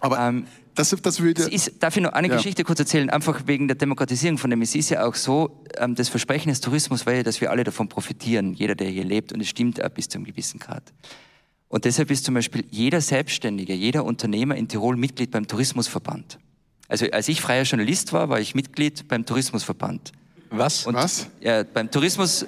Aber 0.01 0.19
ähm, 0.19 0.47
das, 0.79 0.91
das 0.91 1.21
würde 1.21 1.43
ist, 1.43 1.83
darf 1.83 1.97
ich 1.97 2.03
noch 2.03 2.13
eine 2.13 2.29
ja. 2.29 2.37
Geschichte 2.37 2.65
kurz 2.65 2.79
erzählen? 2.79 3.11
Einfach 3.11 3.43
wegen 3.47 3.69
der 3.69 3.77
Demokratisierung 3.77 4.39
von 4.39 4.51
dem. 4.51 4.63
Es 4.63 4.75
ist 4.75 4.91
ja 4.91 5.05
auch 5.07 5.15
so, 5.15 5.65
ähm, 5.77 5.95
das 5.95 6.09
Versprechen 6.09 6.51
des 6.51 6.61
Tourismus 6.61 7.07
war 7.07 7.15
ja, 7.15 7.23
dass 7.23 7.41
wir 7.41 7.51
alle 7.51 7.65
davon 7.65 7.89
profitieren, 7.89 8.55
jeder, 8.55 8.75
der 8.75 8.89
hier 8.89 9.05
lebt. 9.05 9.33
Und 9.33 9.41
es 9.41 9.49
stimmt 9.49 9.83
auch 9.83 9.89
bis 9.89 10.09
zu 10.09 10.19
einem 10.19 10.25
gewissen 10.25 10.61
Grad. 10.61 10.93
Und 11.69 11.85
deshalb 11.85 12.11
ist 12.11 12.25
zum 12.25 12.35
Beispiel 12.35 12.65
jeder 12.71 13.01
Selbstständige, 13.01 13.75
jeder 13.75 14.05
Unternehmer 14.05 14.57
in 14.57 14.69
Tirol 14.69 14.97
Mitglied 14.97 15.31
beim 15.31 15.47
Tourismusverband. 15.47 16.39
Also 16.89 17.07
als 17.11 17.29
ich 17.29 17.41
freier 17.41 17.65
Journalist 17.65 18.13
war, 18.13 18.29
war 18.29 18.41
ich 18.41 18.55
Mitglied 18.55 19.09
beim 19.09 19.27
Tourismusverband. 19.27 20.13
Was? 20.51 20.87
Und, 20.87 20.95
Was? 20.95 21.29
Ja, 21.41 21.63
beim 21.63 21.91
Tourismus, 21.91 22.47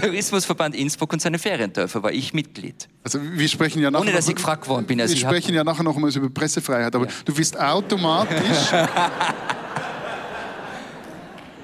Tourismusverband 0.00 0.74
Innsbruck 0.74 1.12
und 1.12 1.22
seine 1.22 1.38
Feriendörfer 1.38 2.02
war 2.02 2.12
ich 2.12 2.34
Mitglied. 2.34 2.88
Also 3.04 3.20
wir 3.22 3.48
sprechen 3.48 3.80
ja 3.82 3.90
nachher 3.90 4.02
Ohne, 4.02 4.12
dass 4.12 4.28
ich 4.28 4.36
gefragt 4.36 4.68
worden 4.68 4.86
bin. 4.86 5.00
Also 5.00 5.14
wir 5.14 5.20
sprechen 5.20 5.54
ja 5.54 5.64
nachher 5.64 5.82
noch 5.82 5.96
mal 5.96 6.14
über 6.14 6.30
Pressefreiheit, 6.30 6.94
aber 6.94 7.06
ja. 7.06 7.12
du 7.24 7.36
wirst 7.36 7.58
automatisch... 7.58 8.70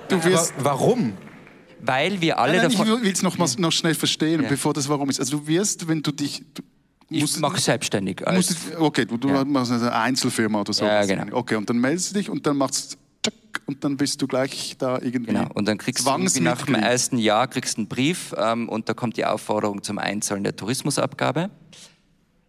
du 0.08 0.24
wirst... 0.24 0.52
Aber 0.54 0.64
warum? 0.64 1.12
Weil 1.80 2.20
wir 2.20 2.38
alle 2.38 2.58
nein, 2.58 2.62
nein, 2.62 2.70
davon... 2.78 2.96
Ich 2.98 3.02
will 3.04 3.12
es 3.12 3.22
noch, 3.22 3.38
mal, 3.38 3.48
noch 3.58 3.72
schnell 3.72 3.94
verstehen, 3.94 4.42
ja. 4.42 4.48
bevor 4.48 4.72
das 4.72 4.88
warum 4.88 5.10
ist. 5.10 5.20
Also 5.20 5.38
du 5.38 5.46
wirst, 5.46 5.86
wenn 5.88 6.02
du 6.02 6.12
dich... 6.12 6.42
Du 6.54 6.62
ich 7.10 7.38
mache 7.38 7.60
selbstständig. 7.60 8.22
Musst, 8.32 8.56
okay, 8.78 9.04
du, 9.04 9.18
du 9.18 9.28
ja. 9.28 9.44
machst 9.44 9.70
eine 9.70 9.92
Einzelfirma 9.92 10.62
oder 10.62 10.72
so. 10.72 10.84
Ja, 10.84 11.04
genau. 11.04 11.36
Okay, 11.36 11.56
und 11.56 11.68
dann 11.68 11.78
meldest 11.78 12.10
du 12.10 12.14
dich 12.18 12.30
und 12.30 12.46
dann 12.46 12.56
machst 12.56 12.96
und 13.66 13.84
dann 13.84 13.96
bist 13.96 14.20
du 14.20 14.26
gleich 14.26 14.76
da 14.78 14.98
irgendwie. 15.00 15.32
Genau, 15.32 15.48
und 15.54 15.66
dann 15.66 15.78
kriegst 15.78 16.06
du 16.06 16.40
nach 16.42 16.62
dem 16.62 16.74
ersten 16.74 17.18
Jahr 17.18 17.48
kriegst 17.48 17.78
einen 17.78 17.88
Brief 17.88 18.34
ähm, 18.36 18.68
und 18.68 18.88
da 18.88 18.94
kommt 18.94 19.16
die 19.16 19.24
Aufforderung 19.24 19.82
zum 19.82 19.98
Einzahlen 19.98 20.44
der 20.44 20.56
Tourismusabgabe. 20.56 21.50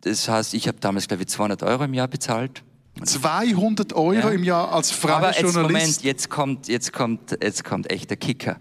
Das 0.02 0.28
heißt, 0.30 0.54
ich 0.54 0.68
habe 0.68 0.78
damals, 0.80 1.08
glaube 1.08 1.24
ich, 1.24 1.30
200 1.30 1.64
Euro 1.64 1.84
im 1.86 1.94
Jahr 1.94 2.08
bezahlt. 2.08 2.64
200 3.04 3.94
Euro 3.94 4.14
ja. 4.14 4.30
im 4.30 4.44
Jahr 4.44 4.72
als 4.72 4.92
freier 4.92 5.18
Aber 5.18 5.28
jetzt, 5.30 5.42
Journalist? 5.42 5.72
Moment, 5.72 6.04
jetzt 6.04 6.30
kommt, 6.30 6.68
jetzt 6.68 6.94
kommt, 6.94 7.38
jetzt 7.42 7.64
kommt 7.64 7.92
echt 7.92 8.10
der 8.10 8.18
Kicker. 8.18 8.58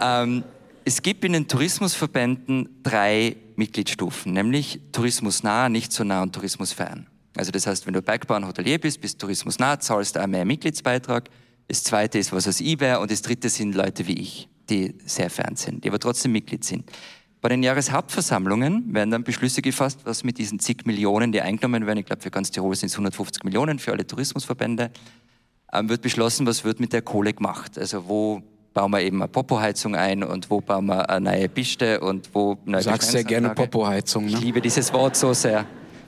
Ähm, 0.00 0.44
es 0.84 1.02
gibt 1.02 1.24
in 1.24 1.34
den 1.34 1.46
Tourismusverbänden 1.46 2.80
drei 2.82 3.36
Mitgliedsstufen, 3.56 4.32
nämlich 4.32 4.80
tourismusnah, 4.92 5.68
nicht 5.68 5.92
so 5.92 6.02
nah 6.02 6.22
und 6.22 6.32
tourismusfern. 6.32 7.06
Also 7.36 7.52
das 7.52 7.66
heißt, 7.66 7.86
wenn 7.86 7.92
du 7.92 8.02
Bergbahn 8.02 8.46
Hotelier 8.46 8.78
bist, 8.78 9.00
bist 9.00 9.20
tourismusnah, 9.20 9.78
zahlst 9.78 10.16
du 10.16 10.22
auch 10.22 10.26
mehr 10.26 10.44
Mitgliedsbeitrag. 10.44 11.28
Das 11.68 11.84
zweite 11.84 12.18
ist, 12.18 12.32
was 12.32 12.48
aus 12.48 12.60
eBay 12.60 12.96
und 12.96 13.10
das 13.10 13.20
dritte 13.22 13.50
sind 13.50 13.74
Leute 13.74 14.06
wie 14.06 14.14
ich, 14.14 14.48
die 14.70 14.94
sehr 15.04 15.28
fern 15.28 15.54
sind, 15.54 15.84
die 15.84 15.88
aber 15.88 15.98
trotzdem 15.98 16.32
Mitglied 16.32 16.64
sind. 16.64 16.90
Bei 17.40 17.50
den 17.50 17.62
Jahreshauptversammlungen 17.62 18.92
werden 18.92 19.10
dann 19.10 19.22
Beschlüsse 19.22 19.62
gefasst, 19.62 20.00
was 20.04 20.24
mit 20.24 20.38
diesen 20.38 20.58
zig 20.58 20.86
Millionen, 20.86 21.30
die 21.30 21.40
eingenommen 21.40 21.86
werden, 21.86 21.98
ich 21.98 22.06
glaube 22.06 22.22
für 22.22 22.30
ganz 22.30 22.50
Tirol 22.50 22.74
sind 22.74 22.88
es 22.88 22.94
150 22.94 23.44
Millionen 23.44 23.78
für 23.78 23.92
alle 23.92 24.06
Tourismusverbände, 24.06 24.90
ähm, 25.72 25.88
wird 25.88 26.02
beschlossen, 26.02 26.46
was 26.46 26.64
wird 26.64 26.80
mit 26.80 26.92
der 26.92 27.02
Kohle 27.02 27.32
gemacht. 27.34 27.78
Also 27.78 28.08
wo 28.08 28.42
bauen 28.74 28.90
wir 28.90 29.02
eben 29.02 29.22
eine 29.22 29.28
Popo-Heizung 29.28 29.94
ein 29.94 30.24
und 30.24 30.50
wo 30.50 30.60
bauen 30.60 30.86
wir 30.86 31.08
eine 31.10 31.30
neue 31.30 31.48
Piste 31.48 32.00
und 32.00 32.30
wo... 32.32 32.56
Du 32.64 32.80
sagst 32.80 33.10
sehr 33.10 33.24
gerne 33.24 33.50
Popo-Heizung, 33.50 34.24
ne? 34.24 34.32
Ich 34.32 34.40
liebe 34.40 34.60
dieses 34.60 34.92
Wort 34.92 35.16
so 35.16 35.32
sehr. 35.32 35.66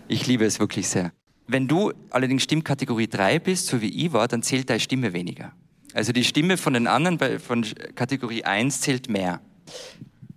Ich 0.08 0.26
liebe 0.26 0.44
es 0.46 0.58
wirklich 0.58 0.88
sehr. 0.88 1.12
Wenn 1.50 1.66
du 1.66 1.92
allerdings 2.10 2.44
Stimmkategorie 2.44 3.08
3 3.08 3.40
bist, 3.40 3.66
so 3.66 3.80
wie 3.80 3.88
ich 3.88 4.12
war, 4.12 4.28
dann 4.28 4.42
zählt 4.42 4.70
deine 4.70 4.80
Stimme 4.80 5.12
weniger. 5.12 5.52
Also 5.94 6.12
die 6.12 6.22
Stimme 6.22 6.56
von 6.56 6.74
den 6.74 6.86
anderen 6.86 7.18
bei, 7.18 7.38
von 7.40 7.66
Kategorie 7.96 8.44
1 8.44 8.82
zählt 8.82 9.08
mehr. 9.08 9.40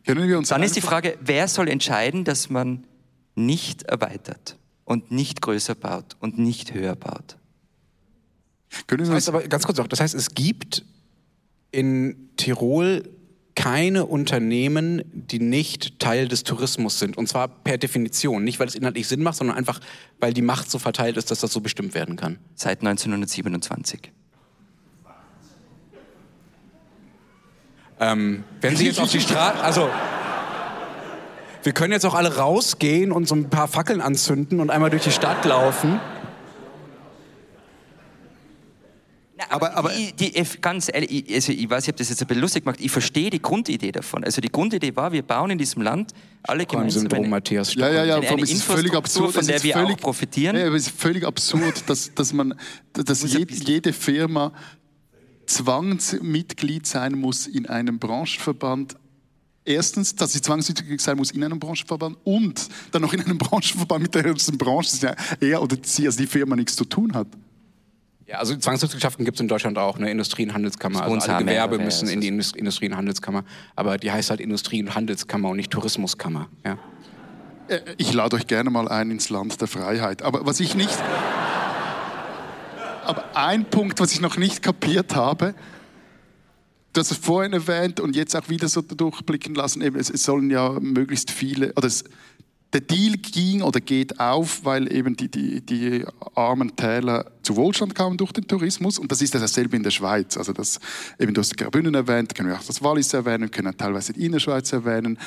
Können 0.05 0.27
wir 0.27 0.37
uns 0.37 0.49
dann 0.49 0.63
ist 0.63 0.75
die 0.75 0.81
Frage, 0.81 1.17
wer 1.21 1.47
soll 1.47 1.69
entscheiden, 1.69 2.23
dass 2.23 2.49
man 2.49 2.85
nicht 3.35 3.83
erweitert 3.83 4.57
und 4.85 5.11
nicht 5.11 5.41
größer 5.41 5.75
baut 5.75 6.17
und 6.19 6.39
nicht 6.39 6.73
höher 6.73 6.95
baut? 6.95 7.37
Können 8.87 9.01
wir 9.01 9.05
das 9.05 9.15
heißt 9.15 9.29
aber 9.29 9.43
ganz 9.43 9.65
kurz 9.65 9.77
noch, 9.77 9.87
das 9.87 9.99
heißt, 9.99 10.15
es 10.15 10.33
gibt 10.33 10.83
in 11.71 12.29
Tirol 12.37 13.07
keine 13.63 14.05
Unternehmen, 14.05 15.03
die 15.13 15.39
nicht 15.39 15.97
Teil 15.97 16.27
des 16.27 16.43
Tourismus 16.43 16.99
sind. 16.99 17.15
Und 17.15 17.29
zwar 17.29 17.47
per 17.47 17.77
Definition. 17.77 18.43
Nicht, 18.43 18.59
weil 18.59 18.67
es 18.67 18.75
inhaltlich 18.75 19.07
Sinn 19.07 19.23
macht, 19.23 19.37
sondern 19.37 19.55
einfach, 19.55 19.79
weil 20.19 20.33
die 20.33 20.41
Macht 20.41 20.69
so 20.69 20.79
verteilt 20.79 21.15
ist, 21.15 21.31
dass 21.31 21.39
das 21.39 21.53
so 21.53 21.61
bestimmt 21.61 21.93
werden 21.93 22.17
kann. 22.17 22.39
Seit 22.55 22.81
1927. 22.81 24.11
Ähm, 28.01 28.43
wenn 28.59 28.75
Sie 28.75 28.85
jetzt 28.85 28.99
auf 28.99 29.09
die 29.09 29.21
Straße... 29.21 29.63
Also, 29.63 29.89
wir 31.63 31.71
können 31.71 31.93
jetzt 31.93 32.05
auch 32.05 32.15
alle 32.15 32.35
rausgehen 32.35 33.13
und 33.13 33.29
so 33.29 33.35
ein 33.35 33.49
paar 33.49 33.69
Fackeln 33.69 34.01
anzünden 34.01 34.59
und 34.59 34.71
einmal 34.71 34.89
durch 34.89 35.03
die 35.03 35.11
Stadt 35.11 35.45
laufen. 35.45 36.01
Ja, 39.32 39.32
aber, 39.49 39.75
aber, 39.75 39.89
aber 39.89 39.89
die, 39.89 40.13
die, 40.13 40.43
ganz 40.61 40.89
ehrlich, 40.93 41.25
also 41.33 41.51
ich 41.51 41.69
weiß, 41.69 41.83
ich 41.83 41.87
habe 41.89 41.97
das 41.97 42.09
jetzt 42.09 42.21
ein 42.21 42.27
bisschen 42.27 42.41
lustig 42.41 42.63
gemacht. 42.63 42.79
Ich 42.81 42.91
verstehe 42.91 43.29
die 43.29 43.41
Grundidee 43.41 43.91
davon. 43.91 44.23
Also 44.23 44.41
die 44.41 44.51
Grundidee 44.51 44.95
war, 44.95 45.11
wir 45.11 45.23
bauen 45.23 45.51
in 45.51 45.57
diesem 45.57 45.81
Land 45.81 46.13
alle 46.43 46.65
gemeinsam 46.65 47.01
Syndrom, 47.01 47.29
Matthias. 47.29 47.73
Ja, 47.75 47.89
ja, 47.89 48.03
ja. 48.03 48.15
Eine, 48.17 48.29
eine 48.29 48.41
ist 48.41 48.63
völlig 48.63 48.93
absurd, 48.93 49.33
von 49.33 49.45
der 49.45 49.61
wir 49.63 49.73
völlig, 49.73 49.97
auch 49.97 50.01
profitieren. 50.01 50.55
Ja, 50.55 50.67
es 50.67 50.87
ist 50.87 50.99
völlig 50.99 51.25
absurd, 51.25 51.83
dass, 51.87 52.13
dass 52.13 52.33
man, 52.33 52.55
dass 52.93 53.23
jede, 53.23 53.53
jede 53.53 53.93
Firma 53.93 54.51
Zwangsmitglied 55.45 56.87
sein 56.87 57.13
muss 57.13 57.47
in 57.47 57.65
einem 57.65 57.99
Branchenverband 57.99 58.95
erstens, 59.65 60.15
dass 60.15 60.33
sie 60.33 60.41
zwangsmitglied 60.41 61.01
sein 61.01 61.17
muss 61.17 61.31
in 61.31 61.43
einem 61.43 61.59
Branchenverband 61.59 62.17
und 62.23 62.67
dann 62.91 63.01
noch 63.01 63.13
in 63.13 63.21
einem 63.21 63.37
Branchenverband 63.39 64.03
mit 64.03 64.15
der 64.15 64.23
höchsten 64.23 64.57
Branche, 64.57 64.97
dass 64.99 65.15
er 65.39 65.61
oder 65.61 65.77
sie, 65.81 66.05
also 66.05 66.17
die 66.17 66.27
Firma 66.27 66.55
nichts 66.55 66.75
zu 66.75 66.85
tun 66.85 67.13
hat. 67.13 67.27
Ja, 68.33 68.39
also 68.39 68.55
Zwangsmitgliedschaften 68.55 69.25
gibt 69.25 69.37
es 69.37 69.41
in 69.41 69.47
Deutschland 69.47 69.77
auch, 69.77 69.95
eine 69.95 70.09
Industrie- 70.09 70.43
und 70.47 70.55
Handelskammer. 70.55 71.03
Also 71.03 71.31
alle 71.31 71.45
Gewerbe 71.45 71.77
müssen 71.77 72.09
in 72.09 72.19
die 72.19 72.29
Industrie- 72.29 72.89
und 72.89 72.97
Handelskammer. 72.97 73.43
Aber 73.75 73.99
die 73.99 74.11
heißt 74.11 74.31
halt 74.31 74.39
Industrie- 74.39 74.81
und 74.81 74.95
Handelskammer 74.95 75.49
und 75.49 75.57
nicht 75.57 75.69
Tourismuskammer. 75.69 76.49
Ja. 76.65 76.79
Äh, 77.67 77.81
ich 77.97 78.11
lade 78.11 78.35
euch 78.35 78.47
gerne 78.47 78.71
mal 78.71 78.87
ein 78.87 79.11
ins 79.11 79.29
Land 79.29 79.61
der 79.61 79.67
Freiheit. 79.67 80.23
Aber 80.23 80.47
was 80.47 80.59
ich 80.61 80.73
nicht. 80.73 80.97
Aber 83.05 83.23
ein 83.35 83.65
Punkt, 83.65 83.99
was 83.99 84.11
ich 84.11 84.19
noch 84.19 84.37
nicht 84.37 84.63
kapiert 84.63 85.13
habe, 85.13 85.53
du 86.93 87.01
hast 87.01 87.11
es 87.11 87.17
vorhin 87.17 87.53
erwähnt 87.53 87.99
und 87.99 88.15
jetzt 88.15 88.35
auch 88.35 88.49
wieder 88.49 88.67
so 88.67 88.81
durchblicken 88.81 89.53
lassen, 89.53 89.83
eben, 89.83 89.99
es, 89.99 90.09
es 90.09 90.23
sollen 90.23 90.49
ja 90.49 90.71
möglichst 90.79 91.29
viele, 91.29 91.71
oder 91.73 91.85
es, 91.85 92.03
der 92.73 92.81
Deal 92.81 93.17
ging 93.17 93.61
oder 93.61 93.79
geht 93.79 94.19
auf, 94.19 94.65
weil 94.65 94.91
eben 94.91 95.15
die, 95.15 95.29
die, 95.29 95.61
die 95.61 96.05
armen 96.35 96.75
Täler 96.75 97.31
zu 97.43 97.55
Wohlstand 97.55 97.93
kamen 97.93 98.17
durch 98.17 98.31
den 98.31 98.47
Tourismus. 98.47 98.97
Und 98.97 99.11
das 99.11 99.21
ist 99.21 99.35
dasselbe 99.35 99.75
in 99.75 99.83
der 99.83 99.91
Schweiz. 99.91 100.37
Also 100.37 100.53
das, 100.53 100.79
eben, 101.19 101.33
du 101.33 101.41
hast 101.41 101.55
Graubünden 101.55 101.93
erwähnt, 101.93 102.33
können 102.33 102.49
wir 102.49 102.57
auch 102.57 102.63
das 102.63 102.81
Wallis 102.81 103.13
erwähnen, 103.13 103.51
können 103.51 103.77
teilweise 103.77 104.13
die 104.13 104.25
Innerschweiz 104.25 104.73
erwähnen. 104.73 105.19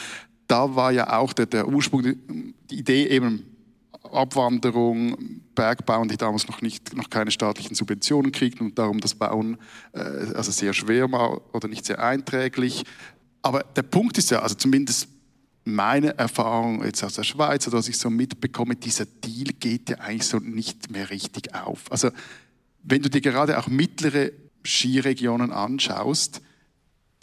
Da 0.48 0.74
war 0.74 0.90
ja 0.90 1.16
auch 1.18 1.32
der, 1.32 1.46
der 1.46 1.68
Ursprung, 1.68 2.02
die 2.02 2.78
Idee 2.78 3.06
eben 3.06 3.44
Abwanderung, 4.12 5.40
Bergbauern, 5.54 6.08
die 6.08 6.16
damals 6.16 6.48
noch, 6.48 6.62
nicht, 6.62 6.96
noch 6.96 7.10
keine 7.10 7.30
staatlichen 7.30 7.74
Subventionen 7.74 8.32
kriegten 8.32 8.66
und 8.66 8.78
darum 8.78 9.00
das 9.00 9.14
Bauen 9.14 9.58
äh, 9.92 10.00
also 10.34 10.52
sehr 10.52 10.72
schwer 10.72 11.10
war 11.10 11.54
oder 11.54 11.68
nicht 11.68 11.86
sehr 11.86 12.02
einträglich. 12.02 12.84
Aber 13.42 13.62
der 13.62 13.82
Punkt 13.82 14.18
ist 14.18 14.30
ja, 14.30 14.40
also 14.40 14.54
zumindest 14.54 15.08
meine 15.66 16.16
Erfahrung 16.16 16.84
jetzt 16.84 17.02
aus 17.02 17.14
der 17.14 17.24
Schweiz 17.24 17.66
oder 17.66 17.78
was 17.78 17.88
ich 17.88 17.98
so 17.98 18.08
mitbekomme, 18.08 18.76
dieser 18.76 19.04
Deal 19.04 19.52
geht 19.58 19.90
ja 19.90 19.98
eigentlich 19.98 20.26
so 20.26 20.38
nicht 20.38 20.90
mehr 20.92 21.10
richtig 21.10 21.54
auf. 21.54 21.90
Also 21.90 22.10
wenn 22.84 23.02
du 23.02 23.10
dir 23.10 23.20
gerade 23.20 23.58
auch 23.58 23.66
mittlere 23.66 24.30
Skiregionen 24.64 25.52
anschaust, 25.52 26.40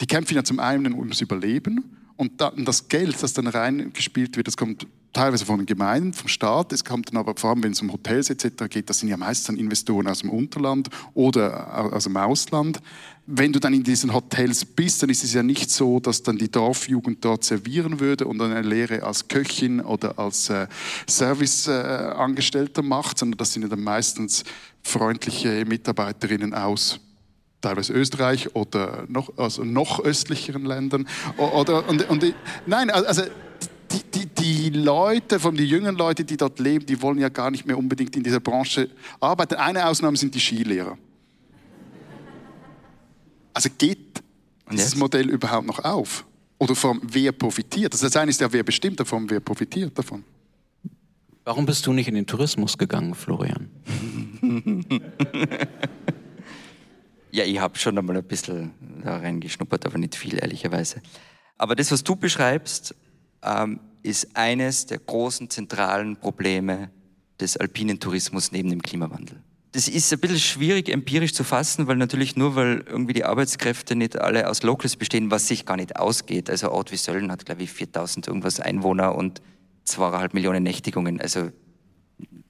die 0.00 0.06
kämpfen 0.06 0.34
ja 0.34 0.44
zum 0.44 0.60
einen 0.60 0.92
ums 0.92 1.22
Überleben 1.22 1.96
und 2.16 2.40
das 2.40 2.88
Geld, 2.88 3.22
das 3.22 3.32
dann 3.32 3.46
reingespielt 3.46 4.36
wird, 4.36 4.46
das 4.46 4.56
kommt 4.56 4.86
teilweise 5.14 5.46
von 5.46 5.58
den 5.58 5.66
Gemeinden, 5.66 6.12
vom 6.12 6.28
Staat. 6.28 6.72
Es 6.72 6.84
kommt 6.84 7.08
dann 7.08 7.16
aber 7.16 7.34
vor 7.36 7.50
allem, 7.50 7.62
wenn 7.62 7.72
es 7.72 7.80
um 7.80 7.90
Hotels 7.90 8.28
etc. 8.28 8.68
geht, 8.68 8.90
das 8.90 8.98
sind 8.98 9.08
ja 9.08 9.16
meistens 9.16 9.58
Investoren 9.58 10.06
aus 10.08 10.20
dem 10.20 10.30
Unterland 10.30 10.90
oder 11.14 11.94
aus 11.94 12.04
dem 12.04 12.16
Ausland. 12.16 12.80
Wenn 13.26 13.52
du 13.52 13.58
dann 13.58 13.72
in 13.72 13.82
diesen 13.82 14.12
Hotels 14.12 14.66
bist, 14.66 15.02
dann 15.02 15.08
ist 15.08 15.24
es 15.24 15.32
ja 15.32 15.42
nicht 15.42 15.70
so, 15.70 15.98
dass 15.98 16.22
dann 16.22 16.36
die 16.36 16.50
Dorfjugend 16.50 17.24
dort 17.24 17.42
servieren 17.42 18.00
würde 18.00 18.26
und 18.26 18.40
eine 18.42 18.60
Lehre 18.60 19.02
als 19.02 19.28
Köchin 19.28 19.80
oder 19.80 20.18
als 20.18 20.50
äh, 20.50 20.66
Serviceangestellter 21.06 22.82
äh, 22.82 22.86
macht, 22.86 23.18
sondern 23.18 23.38
das 23.38 23.54
sind 23.54 23.62
ja 23.62 23.68
dann 23.68 23.82
meistens 23.82 24.44
freundliche 24.82 25.64
Mitarbeiterinnen 25.64 26.52
aus 26.52 27.00
teilweise 27.64 27.92
Österreich 27.92 28.54
oder 28.54 29.04
noch, 29.08 29.36
also 29.36 29.64
noch 29.64 30.04
östlicheren 30.04 30.64
Ländern. 30.64 31.08
Oder, 31.36 31.88
und, 31.88 32.08
und, 32.08 32.34
nein, 32.66 32.90
also 32.90 33.22
die, 33.90 34.02
die, 34.14 34.26
die 34.26 34.70
Leute, 34.70 35.40
von 35.40 35.56
die 35.56 35.64
jüngeren 35.64 35.96
Leute, 35.96 36.24
die 36.24 36.36
dort 36.36 36.58
leben, 36.58 36.86
die 36.86 37.00
wollen 37.00 37.18
ja 37.18 37.28
gar 37.28 37.50
nicht 37.50 37.66
mehr 37.66 37.78
unbedingt 37.78 38.14
in 38.16 38.22
dieser 38.22 38.40
Branche 38.40 38.90
arbeiten. 39.20 39.54
Eine 39.54 39.86
Ausnahme 39.86 40.16
sind 40.16 40.34
die 40.34 40.40
Skilehrer. 40.40 40.98
Also 43.54 43.70
geht 43.78 44.22
dieses 44.70 44.96
Modell 44.96 45.30
überhaupt 45.30 45.66
noch 45.66 45.84
auf? 45.84 46.26
Oder 46.58 46.74
von 46.74 47.00
wer 47.02 47.32
profitiert? 47.32 47.94
Das 47.94 48.16
eine 48.16 48.30
ist 48.30 48.40
ja, 48.40 48.52
wer 48.52 48.62
bestimmt 48.62 49.00
davon, 49.00 49.28
wer 49.30 49.40
profitiert 49.40 49.96
davon. 49.96 50.24
Warum 51.44 51.66
bist 51.66 51.86
du 51.86 51.92
nicht 51.92 52.08
in 52.08 52.14
den 52.14 52.26
Tourismus 52.26 52.78
gegangen, 52.78 53.14
Florian? 53.14 53.68
ja, 57.34 57.44
ich 57.44 57.58
habe 57.58 57.76
schon 57.76 57.98
einmal 57.98 58.16
ein 58.16 58.24
bisschen 58.24 58.70
da 59.02 59.16
reingeschnuppert, 59.16 59.84
aber 59.86 59.98
nicht 59.98 60.14
viel, 60.14 60.38
ehrlicherweise. 60.38 61.02
Aber 61.58 61.74
das, 61.74 61.90
was 61.90 62.04
du 62.04 62.14
beschreibst, 62.14 62.94
ähm, 63.42 63.80
ist 64.04 64.36
eines 64.36 64.86
der 64.86 64.98
großen 64.98 65.50
zentralen 65.50 66.16
Probleme 66.16 66.90
des 67.40 67.56
alpinen 67.56 67.98
Tourismus 67.98 68.52
neben 68.52 68.70
dem 68.70 68.80
Klimawandel. 68.80 69.42
Das 69.72 69.88
ist 69.88 70.12
ein 70.12 70.20
bisschen 70.20 70.38
schwierig 70.38 70.88
empirisch 70.88 71.34
zu 71.34 71.42
fassen, 71.42 71.88
weil 71.88 71.96
natürlich 71.96 72.36
nur, 72.36 72.54
weil 72.54 72.84
irgendwie 72.86 73.14
die 73.14 73.24
Arbeitskräfte 73.24 73.96
nicht 73.96 74.16
alle 74.16 74.48
aus 74.48 74.62
Locals 74.62 74.94
bestehen, 74.94 75.32
was 75.32 75.48
sich 75.48 75.66
gar 75.66 75.76
nicht 75.76 75.96
ausgeht. 75.96 76.48
Also 76.48 76.70
Ort 76.70 76.92
wie 76.92 76.96
Sölden 76.96 77.32
hat, 77.32 77.44
glaube 77.44 77.64
ich, 77.64 77.72
4000 77.72 78.28
irgendwas 78.28 78.60
Einwohner 78.60 79.16
und 79.16 79.42
zweieinhalb 79.82 80.34
Millionen 80.34 80.62
Nächtigungen. 80.62 81.20
Also 81.20 81.50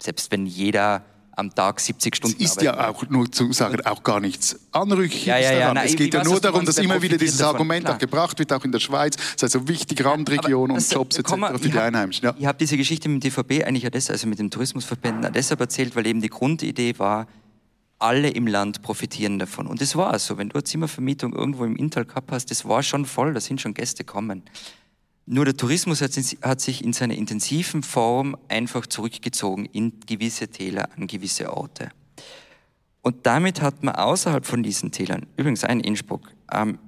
selbst 0.03 0.31
wenn 0.31 0.45
jeder 0.45 1.07
am 1.37 1.55
Tag 1.55 1.81
70 1.81 2.17
Stunden 2.17 2.37
Es 2.43 2.51
ist 2.51 2.59
arbeiten. 2.59 2.79
ja 2.79 2.89
auch, 2.89 3.09
nur 3.09 3.31
zu 3.31 3.53
sagen, 3.53 3.81
auch 3.85 4.03
gar 4.03 4.21
nichts 4.21 4.59
Anrüchiges 4.73 5.27
ja, 5.27 5.39
ja, 5.39 5.53
ja, 5.53 5.59
daran. 5.61 5.75
Nein, 5.75 5.87
es 5.87 5.97
geht 5.97 6.15
ja 6.15 6.25
nur 6.25 6.41
darum, 6.41 6.65
dass 6.65 6.79
immer 6.79 7.01
wieder 7.01 7.17
dieses 7.17 7.39
davon, 7.39 7.55
Argument 7.55 7.89
auch 7.89 7.99
gebracht 7.99 8.39
wird, 8.39 8.53
auch 8.53 8.65
in 8.65 8.73
der 8.73 8.81
Schweiz. 8.81 9.17
Das 9.17 9.35
ist 9.35 9.45
also 9.45 9.69
wichtig, 9.69 10.05
Randregion 10.05 10.71
und 10.71 10.93
Jobs 10.93 11.19
etc. 11.19 11.33
für 11.33 11.69
die 11.69 11.73
hab, 11.73 11.83
Einheimischen. 11.83 12.25
Ja. 12.25 12.35
Ich 12.39 12.47
habe 12.47 12.59
diese 12.59 12.77
Geschichte 12.77 13.09
mit 13.09 13.23
dem 13.23 13.31
DVB 13.31 13.67
eigentlich 13.67 13.83
ja 13.83 13.91
das, 13.91 14.11
also 14.11 14.27
mit 14.27 14.39
dem 14.39 14.51
Tourismusverbänden 14.51 15.33
deshalb 15.33 15.61
erzählt, 15.61 15.97
weil 15.97 16.07
eben 16.07 16.21
die 16.21 16.31
Grundidee 16.31 16.99
war, 16.99 17.27
alle 17.99 18.29
im 18.29 18.47
Land 18.47 18.83
profitieren 18.83 19.39
davon. 19.39 19.67
Und 19.67 19.81
das 19.81 19.97
war 19.97 20.19
so. 20.19 20.37
Wenn 20.37 20.49
du 20.51 20.57
eine 20.57 20.65
Zimmervermietung 20.65 21.33
irgendwo 21.33 21.65
im 21.65 21.77
Intal 21.77 22.05
gehabt 22.05 22.31
hast, 22.33 22.51
das 22.51 22.67
war 22.67 22.83
schon 22.83 23.07
voll, 23.07 23.33
da 23.33 23.41
sind 23.41 23.61
schon 23.61 23.73
Gäste 23.75 24.05
kommen. 24.05 24.43
Nur 25.27 25.47
der 25.47 25.57
Tourismus 25.57 26.03
hat 26.03 26.61
sich 26.61 26.85
in 26.85 26.93
seiner 26.93 27.15
intensiven 27.15 27.83
Form 27.83 28.37
einfach 28.49 28.87
zurückgezogen 28.87 29.65
in 29.67 30.01
gewisse 30.07 30.49
Täler, 30.49 30.91
an 30.97 31.07
gewisse 31.07 31.57
Orte. 31.57 31.91
Und 33.01 33.27
damit 33.27 33.63
hat 33.63 33.83
man 33.83 33.95
außerhalb 33.95 34.45
von 34.45 34.63
diesen 34.63 34.91
Tälern, 34.91 35.27
übrigens 35.37 35.65
ein 35.65 35.81
Innsbruck, 35.81 36.31
ähm, 36.53 36.79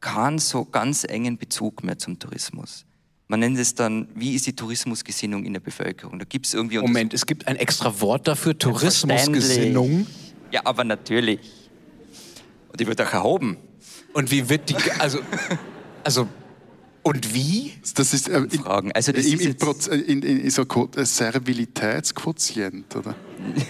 keinen 0.00 0.38
so 0.38 0.64
ganz 0.64 1.04
engen 1.04 1.38
Bezug 1.38 1.82
mehr 1.82 1.98
zum 1.98 2.18
Tourismus. 2.18 2.84
Man 3.28 3.40
nennt 3.40 3.58
es 3.58 3.74
dann, 3.74 4.08
wie 4.14 4.34
ist 4.34 4.46
die 4.46 4.54
Tourismusgesinnung 4.54 5.44
in 5.44 5.54
der 5.54 5.60
Bevölkerung? 5.60 6.18
Da 6.18 6.26
gibt 6.26 6.46
es 6.46 6.52
irgendwie. 6.52 6.78
Moment, 6.78 7.14
es 7.14 7.24
gibt 7.24 7.48
ein 7.48 7.56
extra 7.56 8.00
Wort 8.00 8.28
dafür, 8.28 8.58
Tourismusgesinnung. 8.58 10.06
Ja, 10.50 10.60
aber 10.64 10.84
natürlich. 10.84 11.40
Und 12.68 12.80
die 12.80 12.86
wird 12.86 13.00
auch 13.00 13.12
erhoben. 13.12 13.56
Und 14.12 14.30
wie 14.30 14.48
wird 14.48 14.68
die, 14.68 14.76
also, 14.98 15.20
also 16.04 16.28
und 17.04 17.34
wie? 17.34 17.74
Das 17.94 18.14
ist 18.14 18.28
äh, 18.28 18.38
in, 18.38 18.50
Fragen. 18.50 18.90
Also 18.92 19.12
das 19.12 19.26
in, 19.26 19.38
ist 19.38 19.64
in, 19.90 20.22
in, 20.22 20.50
so 20.50 20.64
ein 20.96 21.04
Servilitätsquotient, 21.04 22.96
oder? 22.96 23.14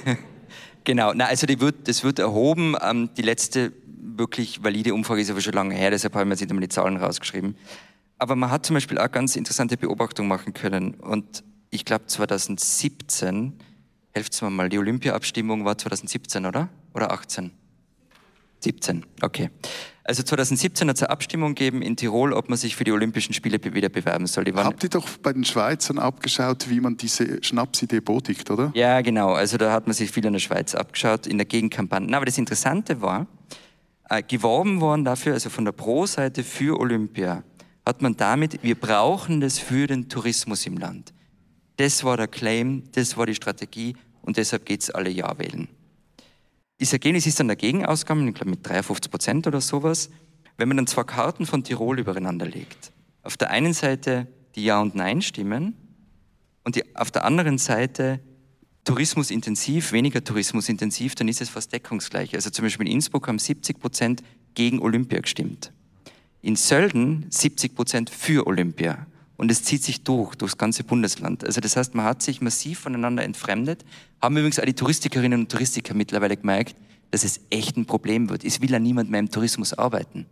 genau, 0.85 1.13
Na, 1.15 1.27
also 1.27 1.47
die 1.47 1.61
wird, 1.61 1.89
das 1.89 2.05
wird 2.05 2.21
erhoben. 2.21 2.77
Ähm, 2.81 3.11
die 3.17 3.23
letzte 3.23 3.73
wirklich 3.87 4.63
valide 4.63 4.95
Umfrage 4.95 5.21
ist 5.21 5.31
aber 5.31 5.41
schon 5.41 5.55
lange 5.55 5.75
her, 5.75 5.91
deshalb 5.91 6.15
haben 6.15 6.29
wir 6.29 6.35
jetzt 6.35 6.43
nicht 6.43 6.51
einmal 6.51 6.63
die 6.63 6.69
Zahlen 6.69 6.97
rausgeschrieben. 6.97 7.57
Aber 8.19 8.37
man 8.37 8.53
hat 8.53 8.65
zum 8.65 8.75
Beispiel 8.75 8.99
auch 8.99 9.11
ganz 9.11 9.35
interessante 9.35 9.77
Beobachtungen 9.77 10.29
machen 10.29 10.55
können. 10.55 10.95
Und 10.95 11.43
ich 11.71 11.85
glaube 11.85 12.07
2017, 12.07 13.53
helft 14.13 14.41
mir 14.41 14.51
mal, 14.51 14.69
die 14.69 14.79
Olympia-Abstimmung 14.79 15.65
war 15.65 15.77
2017, 15.77 16.47
oder? 16.47 16.69
Oder 16.95 17.11
18? 17.11 17.51
17, 18.61 19.05
okay. 19.23 19.51
Also 20.07 20.23
2017 20.23 20.89
hat 20.89 20.97
es 20.97 21.03
eine 21.03 21.11
Abstimmung 21.11 21.55
gegeben 21.55 21.81
in 21.81 21.97
Tirol, 21.97 22.35
ob 22.35 22.51
man 22.51 22.59
sich 22.59 22.77
für 22.77 22.85
die 22.85 22.93
Olympischen 22.93 23.33
Spiele 23.33 23.59
wieder 23.63 23.89
bewerben 23.89 24.27
soll. 24.27 24.45
Habt 24.55 24.85
ihr 24.85 24.91
doch 24.91 25.09
bei 25.23 25.33
den 25.33 25.45
Schweizern 25.45 25.99
abgeschaut, 25.99 26.69
wie 26.69 26.81
man 26.81 26.99
diese 26.99 27.43
Schnapsidee 27.43 28.01
bodigt, 28.01 28.51
oder? 28.51 28.71
Ja, 28.75 29.01
genau. 29.01 29.33
Also 29.33 29.57
da 29.57 29.73
hat 29.73 29.87
man 29.87 29.95
sich 29.95 30.11
viel 30.11 30.27
in 30.27 30.35
der 30.35 30.41
Schweiz 30.41 30.75
abgeschaut, 30.75 31.27
in 31.27 31.39
der 31.39 31.47
Gegenkampagne. 31.47 32.07
Na, 32.11 32.19
aber 32.19 32.27
das 32.27 32.37
Interessante 32.37 33.01
war, 33.01 33.27
äh, 34.11 34.23
geworben 34.23 34.83
worden 34.83 35.07
dafür, 35.07 35.33
also 35.33 35.49
von 35.49 35.65
der 35.65 35.73
Pro-Seite 35.73 36.45
für 36.45 36.79
Olympia, 36.79 37.43
hat 37.87 38.03
man 38.03 38.15
damit, 38.15 38.63
wir 38.63 38.75
brauchen 38.75 39.41
das 39.41 39.59
für 39.59 39.87
den 39.87 40.11
Tourismus 40.11 40.67
im 40.67 40.77
Land. 40.77 41.15
Das 41.79 42.05
war 42.05 42.19
der 42.19 42.29
Claim, 42.29 42.85
das 42.93 43.17
war 43.17 43.25
die 43.25 43.35
Strategie 43.35 43.97
und 44.21 44.37
deshalb 44.37 44.67
geht 44.67 44.83
es 44.83 44.91
alle 44.91 45.11
Ja 45.11 45.39
wählen. 45.39 45.69
Das 46.79 46.93
Ergebnis 46.93 47.27
ist 47.27 47.39
dann 47.39 47.49
dagegen 47.49 47.87
ausgegangen, 47.87 48.29
ich 48.29 48.35
glaube 48.35 48.51
mit 48.51 48.67
53 48.67 49.11
Prozent 49.11 49.47
oder 49.47 49.61
sowas, 49.61 50.11
wenn 50.57 50.69
man 50.69 50.77
dann 50.77 50.87
zwei 50.87 51.05
Karten 51.05 51.47
von 51.47 51.63
Tirol 51.63 51.99
übereinander 51.99 52.47
legt. 52.47 52.93
Auf 53.23 53.37
der 53.37 53.51
einen 53.51 53.73
Seite 53.73 54.27
die 54.55 54.65
Ja- 54.65 54.81
und 54.81 54.95
Nein-Stimmen 54.95 55.75
und 56.65 56.77
die, 56.77 56.97
auf 56.97 57.11
der 57.11 57.25
anderen 57.25 57.59
Seite 57.59 58.21
tourismusintensiv, 58.85 59.93
weniger 59.93 60.23
tourismusintensiv, 60.23 61.15
dann 61.15 61.29
ist 61.29 61.41
es 61.41 61.49
fast 61.49 61.73
deckungsgleich. 61.73 62.35
Also 62.35 62.51
zum 62.51 62.65
Beispiel 62.65 62.87
in 62.87 62.95
Innsbruck 62.95 63.29
haben 63.29 63.39
70 63.39 63.79
Prozent 63.79 64.23
gegen 64.55 64.81
Olympia 64.81 65.21
gestimmt. 65.21 65.73
In 66.43 66.57
Sölden 66.57 67.27
70 67.31 67.75
Prozent 67.75 68.11
für 68.11 68.47
Olympia. 68.47 69.07
Und 69.37 69.51
es 69.51 69.65
zieht 69.65 69.83
sich 69.83 70.03
durch, 70.03 70.37
durchs 70.37 70.59
ganze 70.59 70.85
Bundesland. 70.85 71.45
Also 71.45 71.61
das 71.61 71.77
heißt, 71.77 71.95
man 71.95 72.05
hat 72.05 72.23
sich 72.23 72.41
massiv 72.41 72.81
voneinander 72.81 73.25
entfremdet. 73.25 73.85
Haben 74.23 74.37
übrigens 74.37 74.61
auch 74.61 74.65
die 74.65 74.75
Touristikerinnen 74.75 75.41
und 75.41 75.51
Touristiker 75.51 75.95
mittlerweile 75.95 76.37
gemerkt, 76.37 76.77
dass 77.11 77.25
es 77.25 77.41
echt 77.51 77.77
ein 77.77 77.87
Problem 77.87 78.31
wird. 78.31 78.45
Es 78.45 78.61
will 78.61 78.71
ja 78.71 78.79
niemand 78.79 79.11
mehr 79.11 79.21
im 79.21 79.31
Tourismus 79.31 79.73
arbeiten. 79.73 80.27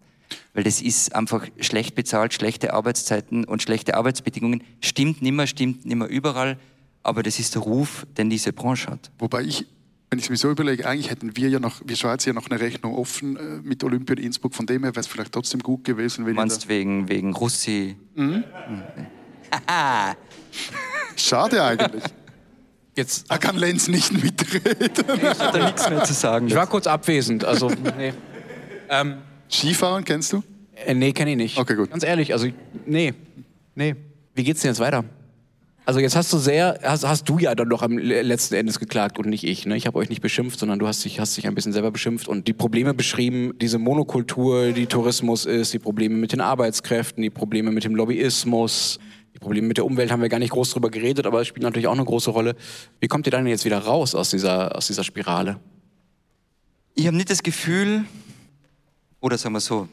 Weil 0.55 0.65
das 0.65 0.81
ist 0.81 1.15
einfach 1.15 1.47
schlecht 1.61 1.95
bezahlt, 1.95 2.33
schlechte 2.33 2.75
Arbeitszeiten 2.75 3.45
und 3.45 3.63
schlechte 3.63 3.95
Arbeitsbedingungen. 3.97 4.63
Stimmt 4.81 5.21
nimmer, 5.23 5.47
stimmt 5.47 5.85
nimmer 5.85 6.07
überall. 6.07 6.59
Aber 7.03 7.23
das 7.23 7.39
ist 7.39 7.55
der 7.55 7.63
Ruf, 7.63 8.07
den 8.17 8.31
diese 8.31 8.53
Branche 8.53 8.91
hat. 8.91 9.11
Wobei 9.19 9.43
ich, 9.43 9.67
wenn 10.13 10.19
ich 10.19 10.27
es 10.27 10.31
mir 10.31 10.37
so 10.37 10.51
überlege, 10.51 10.87
eigentlich 10.87 11.11
hätten 11.11 11.39
wir 11.39 11.49
ja 11.49 11.59
noch, 11.59 11.81
wir 11.87 11.97
Schweizer 11.97 12.29
ja 12.29 12.33
noch 12.35 12.51
eine 12.51 12.61
Rechnung 12.61 12.95
offen 12.95 13.37
äh, 13.37 13.41
mit 13.67 13.83
Olympia 13.83 14.15
in 14.15 14.25
Innsbruck. 14.25 14.55
Von 14.55 14.67
dem 14.67 14.83
her 14.83 14.95
wäre 14.95 15.01
es 15.01 15.07
vielleicht 15.07 15.33
trotzdem 15.33 15.61
gut 15.61 15.85
gewesen, 15.85 16.27
wenn 16.27 16.35
Du 16.35 16.41
meinst 16.43 16.69
wegen, 16.69 17.09
wegen 17.09 17.33
Russi? 17.33 17.97
Mhm. 18.15 18.45
Schade 21.17 21.65
eigentlich. 21.65 22.03
Jetzt, 22.95 23.31
Da 23.31 23.39
kann 23.39 23.57
Lenz 23.57 23.89
nicht 23.89 24.13
mitreden. 24.13 24.83
Ich 24.83 25.39
da 25.39 25.65
nichts 25.65 25.89
mehr 25.89 26.05
zu 26.05 26.13
sagen. 26.13 26.47
ich 26.47 26.55
war 26.55 26.67
kurz 26.67 26.87
abwesend, 26.87 27.47
also 27.47 27.71
nee. 27.97 28.13
ähm, 28.91 29.17
Skifahren 29.51 30.05
kennst 30.05 30.35
du? 30.35 30.43
äh, 30.75 30.93
nee, 30.93 31.15
kenne 31.15 31.31
ich 31.31 31.37
nicht. 31.39 31.59
Okay, 31.59 31.75
gut. 31.75 31.91
Ganz 31.91 32.05
ehrlich, 32.05 32.35
also 32.35 32.49
nee, 32.85 33.15
nee. 33.75 33.97
Wie 34.35 34.45
geht's 34.45 34.61
denn 34.61 34.73
jetzt 34.73 34.81
weiter? 34.81 35.07
Also 35.85 35.99
jetzt 35.99 36.15
hast 36.15 36.33
du 36.33 36.39
sehr, 36.39 36.79
hast, 36.85 37.05
hast 37.05 37.29
du 37.29 37.39
ja 37.39 37.55
dann 37.57 37.69
doch 37.69 37.83
am 37.83 37.99
le- 37.99 38.23
letzten 38.23 38.55
Endes 38.55 38.79
geklagt 38.79 39.19
und 39.19 39.29
nicht 39.29 39.43
ich. 39.43 39.67
Ne? 39.67 39.77
Ich 39.77 39.87
habe 39.87 39.99
euch 39.99 40.09
nicht 40.09 40.21
beschimpft, 40.23 40.61
sondern 40.61 40.79
du 40.79 40.87
hast 40.87 41.05
dich, 41.05 41.19
hast 41.19 41.37
dich 41.37 41.47
ein 41.49 41.57
bisschen 41.57 41.73
selber 41.73 41.91
beschimpft 41.91 42.29
und 42.29 42.47
die 42.47 42.53
Probleme 42.53 42.95
beschrieben, 42.95 43.53
diese 43.61 43.79
Monokultur, 43.79 44.71
die 44.71 44.87
Tourismus 44.87 45.45
ist, 45.45 45.73
die 45.73 45.81
Probleme 45.81 46.15
mit 46.15 46.33
den 46.33 46.41
Arbeitskräften, 46.41 47.21
die 47.21 47.31
Probleme 47.31 47.73
mit 47.73 47.83
dem 47.83 47.97
Lobbyismus, 47.97 49.01
die 49.35 49.41
Probleme 49.41 49.67
mit 49.67 49.77
der 49.77 49.85
Umwelt 49.85 50.13
haben 50.13 50.23
wir 50.23 50.29
gar 50.29 50.39
nicht 50.39 50.53
groß 50.53 50.71
drüber 50.71 50.89
geredet, 50.89 51.27
aber 51.27 51.41
es 51.41 51.49
spielt 51.49 51.65
natürlich 51.65 51.89
auch 51.89 51.95
eine 51.95 52.05
große 52.05 52.31
Rolle. 52.31 52.55
Wie 53.01 53.09
kommt 53.09 53.27
ihr 53.27 53.33
dann 53.33 53.47
jetzt 53.49 53.65
wieder 53.65 53.79
raus 53.79 54.15
aus 54.15 54.31
dieser, 54.31 54.77
aus 54.77 54.87
dieser 54.87 55.03
Spirale? 55.03 55.59
Ich 56.95 57.09
habe 57.09 57.17
nicht 57.17 57.31
das 57.31 57.43
Gefühl, 57.43 58.05
oder 59.21 59.37
sagen 59.37 59.55
wir 59.55 59.61
so, 59.61 59.89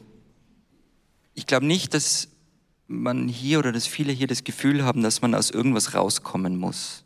ich 1.34 1.46
glaube 1.46 1.66
nicht, 1.66 1.94
dass 1.94 2.28
man 2.90 3.28
hier 3.28 3.60
oder 3.60 3.72
dass 3.72 3.86
viele 3.86 4.12
hier 4.12 4.26
das 4.26 4.42
Gefühl 4.42 4.84
haben, 4.84 5.02
dass 5.02 5.22
man 5.22 5.34
aus 5.34 5.50
irgendwas 5.50 5.94
rauskommen 5.94 6.56
muss. 6.56 7.04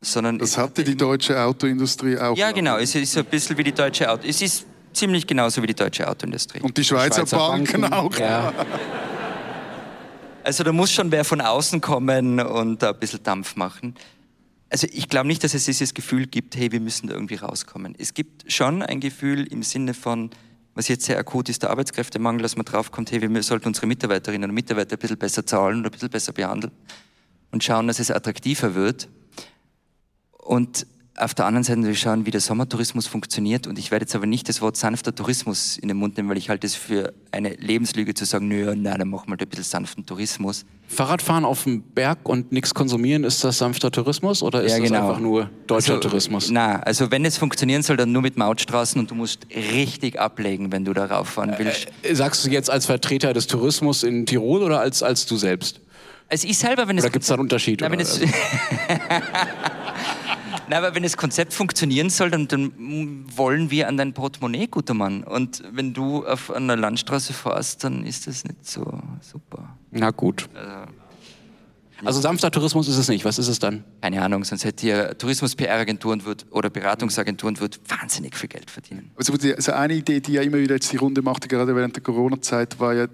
Sondern 0.00 0.38
Das 0.38 0.56
hatte 0.56 0.84
die 0.84 0.96
deutsche 0.96 1.40
Autoindustrie 1.40 2.16
auch. 2.18 2.36
Ja, 2.36 2.52
genau. 2.52 2.76
Es 2.76 2.94
ist 2.94 3.12
so 3.12 3.20
ein 3.20 3.26
bisschen 3.26 3.58
wie 3.58 3.64
die 3.64 3.72
deutsche 3.72 4.08
Auto. 4.10 4.26
Es 4.28 4.40
ist 4.40 4.66
ziemlich 4.92 5.26
genauso 5.26 5.62
wie 5.62 5.66
die 5.66 5.74
deutsche 5.74 6.08
Autoindustrie. 6.08 6.60
Und 6.60 6.76
die 6.76 6.84
Schweizer, 6.84 7.22
Schweizer 7.26 7.36
Banken, 7.38 7.80
Banken, 7.80 7.94
auch. 7.94 8.18
Ja. 8.18 8.52
Also 10.46 10.62
da 10.62 10.72
muss 10.72 10.92
schon 10.92 11.10
wer 11.10 11.24
von 11.24 11.40
außen 11.40 11.80
kommen 11.80 12.38
und 12.38 12.82
da 12.82 12.90
ein 12.90 12.98
bisschen 12.98 13.22
Dampf 13.22 13.56
machen. 13.56 13.94
Also 14.68 14.86
ich 14.92 15.08
glaube 15.08 15.26
nicht, 15.26 15.42
dass 15.42 15.54
es 15.54 15.64
dieses 15.64 15.94
Gefühl 15.94 16.26
gibt, 16.26 16.54
hey, 16.54 16.70
wir 16.70 16.80
müssen 16.80 17.06
da 17.06 17.14
irgendwie 17.14 17.36
rauskommen. 17.36 17.94
Es 17.96 18.12
gibt 18.12 18.52
schon 18.52 18.82
ein 18.82 19.00
Gefühl 19.00 19.46
im 19.50 19.62
Sinne 19.62 19.94
von, 19.94 20.28
was 20.74 20.88
jetzt 20.88 21.04
sehr 21.04 21.18
akut 21.18 21.48
ist, 21.48 21.62
der 21.62 21.70
Arbeitskräftemangel, 21.70 22.42
dass 22.42 22.56
man 22.56 22.64
draufkommt, 22.64 23.12
hey, 23.12 23.20
wir 23.20 23.42
sollten 23.42 23.68
unsere 23.68 23.86
Mitarbeiterinnen 23.86 24.50
und 24.50 24.54
Mitarbeiter 24.54 24.96
ein 24.96 24.98
bisschen 24.98 25.18
besser 25.18 25.46
zahlen 25.46 25.80
oder 25.80 25.88
ein 25.88 25.92
bisschen 25.92 26.10
besser 26.10 26.32
behandeln 26.32 26.72
und 27.52 27.62
schauen, 27.62 27.86
dass 27.86 28.00
es 28.00 28.10
attraktiver 28.10 28.74
wird. 28.74 29.08
Und 30.32 30.86
auf 31.16 31.34
der 31.34 31.46
anderen 31.46 31.62
Seite 31.62 31.78
natürlich 31.80 32.00
schauen, 32.00 32.26
wie 32.26 32.30
der 32.32 32.40
Sommertourismus 32.40 33.06
funktioniert. 33.06 33.66
Und 33.66 33.78
ich 33.78 33.90
werde 33.90 34.02
jetzt 34.04 34.14
aber 34.16 34.26
nicht 34.26 34.48
das 34.48 34.60
Wort 34.60 34.76
sanfter 34.76 35.14
Tourismus 35.14 35.76
in 35.78 35.88
den 35.88 35.96
Mund 35.96 36.16
nehmen, 36.16 36.28
weil 36.28 36.38
ich 36.38 36.48
halte 36.50 36.66
es 36.66 36.74
für 36.74 37.12
eine 37.30 37.50
Lebenslüge 37.50 38.14
zu 38.14 38.24
sagen, 38.24 38.48
nö, 38.48 38.74
nein, 38.76 38.98
dann 38.98 39.08
machen 39.08 39.26
wir 39.28 39.32
halt 39.32 39.42
ein 39.42 39.48
bisschen 39.48 39.64
sanften 39.64 40.04
Tourismus. 40.04 40.64
Fahrradfahren 40.88 41.44
auf 41.44 41.64
dem 41.64 41.82
Berg 41.82 42.28
und 42.28 42.52
nichts 42.52 42.74
konsumieren, 42.74 43.24
ist 43.24 43.42
das 43.44 43.58
sanfter 43.58 43.90
Tourismus 43.90 44.42
oder 44.42 44.62
ist 44.62 44.72
Ja, 44.72 44.78
das 44.80 44.88
genau. 44.88 45.08
einfach 45.08 45.20
nur 45.20 45.50
deutscher 45.66 45.94
also, 45.94 46.08
Tourismus? 46.08 46.50
Na, 46.50 46.80
also 46.80 47.10
wenn 47.10 47.24
es 47.24 47.38
funktionieren 47.38 47.82
soll, 47.82 47.96
dann 47.96 48.12
nur 48.12 48.22
mit 48.22 48.36
Mautstraßen 48.36 49.00
und 49.00 49.10
du 49.10 49.14
musst 49.14 49.46
richtig 49.54 50.20
ablegen, 50.20 50.72
wenn 50.72 50.84
du 50.84 50.92
da 50.92 51.06
rauffahren 51.06 51.54
willst. 51.58 51.86
Äh, 52.02 52.14
Sagst 52.14 52.44
du 52.44 52.50
jetzt 52.50 52.70
als 52.70 52.86
Vertreter 52.86 53.32
des 53.32 53.46
Tourismus 53.46 54.02
in 54.02 54.26
Tirol 54.26 54.62
oder 54.62 54.80
als, 54.80 55.02
als 55.02 55.26
du 55.26 55.36
selbst? 55.36 55.80
Also 56.28 56.48
ich 56.48 56.58
selber, 56.58 56.88
wenn 56.88 56.98
es 56.98 57.04
Oder 57.04 57.12
gibt 57.12 57.22
es 57.22 57.28
da 57.28 57.34
einen 57.34 57.42
Unterschied? 57.42 57.80
Na, 57.80 57.88
Na, 60.68 60.78
aber 60.78 60.94
wenn 60.94 61.02
das 61.02 61.16
Konzept 61.16 61.52
funktionieren 61.52 62.08
soll, 62.08 62.30
dann, 62.30 62.48
dann 62.48 62.72
wollen 63.36 63.70
wir 63.70 63.88
an 63.88 63.96
dein 63.96 64.14
Portemonnaie, 64.14 64.66
guter 64.66 64.94
Mann. 64.94 65.22
Und 65.22 65.62
wenn 65.72 65.92
du 65.92 66.26
auf 66.26 66.50
einer 66.50 66.76
Landstraße 66.76 67.34
fährst, 67.34 67.84
dann 67.84 68.04
ist 68.06 68.26
das 68.26 68.44
nicht 68.44 68.66
so 68.66 68.98
super. 69.20 69.76
Na 69.90 70.10
gut. 70.10 70.48
Also 72.04 72.20
sanfter 72.20 72.50
Tourismus 72.50 72.88
ist 72.88 72.98
es 72.98 73.08
nicht. 73.08 73.24
Was 73.24 73.38
ist 73.38 73.48
es 73.48 73.58
dann? 73.58 73.84
Keine 74.02 74.20
Ahnung, 74.20 74.44
sonst 74.44 74.64
hätte 74.64 74.82
hier 74.82 75.16
Tourismus-PR-Agenturen 75.16 76.22
oder 76.50 76.68
Beratungsagenturen 76.68 77.60
wird 77.60 77.80
wahnsinnig 77.88 78.36
viel 78.36 78.48
Geld 78.48 78.70
verdienen. 78.70 79.10
Also, 79.16 79.36
die, 79.36 79.54
also 79.54 79.72
eine 79.72 79.94
Idee, 79.94 80.20
die 80.20 80.32
ja 80.32 80.42
immer 80.42 80.58
wieder 80.58 80.74
jetzt 80.74 80.92
die 80.92 80.96
Runde 80.96 81.22
machte, 81.22 81.48
gerade 81.48 81.74
während 81.74 81.96
der 81.96 82.02
Corona-Zeit, 82.02 82.78
war 82.80 82.94
ja 82.94 83.06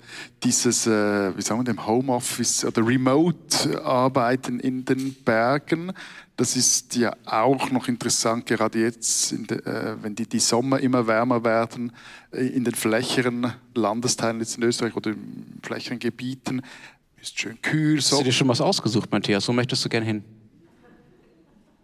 dieses, 0.42 0.86
äh, 0.86 1.36
wie 1.36 1.42
sagen 1.42 1.60
wir, 1.60 1.64
dem 1.64 1.86
Homeoffice 1.86 2.64
oder 2.64 2.84
Remote-Arbeiten 2.86 4.60
in 4.60 4.84
den 4.84 5.14
Bergen. 5.24 5.92
Das 6.40 6.56
ist 6.56 6.96
ja 6.96 7.14
auch 7.26 7.70
noch 7.70 7.86
interessant, 7.86 8.46
gerade 8.46 8.80
jetzt, 8.80 9.30
in 9.32 9.46
de, 9.46 9.58
äh, 9.58 9.94
wenn 10.02 10.14
die, 10.14 10.26
die 10.26 10.38
Sommer 10.38 10.80
immer 10.80 11.06
wärmer 11.06 11.44
werden, 11.44 11.92
äh, 12.32 12.46
in 12.46 12.64
den 12.64 12.74
flächeren 12.74 13.52
Landesteilen 13.74 14.40
jetzt 14.40 14.56
in 14.56 14.62
Österreich 14.62 14.96
oder 14.96 15.10
in 15.10 15.60
flächeren 15.62 15.98
Gebieten. 15.98 16.62
Ist 17.20 17.38
schön 17.38 17.60
kühl. 17.60 17.98
Hast 17.98 18.10
du 18.12 18.16
So. 18.16 18.22
dir 18.22 18.32
schon 18.32 18.48
was 18.48 18.62
ausgesucht, 18.62 19.12
Matthias? 19.12 19.46
Wo 19.48 19.52
möchtest 19.52 19.84
du 19.84 19.90
gern 19.90 20.02
hin? 20.02 20.24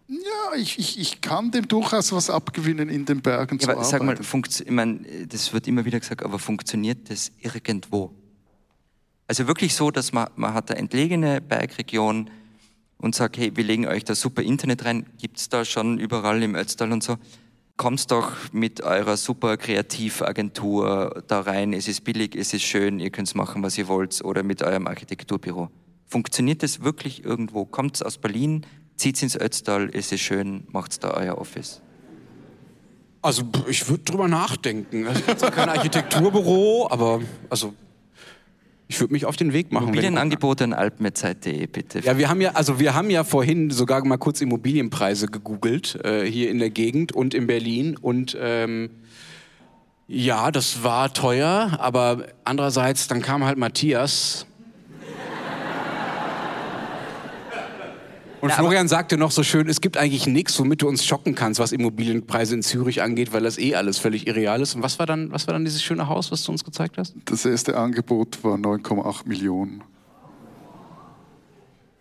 Ja, 0.08 0.56
ich, 0.56 0.78
ich, 0.78 0.98
ich 1.00 1.20
kann 1.20 1.50
dem 1.50 1.68
durchaus 1.68 2.12
was 2.12 2.30
abgewinnen, 2.30 2.88
in 2.88 3.04
den 3.04 3.20
Bergen 3.20 3.58
Ja, 3.58 3.66
zu 3.66 3.72
aber 3.72 3.84
sag 3.84 4.02
mal, 4.04 4.16
arbeiten. 4.16 4.42
ich 4.64 4.70
mein, 4.70 5.04
das 5.28 5.52
wird 5.52 5.68
immer 5.68 5.84
wieder 5.84 6.00
gesagt, 6.00 6.22
aber 6.22 6.38
funktioniert 6.38 7.10
das 7.10 7.30
irgendwo? 7.42 8.10
Also 9.26 9.46
wirklich 9.48 9.74
so, 9.74 9.90
dass 9.90 10.14
man, 10.14 10.30
man 10.34 10.54
hat 10.54 10.70
eine 10.70 10.80
entlegene 10.80 11.42
Bergregion 11.42 12.30
und 12.98 13.14
sagt, 13.14 13.38
hey, 13.38 13.52
wir 13.54 13.64
legen 13.64 13.86
euch 13.86 14.04
da 14.04 14.14
super 14.14 14.42
Internet 14.42 14.84
rein, 14.84 15.06
gibt's 15.18 15.48
da 15.48 15.64
schon 15.64 15.98
überall 15.98 16.42
im 16.42 16.54
Ötztal 16.54 16.92
und 16.92 17.02
so. 17.02 17.16
Kommt 17.76 18.10
doch 18.10 18.32
mit 18.52 18.80
eurer 18.80 19.18
super 19.18 19.58
Kreativagentur 19.58 21.22
da 21.26 21.40
rein, 21.40 21.74
es 21.74 21.88
ist 21.88 22.04
billig, 22.04 22.34
es 22.34 22.54
ist 22.54 22.62
schön, 22.62 23.00
ihr 23.00 23.10
könnt 23.10 23.34
machen, 23.34 23.62
was 23.62 23.76
ihr 23.76 23.86
wollt, 23.86 24.24
oder 24.24 24.42
mit 24.42 24.62
eurem 24.62 24.86
Architekturbüro. 24.86 25.70
Funktioniert 26.06 26.62
das 26.62 26.82
wirklich 26.82 27.24
irgendwo? 27.24 27.66
Kommt 27.66 28.04
aus 28.04 28.16
Berlin, 28.16 28.64
zieht's 28.96 29.22
ins 29.22 29.38
Ötztal, 29.38 29.90
es 29.92 30.10
ist 30.10 30.20
schön, 30.20 30.64
macht's 30.70 30.98
da 30.98 31.10
euer 31.10 31.36
Office. 31.36 31.82
Also 33.20 33.42
ich 33.68 33.88
würde 33.88 34.04
drüber 34.04 34.28
nachdenken. 34.28 35.06
Zwar 35.36 35.50
kein 35.50 35.68
Architekturbüro, 35.68 36.88
aber 36.90 37.20
also 37.50 37.74
ich 38.88 39.00
würde 39.00 39.12
mich 39.12 39.26
auf 39.26 39.36
den 39.36 39.52
Weg 39.52 39.72
machen. 39.72 39.84
Immobilienangebote 39.84 40.64
an 40.64 40.72
alpmetzeit.de, 40.72 41.66
bitte. 41.66 42.00
Ja, 42.00 42.18
wir 42.18 42.28
haben 42.28 42.40
ja, 42.40 42.52
also 42.52 42.78
wir 42.78 42.94
haben 42.94 43.10
ja 43.10 43.24
vorhin 43.24 43.70
sogar 43.70 44.04
mal 44.04 44.16
kurz 44.16 44.40
Immobilienpreise 44.40 45.26
gegoogelt 45.26 45.98
äh, 46.04 46.24
hier 46.24 46.50
in 46.50 46.58
der 46.58 46.70
Gegend 46.70 47.12
und 47.12 47.34
in 47.34 47.46
Berlin 47.46 47.96
und 47.96 48.36
ähm, 48.40 48.90
ja, 50.08 50.52
das 50.52 50.84
war 50.84 51.12
teuer, 51.12 51.78
aber 51.80 52.26
andererseits 52.44 53.08
dann 53.08 53.22
kam 53.22 53.44
halt 53.44 53.58
Matthias. 53.58 54.46
Und 58.40 58.50
Na, 58.50 58.54
Florian 58.54 58.86
sagte 58.86 59.16
noch 59.16 59.30
so 59.30 59.42
schön, 59.42 59.68
es 59.68 59.80
gibt 59.80 59.96
eigentlich 59.96 60.26
nichts, 60.26 60.58
womit 60.58 60.82
du 60.82 60.88
uns 60.88 61.04
schocken 61.04 61.34
kannst, 61.34 61.58
was 61.58 61.72
Immobilienpreise 61.72 62.54
in 62.54 62.62
Zürich 62.62 63.02
angeht, 63.02 63.32
weil 63.32 63.42
das 63.42 63.58
eh 63.58 63.74
alles 63.74 63.98
völlig 63.98 64.26
irreal 64.26 64.60
ist. 64.60 64.74
Und 64.74 64.82
was 64.82 64.98
war 64.98 65.06
dann, 65.06 65.32
was 65.32 65.46
war 65.46 65.54
dann 65.54 65.64
dieses 65.64 65.82
schöne 65.82 66.08
Haus, 66.08 66.30
was 66.30 66.42
du 66.44 66.52
uns 66.52 66.62
gezeigt 66.62 66.98
hast? 66.98 67.14
Das 67.24 67.44
erste 67.44 67.78
Angebot 67.78 68.44
war 68.44 68.56
9,8 68.56 69.26
Millionen. 69.26 69.82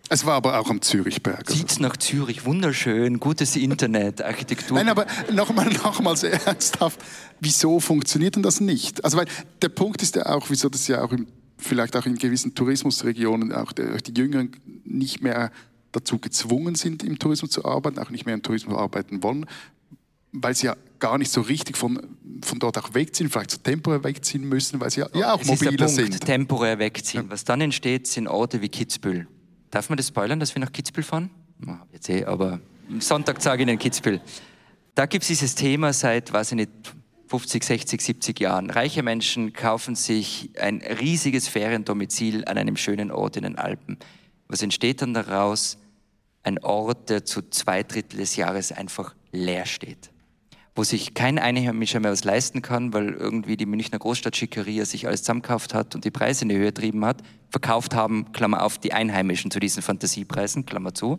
Es 0.08 0.24
war 0.24 0.34
aber 0.34 0.60
auch 0.60 0.70
am 0.70 0.82
Zürichberg. 0.82 1.50
Also. 1.50 1.64
Nach 1.80 1.96
Zürich, 1.96 2.44
wunderschön, 2.44 3.18
gutes 3.18 3.56
Internet, 3.56 4.22
Architektur. 4.22 4.76
Nein, 4.76 4.88
aber 4.88 5.06
nochmal 5.32 5.68
nochmals 5.68 6.22
ernsthaft, 6.22 7.00
wieso 7.40 7.80
funktioniert 7.80 8.36
denn 8.36 8.42
das 8.42 8.60
nicht? 8.60 9.04
Also 9.04 9.16
weil 9.16 9.26
der 9.62 9.68
Punkt 9.68 10.02
ist 10.02 10.14
ja 10.14 10.26
auch, 10.26 10.48
wieso 10.48 10.68
das 10.68 10.86
ja 10.86 11.02
auch 11.02 11.12
im, 11.12 11.26
vielleicht 11.58 11.96
auch 11.96 12.06
in 12.06 12.16
gewissen 12.16 12.54
Tourismusregionen 12.54 13.52
auch 13.52 13.72
der, 13.72 13.96
die 13.96 14.14
Jüngeren 14.16 14.52
nicht 14.84 15.22
mehr 15.22 15.50
dazu 15.92 16.18
gezwungen 16.18 16.74
sind, 16.74 17.02
im 17.02 17.18
Tourismus 17.18 17.50
zu 17.50 17.64
arbeiten, 17.64 17.98
auch 17.98 18.10
nicht 18.10 18.26
mehr 18.26 18.34
im 18.34 18.42
Tourismus 18.42 18.76
arbeiten 18.76 19.22
wollen, 19.22 19.46
weil 20.32 20.54
sie 20.54 20.66
ja 20.66 20.76
gar 20.98 21.18
nicht 21.18 21.30
so 21.30 21.40
richtig 21.40 21.76
von, 21.76 22.16
von 22.42 22.58
dort 22.58 22.78
auch 22.78 22.94
wegziehen, 22.94 23.28
vielleicht 23.30 23.50
so 23.50 23.58
temporär 23.58 24.04
wegziehen 24.04 24.48
müssen, 24.48 24.80
weil 24.80 24.90
sie 24.90 25.00
ja, 25.00 25.08
ja 25.14 25.34
auch 25.34 25.40
es 25.40 25.48
ist 25.48 25.62
der 25.62 25.72
mobiler 25.72 25.86
Punkt, 25.86 26.12
sind. 26.12 26.24
temporär 26.24 26.78
wegziehen. 26.78 27.26
Was 27.28 27.44
dann 27.44 27.60
entsteht, 27.60 28.06
sind 28.06 28.28
Orte 28.28 28.60
wie 28.60 28.68
Kitzbühel. 28.68 29.26
Darf 29.70 29.88
man 29.88 29.96
das 29.96 30.08
spoilern, 30.08 30.40
dass 30.40 30.54
wir 30.54 30.60
nach 30.60 30.72
Kitzbühel 30.72 31.04
fahren? 31.04 31.30
Jetzt 31.92 32.08
eh, 32.08 32.24
aber 32.24 32.60
Sonntag 32.98 33.40
sage 33.42 33.62
ich 33.62 33.68
in 33.68 33.78
Kitzbühel. 33.78 34.20
Da 34.94 35.06
gibt 35.06 35.22
es 35.22 35.28
dieses 35.28 35.54
Thema 35.54 35.92
seit, 35.92 36.32
weiß 36.32 36.52
ich 36.52 36.56
nicht, 36.56 36.70
50, 37.28 37.64
60, 37.64 38.00
70 38.00 38.40
Jahren. 38.40 38.70
Reiche 38.70 39.02
Menschen 39.02 39.52
kaufen 39.52 39.94
sich 39.94 40.50
ein 40.60 40.80
riesiges 41.00 41.48
Feriendomizil 41.48 42.44
an 42.44 42.56
einem 42.56 42.76
schönen 42.76 43.10
Ort 43.10 43.36
in 43.36 43.42
den 43.42 43.56
Alpen. 43.56 43.98
Was 44.48 44.62
entsteht 44.62 45.02
dann 45.02 45.14
daraus? 45.14 45.78
Ein 46.42 46.62
Ort, 46.62 47.10
der 47.10 47.24
zu 47.24 47.42
zwei 47.50 47.82
Drittel 47.82 48.18
des 48.18 48.36
Jahres 48.36 48.70
einfach 48.72 49.14
leer 49.32 49.66
steht. 49.66 50.10
Wo 50.74 50.84
sich 50.84 51.14
kein 51.14 51.38
Einheimischer 51.38 52.00
mehr 52.00 52.12
was 52.12 52.24
leisten 52.24 52.62
kann, 52.62 52.92
weil 52.92 53.08
irgendwie 53.14 53.56
die 53.56 53.66
Münchner 53.66 53.98
Großstadtschickeria 53.98 54.84
sich 54.84 55.06
alles 55.06 55.22
zusammengekauft 55.22 55.74
hat 55.74 55.94
und 55.94 56.04
die 56.04 56.10
Preise 56.10 56.42
in 56.42 56.50
die 56.50 56.56
Höhe 56.56 56.66
getrieben 56.66 57.04
hat. 57.04 57.22
Verkauft 57.50 57.94
haben, 57.94 58.30
Klammer 58.32 58.62
auf, 58.62 58.78
die 58.78 58.92
Einheimischen 58.92 59.50
zu 59.50 59.58
diesen 59.58 59.82
Fantasiepreisen, 59.82 60.66
Klammer 60.66 60.94
zu. 60.94 61.18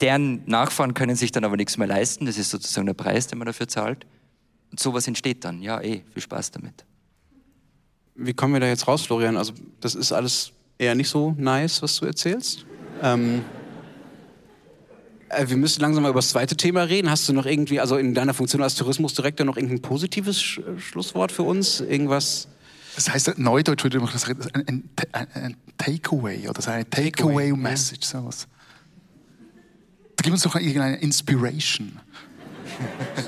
Deren 0.00 0.42
Nachfahren 0.46 0.94
können 0.94 1.16
sich 1.16 1.32
dann 1.32 1.44
aber 1.44 1.56
nichts 1.56 1.76
mehr 1.78 1.86
leisten. 1.86 2.26
Das 2.26 2.38
ist 2.38 2.50
sozusagen 2.50 2.86
der 2.86 2.94
Preis, 2.94 3.28
den 3.28 3.38
man 3.38 3.46
dafür 3.46 3.68
zahlt. 3.68 4.06
Und 4.70 4.80
sowas 4.80 5.06
entsteht 5.06 5.44
dann. 5.44 5.62
Ja, 5.62 5.80
eh, 5.80 6.02
viel 6.12 6.22
Spaß 6.22 6.50
damit. 6.50 6.84
Wie 8.14 8.34
kommen 8.34 8.54
wir 8.54 8.60
da 8.60 8.66
jetzt 8.66 8.88
raus, 8.88 9.02
Florian? 9.02 9.36
Also, 9.36 9.52
das 9.80 9.94
ist 9.94 10.12
alles 10.12 10.52
eher 10.78 10.94
nicht 10.94 11.08
so 11.08 11.34
nice, 11.38 11.82
was 11.82 11.96
du 11.96 12.06
erzählst. 12.06 12.66
Ähm, 13.02 13.44
äh, 15.28 15.48
wir 15.48 15.56
müssen 15.56 15.80
langsam 15.80 16.02
mal 16.02 16.10
über 16.10 16.18
das 16.18 16.30
zweite 16.30 16.56
Thema 16.56 16.82
reden. 16.82 17.10
Hast 17.10 17.28
du 17.28 17.32
noch 17.32 17.46
irgendwie, 17.46 17.80
also 17.80 17.96
in 17.96 18.14
deiner 18.14 18.34
Funktion 18.34 18.62
als 18.62 18.74
Tourismusdirektor, 18.76 19.44
noch 19.44 19.56
irgendein 19.56 19.82
positives 19.82 20.40
Sch 20.40 20.60
Schlusswort 20.78 21.32
für 21.32 21.42
uns? 21.42 21.80
Irgendwas? 21.80 22.48
Das 22.94 23.10
heißt, 23.10 23.38
Neudeutsch 23.38 23.84
würde 23.84 24.00
man 24.00 24.08
sagen, 24.16 24.38
ein, 24.54 24.88
ein, 25.12 25.26
ein 25.34 25.56
Takeaway 25.76 26.48
oder 26.48 26.66
eine 26.68 26.88
Takeaway-Message, 26.88 28.08
Take 28.08 28.22
sowas. 28.22 28.48
Da 30.16 30.22
gibt 30.22 30.32
uns 30.32 30.42
doch 30.42 30.54
irgendeine 30.54 30.96
Inspiration. 30.96 32.00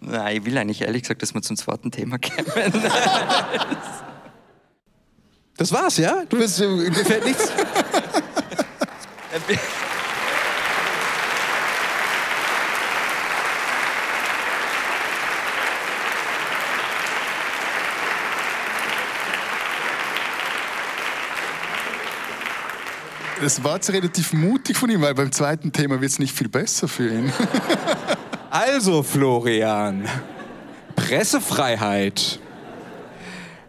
Nein, 0.00 0.36
ich 0.36 0.44
will 0.44 0.58
eigentlich 0.58 0.82
ehrlich 0.82 1.02
gesagt, 1.02 1.22
dass 1.22 1.32
wir 1.34 1.42
zum 1.42 1.56
zweiten 1.56 1.92
Thema 1.92 2.18
kommen. 2.20 2.72
das 5.60 5.72
war's, 5.72 5.98
ja? 5.98 6.24
Du 6.26 6.38
bist, 6.38 6.58
dir 6.58 7.04
fällt 7.04 7.26
nichts. 7.26 7.52
Das 23.42 23.62
war 23.62 23.74
jetzt 23.74 23.90
relativ 23.92 24.32
mutig 24.32 24.78
von 24.78 24.88
ihm, 24.88 25.02
weil 25.02 25.14
beim 25.14 25.30
zweiten 25.30 25.72
Thema 25.72 26.00
wird 26.00 26.10
es 26.10 26.18
nicht 26.18 26.34
viel 26.34 26.48
besser 26.48 26.88
für 26.88 27.08
ihn. 27.08 27.30
Also, 28.48 29.02
Florian, 29.02 30.08
Pressefreiheit. 30.96 32.40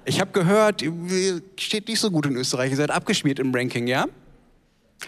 Ich 0.06 0.20
habe 0.20 0.32
gehört, 0.32 0.82
ihr 0.82 1.42
steht 1.58 1.88
nicht 1.88 2.00
so 2.00 2.10
gut 2.10 2.26
in 2.26 2.36
Österreich. 2.36 2.72
Ihr 2.72 2.78
seid 2.78 2.92
abgeschmiert 2.92 3.40
im 3.40 3.54
Ranking, 3.54 3.88
ja? 3.88 4.08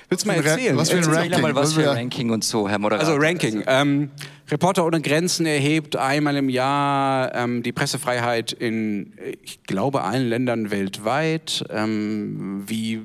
Willst 0.10 0.26
du 0.26 0.28
mal 0.28 0.44
erzählen? 0.44 0.76
Was 0.76 0.89
für 0.89 0.98
ein 0.98 1.04
Ranking? 1.04 1.41
Mal, 1.41 1.56
was 1.56 1.74
für 1.74 1.89
ein 1.91 1.98
Ranking 1.98 2.32
und 2.32 2.44
so, 2.44 2.68
Herr 2.68 2.80
Moderator. 2.80 3.08
Also 3.08 3.20
Ranking. 3.20 3.64
Ähm, 3.68 4.12
Reporter 4.50 4.86
ohne 4.86 5.02
Grenzen 5.02 5.46
erhebt 5.46 5.96
einmal 5.96 6.36
im 6.36 6.50
Jahr 6.50 7.34
ähm, 7.36 7.64
die 7.64 7.72
Pressefreiheit 7.72 8.52
in, 8.52 9.14
ich 9.44 9.64
glaube, 9.64 10.04
allen 10.04 10.28
Ländern 10.28 10.72
weltweit. 10.72 11.64
Ähm, 11.70 12.64
wie 12.66 13.02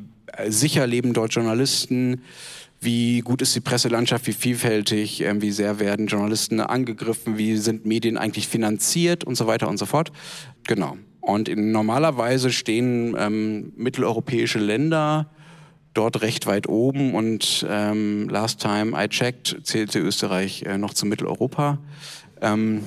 sicher 0.49 0.87
leben 0.87 1.13
dort 1.13 1.35
Journalisten? 1.35 2.23
wie 2.81 3.21
gut 3.21 3.43
ist 3.43 3.55
die 3.55 3.61
Presselandschaft, 3.61 4.27
wie 4.27 4.33
vielfältig, 4.33 5.23
äh, 5.23 5.41
wie 5.41 5.51
sehr 5.51 5.81
werden 5.81 6.07
Journalisten 6.07 6.61
angegriffen, 6.61 7.37
wie 7.39 7.57
sind 7.57 7.87
Medien 7.87 8.17
eigentlich 8.17 8.47
finanziert 8.47 9.25
und 9.25 9.35
so 9.35 9.47
weiter 9.47 9.69
und 9.69 9.79
so 9.79 9.87
fort. 9.87 10.13
Genau. 10.65 10.97
Und 11.29 11.51
in, 11.51 11.73
normalerweise 11.73 12.51
stehen 12.51 13.15
ähm, 13.19 13.75
mitteleuropäische 13.77 14.59
Länder 14.59 15.27
dort 15.93 16.23
recht 16.23 16.47
weit 16.47 16.71
oben 16.71 17.15
und 17.15 17.67
ähm, 17.69 18.31
last 18.31 18.63
time 18.63 18.93
I 18.97 19.09
checked 19.09 19.59
zählte 19.63 19.99
Österreich 19.99 20.63
äh, 20.63 20.79
noch 20.79 20.95
zu 20.95 21.05
Mitteleuropa. 21.05 21.77
Ähm, 22.41 22.83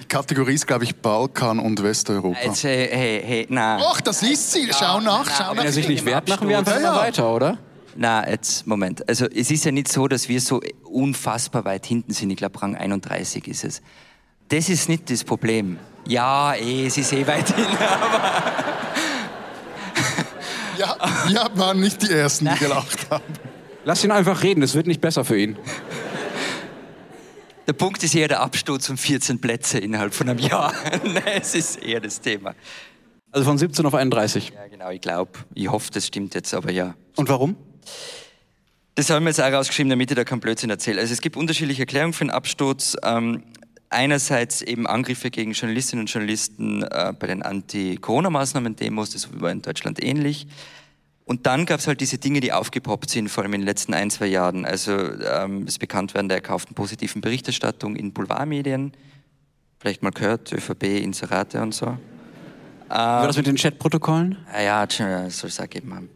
die 0.00 0.06
Kategorie 0.06 0.54
ist, 0.54 0.66
glaube 0.66 0.84
ich, 0.84 0.96
Balkan 0.96 1.58
und 1.58 1.82
Westeuropa. 1.82 2.38
Jetzt, 2.42 2.64
hey, 2.64 2.88
hey, 2.90 3.22
hey, 3.22 3.46
na. 3.50 3.78
Och, 3.78 4.00
das 4.00 4.22
ist 4.22 4.52
sie. 4.52 4.70
Schau 4.72 5.00
nach, 5.00 5.26
schau 5.30 5.52
nach. 5.52 5.56
Wenn 5.58 5.66
er 5.66 5.72
sich 5.72 5.86
nicht 5.86 6.06
wehrt, 6.06 6.26
machen 6.26 6.48
wir 6.48 6.56
einfach 6.56 6.80
mal 6.80 6.96
weiter, 6.96 7.30
oder? 7.30 7.58
Na, 7.94 8.26
jetzt, 8.26 8.66
Moment. 8.66 9.06
Also, 9.06 9.26
es 9.26 9.50
ist 9.50 9.66
ja 9.66 9.70
nicht 9.70 9.88
so, 9.88 10.08
dass 10.08 10.30
wir 10.30 10.40
so 10.40 10.62
unfassbar 10.84 11.66
weit 11.66 11.84
hinten 11.84 12.14
sind. 12.14 12.30
Ich 12.30 12.38
glaube, 12.38 12.62
Rang 12.62 12.74
31 12.74 13.46
ist 13.48 13.64
es. 13.64 13.82
Das 14.48 14.70
ist 14.70 14.88
nicht 14.88 15.10
das 15.10 15.24
Problem. 15.24 15.78
Ja, 16.06 16.54
eh, 16.54 16.86
es 16.86 16.98
ist 16.98 17.12
eh 17.12 17.26
weit 17.26 17.54
hinten, 17.54 17.76
aber. 17.76 18.52
ja, 20.78 20.96
wir 21.28 21.58
waren 21.58 21.80
nicht 21.80 22.02
die 22.02 22.10
Ersten, 22.10 22.48
die 22.52 22.58
gelacht 22.58 23.10
haben. 23.10 23.24
Lass 23.84 24.04
ihn 24.04 24.10
einfach 24.10 24.42
reden, 24.42 24.62
es 24.62 24.74
wird 24.74 24.86
nicht 24.86 25.00
besser 25.00 25.24
für 25.24 25.38
ihn. 25.38 25.56
Der 27.66 27.72
Punkt 27.72 28.02
ist 28.02 28.14
eher 28.14 28.28
der 28.28 28.40
Absturz 28.40 28.90
um 28.90 28.98
14 28.98 29.40
Plätze 29.40 29.78
innerhalb 29.78 30.12
von 30.12 30.28
einem 30.28 30.38
Jahr. 30.38 30.74
es 31.34 31.54
ist 31.54 31.82
eher 31.82 32.00
das 32.00 32.20
Thema. 32.20 32.54
Also 33.32 33.46
von 33.46 33.56
17 33.56 33.84
auf 33.86 33.94
31? 33.94 34.52
Ja, 34.54 34.66
genau, 34.68 34.90
ich 34.90 35.00
glaube. 35.00 35.32
Ich 35.54 35.68
hoffe, 35.68 35.90
das 35.92 36.06
stimmt 36.06 36.34
jetzt, 36.34 36.52
aber 36.52 36.70
ja. 36.70 36.94
Und 37.16 37.28
warum? 37.28 37.56
Das 38.94 39.10
haben 39.10 39.24
wir 39.24 39.30
jetzt 39.30 39.40
auch 39.40 39.50
rausgeschrieben, 39.50 39.90
damit 39.90 40.10
ich 40.10 40.16
da 40.16 40.24
keinen 40.24 40.40
Blödsinn 40.40 40.70
erzähle. 40.70 41.00
Also 41.00 41.12
es 41.12 41.20
gibt 41.20 41.36
unterschiedliche 41.36 41.82
Erklärungen 41.82 42.12
für 42.12 42.24
den 42.24 42.30
Absturz. 42.30 42.96
Ähm, 43.02 43.42
einerseits 43.94 44.60
eben 44.60 44.86
Angriffe 44.86 45.30
gegen 45.30 45.52
Journalistinnen 45.52 46.02
und 46.02 46.10
Journalisten 46.10 46.82
äh, 46.82 47.12
bei 47.18 47.26
den 47.26 47.42
Anti-Corona-Maßnahmen-Demos, 47.42 49.10
das 49.10 49.28
war 49.40 49.50
in 49.50 49.62
Deutschland 49.62 50.02
ähnlich. 50.02 50.46
Und 51.24 51.46
dann 51.46 51.64
gab 51.64 51.80
es 51.80 51.86
halt 51.86 52.00
diese 52.00 52.18
Dinge, 52.18 52.40
die 52.40 52.52
aufgepoppt 52.52 53.08
sind, 53.08 53.30
vor 53.30 53.42
allem 53.44 53.54
in 53.54 53.62
den 53.62 53.66
letzten 53.66 53.94
ein, 53.94 54.10
zwei 54.10 54.26
Jahren. 54.26 54.66
Also 54.66 54.92
ähm, 54.92 55.64
das 55.64 55.78
Bekanntwerden 55.78 56.28
der 56.28 56.38
erkauften 56.38 56.74
positiven 56.74 57.22
Berichterstattung 57.22 57.96
in 57.96 58.12
Boulevardmedien. 58.12 58.92
Vielleicht 59.78 60.02
mal 60.02 60.10
gehört, 60.10 60.52
ÖVP, 60.52 60.82
Inserate 61.02 61.62
und 61.62 61.74
so. 61.74 61.86
Wie 62.86 62.90
war 62.90 63.26
das 63.26 63.36
mit 63.38 63.46
den 63.46 63.56
Chatprotokollen? 63.56 64.36
Ah 64.52 64.60
ja, 64.60 64.86
ja, 64.98 65.30
soll 65.30 65.48
es 65.48 65.58
auch 65.58 65.68
geben 65.68 65.94
haben. 65.94 66.10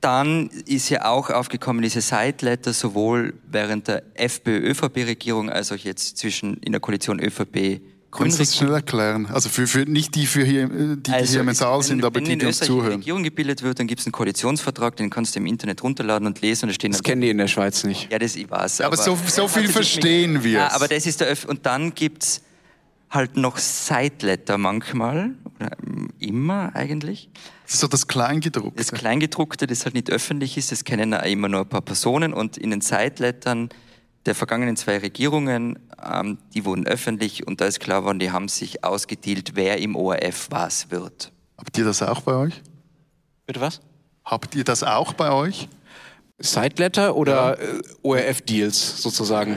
Dann 0.00 0.50
ist 0.66 0.88
ja 0.90 1.06
auch 1.06 1.30
aufgekommen 1.30 1.82
diese 1.82 2.00
Sideletter, 2.00 2.72
sowohl 2.72 3.34
während 3.50 3.88
der 3.88 4.02
FPÖ-ÖVP-Regierung 4.14 5.50
als 5.50 5.72
auch 5.72 5.76
jetzt 5.76 6.18
zwischen 6.18 6.58
in 6.58 6.72
der 6.72 6.80
Koalition 6.80 7.18
ÖVP 7.18 7.80
Kannst 8.16 8.38
du 8.38 8.42
das 8.42 8.56
schnell 8.56 8.72
erklären? 8.72 9.26
Also 9.26 9.48
für, 9.48 9.66
für 9.66 9.80
nicht 9.80 10.14
die, 10.14 10.26
für 10.26 10.44
hier, 10.44 10.68
die, 10.68 11.10
also 11.10 11.32
hier 11.32 11.40
im 11.40 11.54
Saal 11.54 11.82
sind, 11.82 12.04
aber 12.04 12.20
die, 12.20 12.36
die 12.36 12.46
uns 12.46 12.58
zuhören. 12.58 12.84
Wenn 12.84 12.92
eine 12.92 13.00
Regierung 13.00 13.22
gebildet 13.22 13.62
wird, 13.62 13.78
dann 13.78 13.86
gibt 13.86 14.00
es 14.00 14.06
einen 14.06 14.12
Koalitionsvertrag, 14.12 14.96
den 14.96 15.10
kannst 15.10 15.34
du 15.34 15.40
im 15.40 15.46
Internet 15.46 15.82
runterladen 15.82 16.26
und 16.26 16.40
lesen. 16.40 16.64
Und 16.64 16.70
da 16.70 16.74
stehen 16.74 16.92
das 16.92 17.02
kennen 17.02 17.20
die 17.20 17.30
in 17.30 17.38
der 17.38 17.48
Schweiz 17.48 17.84
nicht. 17.84 18.10
Ja, 18.10 18.18
das 18.18 18.36
ich 18.36 18.50
weiß. 18.50 18.78
Ja, 18.78 18.86
aber, 18.86 18.94
aber, 18.94 19.02
so, 19.02 19.18
so 19.26 19.48
viel 19.48 19.68
verstehen 19.68 20.42
wir. 20.42 20.52
Ja, 20.52 20.72
aber 20.72 20.88
das 20.88 21.06
ist 21.06 21.20
der 21.20 21.30
Öf 21.30 21.44
Und 21.44 21.66
dann 21.66 21.94
gibt 21.94 22.22
es 22.22 22.42
halt 23.10 23.36
noch 23.36 23.58
Sideletter 23.58 24.58
manchmal, 24.58 25.32
oder 25.56 25.70
immer 26.26 26.74
eigentlich. 26.74 27.30
Das 27.64 27.74
ist 27.74 27.80
so 27.80 27.88
das 27.88 28.06
Kleingedruckte. 28.06 28.76
Das 28.76 28.92
Kleingedruckte, 28.92 29.66
das 29.66 29.84
halt 29.84 29.94
nicht 29.94 30.10
öffentlich 30.10 30.56
ist, 30.56 30.72
das 30.72 30.84
kennen 30.84 31.14
auch 31.14 31.24
immer 31.24 31.48
nur 31.48 31.60
ein 31.60 31.68
paar 31.68 31.82
Personen 31.82 32.32
und 32.32 32.56
in 32.56 32.70
den 32.70 32.80
Sidelettern 32.80 33.70
der 34.26 34.34
vergangenen 34.34 34.76
zwei 34.76 34.98
Regierungen, 34.98 35.78
ähm, 36.02 36.38
die 36.54 36.64
wurden 36.64 36.86
öffentlich 36.86 37.46
und 37.46 37.60
da 37.60 37.66
ist 37.66 37.80
klar 37.80 38.00
geworden, 38.00 38.18
die 38.18 38.32
haben 38.32 38.48
sich 38.48 38.84
ausgedealt, 38.84 39.52
wer 39.54 39.78
im 39.78 39.94
ORF 39.96 40.48
was 40.50 40.90
wird. 40.90 41.32
Habt 41.56 41.78
ihr 41.78 41.84
das 41.84 42.02
auch 42.02 42.20
bei 42.22 42.34
euch? 42.34 42.62
Bitte 43.46 43.60
was? 43.60 43.80
Habt 44.24 44.54
ihr 44.54 44.64
das 44.64 44.82
auch 44.82 45.12
bei 45.12 45.30
euch? 45.30 45.68
Sideletter 46.38 47.16
oder 47.16 47.58
ja. 47.58 47.78
Äh, 47.78 47.82
ORF-Deals 48.02 49.00
sozusagen? 49.00 49.56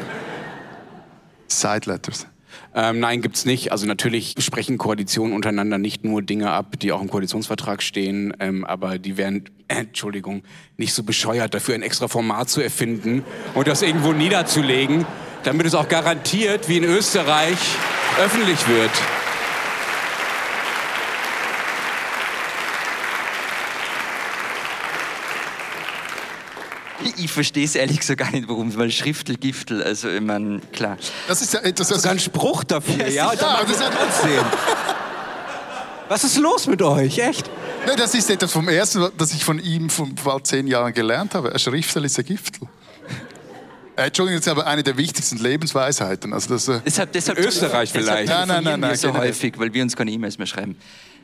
Sideletters. 1.48 2.28
Ähm, 2.76 3.00
nein, 3.00 3.22
gibt's 3.22 3.46
nicht. 3.46 3.72
Also 3.72 3.86
natürlich 3.86 4.36
sprechen 4.40 4.78
Koalitionen 4.78 5.34
untereinander 5.34 5.78
nicht 5.78 6.04
nur 6.04 6.22
Dinge 6.22 6.52
ab, 6.52 6.80
die 6.80 6.92
auch 6.92 7.02
im 7.02 7.10
Koalitionsvertrag 7.10 7.82
stehen, 7.82 8.34
ähm, 8.40 8.64
aber 8.64 9.00
die 9.00 9.18
werden, 9.18 9.46
äh, 9.68 9.80
Entschuldigung, 9.80 10.44
nicht 10.78 10.94
so 10.94 11.04
bescheuert, 11.04 11.54
dafür 11.54 11.76
ein 11.76 11.82
extra 11.82 12.08
Format 12.08 12.50
zu 12.50 12.62
erfinden 12.62 13.24
und 13.56 13.68
das 13.68 13.82
irgendwo 13.82 14.14
niederzulegen, 14.14 15.06
damit 15.44 15.66
es 15.66 15.74
auch 15.74 15.88
garantiert, 15.88 16.70
wie 16.70 16.78
in 16.78 16.84
Österreich, 16.84 17.58
öffentlich 18.24 18.68
wird. 18.68 18.92
Ich 27.18 27.32
verstehe 27.32 27.66
es 27.66 27.76
ehrlich 27.76 28.00
gesagt 28.00 28.20
gar 28.20 28.32
nicht, 28.32 28.48
warum, 28.48 28.76
weil 28.78 28.92
Schriftel, 28.92 29.38
Giftel, 29.38 29.84
also 29.84 30.10
ich 30.10 30.22
meine, 30.22 30.60
klar. 30.74 30.98
Das 31.28 31.42
ist 31.42 31.54
ja 31.54 31.62
das 31.72 31.92
ist 31.92 32.06
ein 32.06 32.20
Spruch 32.20 32.64
dafür, 32.64 33.08
ja, 33.08 33.08
ja, 33.08 33.34
ja 33.34 33.62
das 33.62 33.72
ist 33.72 33.82
ja 33.82 33.90
trotzdem. 33.90 34.46
Was 36.10 36.24
ist 36.24 36.38
los 36.38 36.68
mit 36.68 36.82
euch, 36.82 37.20
echt? 37.20 37.50
Ja, 37.88 37.96
das 37.96 38.16
ist 38.16 38.30
etwas 38.30 38.52
vom 38.52 38.68
Ersten, 38.68 39.08
das 39.18 39.32
ich 39.34 39.46
von 39.46 39.60
ihm 39.60 39.90
vor 39.90 40.44
zehn 40.44 40.68
Jahren 40.68 40.94
gelernt 40.94 41.36
habe. 41.36 41.54
Ein 41.54 41.60
Schriftel 41.60 42.04
ist 42.04 42.18
ein 42.18 42.26
Giftel. 42.26 42.68
Äh, 43.96 44.08
Entschuldigung, 44.08 44.40
das 44.40 44.48
ist 44.48 44.52
aber 44.52 44.66
eine 44.66 44.82
der 44.82 44.98
wichtigsten 44.98 45.38
Lebensweisheiten. 45.38 46.34
Also 46.34 46.50
das, 46.54 46.68
äh 46.68 46.80
deshalb, 46.86 47.12
deshalb 47.12 47.38
Österreich 47.38 47.92
deshalb 47.92 48.06
vielleicht. 48.06 48.30
Nein, 48.30 48.48
nein, 48.48 48.64
nein, 48.64 48.80
nein, 48.80 48.96
so 48.96 49.14
häufig, 49.14 49.54
weil 49.58 49.74
wir 49.74 49.84
uns 49.84 49.96
keine 49.96 50.12
E-Mails 50.12 50.38
mehr 50.38 50.48
schreiben. 50.48 50.78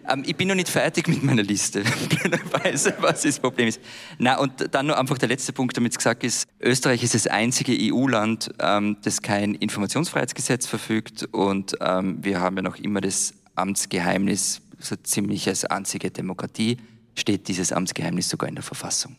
Ähm, 0.09 0.23
ich 0.25 0.35
bin 0.35 0.47
noch 0.47 0.55
nicht 0.55 0.69
fertig 0.69 1.07
mit 1.07 1.23
meiner 1.23 1.43
Liste. 1.43 1.83
Blöderweise, 2.09 2.93
was 2.99 3.21
das 3.21 3.39
Problem 3.39 3.67
ist. 3.67 3.79
Na 4.17 4.37
und 4.39 4.73
dann 4.73 4.87
nur 4.87 4.97
einfach 4.97 5.17
der 5.17 5.29
letzte 5.29 5.53
Punkt, 5.53 5.75
damit 5.77 5.91
es 5.91 5.97
gesagt 5.97 6.23
ist: 6.23 6.47
Österreich 6.59 7.03
ist 7.03 7.15
das 7.15 7.27
einzige 7.27 7.75
EU-Land, 7.93 8.51
ähm, 8.59 8.97
das 9.03 9.21
kein 9.21 9.55
Informationsfreiheitsgesetz 9.55 10.67
verfügt 10.67 11.23
und 11.31 11.75
ähm, 11.81 12.23
wir 12.23 12.39
haben 12.39 12.55
ja 12.57 12.61
noch 12.61 12.77
immer 12.77 13.01
das 13.01 13.33
Amtsgeheimnis, 13.55 14.61
so 14.79 14.95
ziemlich 14.95 15.47
als 15.47 15.65
einzige 15.65 16.11
Demokratie 16.11 16.77
steht 17.15 17.47
dieses 17.47 17.71
Amtsgeheimnis 17.71 18.29
sogar 18.29 18.49
in 18.49 18.55
der 18.55 18.63
Verfassung. 18.63 19.15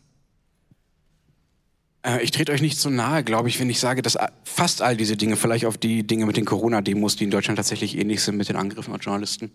Äh, 2.02 2.22
Ich 2.22 2.30
trete 2.30 2.52
euch 2.52 2.62
nicht 2.62 2.78
so 2.78 2.90
nahe, 2.90 3.24
glaube 3.24 3.48
ich, 3.48 3.58
wenn 3.58 3.70
ich 3.70 3.80
sage, 3.80 4.02
dass 4.02 4.18
fast 4.44 4.82
all 4.82 4.96
diese 4.96 5.16
Dinge, 5.16 5.36
vielleicht 5.36 5.64
auf 5.64 5.78
die 5.78 6.06
Dinge 6.06 6.26
mit 6.26 6.36
den 6.36 6.44
Corona-Demos, 6.44 7.16
die 7.16 7.24
in 7.24 7.30
Deutschland 7.30 7.56
tatsächlich 7.56 7.98
ähnlich 7.98 8.22
sind 8.22 8.36
mit 8.36 8.48
den 8.48 8.56
Angriffen 8.56 8.94
auf 8.94 9.02
Journalisten, 9.02 9.50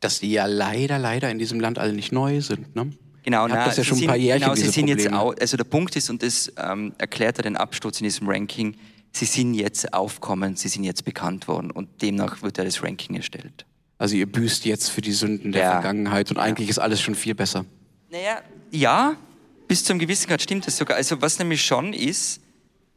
dass 0.00 0.20
die 0.20 0.32
ja 0.32 0.46
leider, 0.46 0.98
leider 0.98 1.30
in 1.30 1.38
diesem 1.38 1.60
Land 1.60 1.78
alle 1.78 1.92
nicht 1.92 2.12
neu 2.12 2.40
sind. 2.40 2.74
Ne? 2.74 2.90
Genau, 3.22 3.46
na, 3.46 3.66
das 3.66 3.76
ja 3.76 3.84
schon 3.84 3.96
ein 3.96 4.00
sind, 4.00 4.08
paar 4.08 4.16
Jährchen, 4.16 4.42
genau, 4.42 4.54
sie 4.54 4.68
sind 4.68 4.88
jetzt 4.88 5.04
Probleme. 5.04 5.20
au, 5.20 5.30
also 5.38 5.56
der 5.56 5.64
Punkt 5.64 5.94
ist, 5.96 6.08
und 6.10 6.22
das 6.22 6.52
ähm, 6.56 6.94
erklärt 6.98 7.38
er 7.38 7.42
den 7.42 7.56
Absturz 7.56 8.00
in 8.00 8.04
diesem 8.04 8.28
Ranking, 8.28 8.76
sie 9.12 9.26
sind 9.26 9.54
jetzt 9.54 9.92
aufkommend, 9.92 10.58
sie 10.58 10.68
sind 10.68 10.84
jetzt 10.84 11.04
bekannt 11.04 11.46
worden 11.48 11.70
und 11.70 12.00
demnach 12.02 12.42
wird 12.42 12.56
ja 12.58 12.64
das 12.64 12.82
Ranking 12.82 13.16
erstellt. 13.16 13.66
Also 13.98 14.16
ihr 14.16 14.30
büßt 14.30 14.64
jetzt 14.64 14.88
für 14.88 15.02
die 15.02 15.12
Sünden 15.12 15.52
der 15.52 15.62
Ja. 15.62 15.72
Vergangenheit 15.72 16.30
und 16.30 16.38
eigentlich 16.38 16.70
ist 16.70 16.78
alles 16.78 17.02
schon 17.02 17.14
viel 17.14 17.34
besser. 17.34 17.66
Naja, 18.10 18.40
ja, 18.70 19.16
bis 19.68 19.84
zum 19.84 19.98
gewissen 19.98 20.26
Grad 20.26 20.40
stimmt 20.40 20.66
das 20.66 20.78
sogar. 20.78 20.96
Also 20.96 21.20
was 21.20 21.38
nämlich 21.38 21.62
schon 21.62 21.92
ist, 21.92 22.39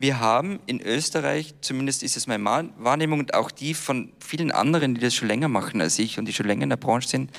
wir 0.03 0.19
haben 0.19 0.59
in 0.65 0.81
Österreich, 0.81 1.55
zumindest 1.61 2.03
ist 2.03 2.17
es 2.17 2.27
meine 2.27 2.43
Wahrnehmung 2.77 3.19
und 3.19 3.33
auch 3.33 3.49
die 3.51 3.73
von 3.73 4.11
vielen 4.19 4.51
anderen, 4.51 4.95
die 4.95 4.99
das 4.99 5.15
schon 5.15 5.29
länger 5.29 5.47
machen 5.47 5.79
als 5.79 5.97
ich 5.97 6.19
und 6.19 6.25
die 6.25 6.33
schon 6.33 6.45
länger 6.45 6.63
in 6.63 6.69
der 6.69 6.75
Branche 6.75 7.07
sind, 7.07 7.31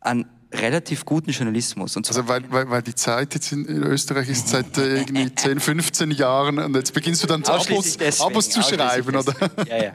einen 0.00 0.24
relativ 0.50 1.04
guten 1.04 1.30
Journalismus. 1.30 1.94
Und 1.98 2.08
Also 2.08 2.26
weil, 2.26 2.50
weil, 2.50 2.70
weil 2.70 2.80
die 2.80 2.94
Zeit 2.94 3.34
jetzt 3.34 3.52
in, 3.52 3.66
inÖsterreich 3.66 4.30
ist 4.30 4.48
seit 4.48 4.78
äh, 4.78 5.00
irgendwie 5.00 5.34
10, 5.34 5.60
15 5.60 6.10
Jahren 6.12 6.58
und 6.58 6.74
jetzt 6.74 6.94
beginnst 6.94 7.22
du 7.22 7.26
dann 7.26 7.44
Abos, 7.44 7.60
Ausschließlich 7.60 7.96
deswegen, 7.98 8.30
Abos 8.30 8.48
zu 8.48 8.62
schreiben, 8.62 9.16
oder? 9.16 9.34
Ja, 9.68 9.84
ja. 9.84 9.92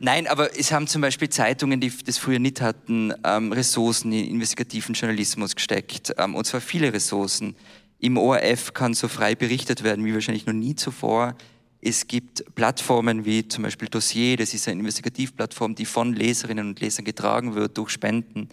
Nein, 0.00 0.28
aber 0.28 0.58
es 0.58 0.72
haben 0.72 0.86
zum 0.86 1.02
Beispiel 1.02 1.28
Zeitungen, 1.28 1.78
die 1.78 1.92
das 2.06 2.16
früher 2.16 2.38
nicht 2.38 2.62
hatten, 2.62 3.12
ähm, 3.22 3.52
Ressourcen 3.52 4.12
in 4.12 4.30
investigativen 4.30 4.94
Journalismus 4.94 5.54
gesteckt. 5.54 6.14
Ähm, 6.16 6.34
und 6.34 6.46
zwar 6.46 6.62
viele 6.62 6.90
Ressourcen. 6.90 7.54
Im 8.00 8.16
ORF 8.16 8.74
kann 8.74 8.94
so 8.94 9.08
frei 9.08 9.34
berichtet 9.34 9.82
werden 9.82 10.04
wie 10.04 10.14
wahrscheinlich 10.14 10.46
noch 10.46 10.54
nie 10.54 10.74
zuvor. 10.74 11.34
Es 11.80 12.06
gibt 12.06 12.54
Plattformen 12.54 13.24
wie 13.24 13.46
zum 13.46 13.64
Beispiel 13.64 13.88
Dossier, 13.88 14.36
das 14.36 14.54
ist 14.54 14.68
eine 14.68 14.80
Investigativplattform, 14.80 15.74
die 15.74 15.84
von 15.84 16.12
Leserinnen 16.12 16.68
und 16.68 16.80
Lesern 16.80 17.04
getragen 17.04 17.54
wird 17.54 17.76
durch 17.76 17.90
Spenden, 17.90 18.48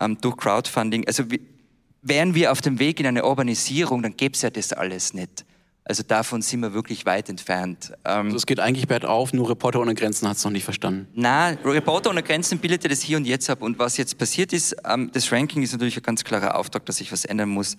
ähm, 0.00 0.18
durch 0.20 0.36
Crowdfunding. 0.36 1.06
Also 1.06 1.24
wären 2.02 2.34
wir 2.34 2.52
auf 2.52 2.60
dem 2.60 2.78
Weg 2.78 3.00
in 3.00 3.06
eine 3.06 3.24
Urbanisierung, 3.24 4.02
dann 4.02 4.16
gäbe 4.16 4.34
es 4.34 4.42
ja 4.42 4.50
das 4.50 4.72
alles 4.72 5.14
nicht. 5.14 5.44
Also 5.84 6.02
davon 6.02 6.42
sind 6.42 6.60
wir 6.60 6.74
wirklich 6.74 7.06
weit 7.06 7.30
entfernt. 7.30 7.92
Ähm, 8.04 8.26
Also 8.26 8.36
es 8.36 8.46
geht 8.46 8.60
eigentlich 8.60 8.86
bergauf, 8.86 9.32
nur 9.32 9.48
Reporter 9.48 9.80
ohne 9.80 9.94
Grenzen 9.94 10.28
hat 10.28 10.36
es 10.36 10.44
noch 10.44 10.50
nicht 10.50 10.64
verstanden. 10.64 11.08
na, 11.14 11.48
Reporter 11.64 12.10
ohne 12.10 12.22
Grenzen 12.22 12.58
bildete 12.58 12.88
das 12.88 13.00
hier 13.00 13.16
und 13.16 13.24
jetzt 13.26 13.48
ab. 13.48 13.62
Und 13.62 13.78
was 13.78 13.96
jetzt 13.96 14.18
passiert 14.18 14.52
ist, 14.52 14.76
ähm, 14.84 15.10
das 15.14 15.32
Ranking 15.32 15.62
ist 15.62 15.72
natürlich 15.72 15.96
ein 15.96 16.02
ganz 16.02 16.22
klarer 16.24 16.56
Auftrag, 16.56 16.84
dass 16.84 16.96
sich 16.98 17.10
was 17.10 17.24
ändern 17.24 17.48
muss. 17.48 17.78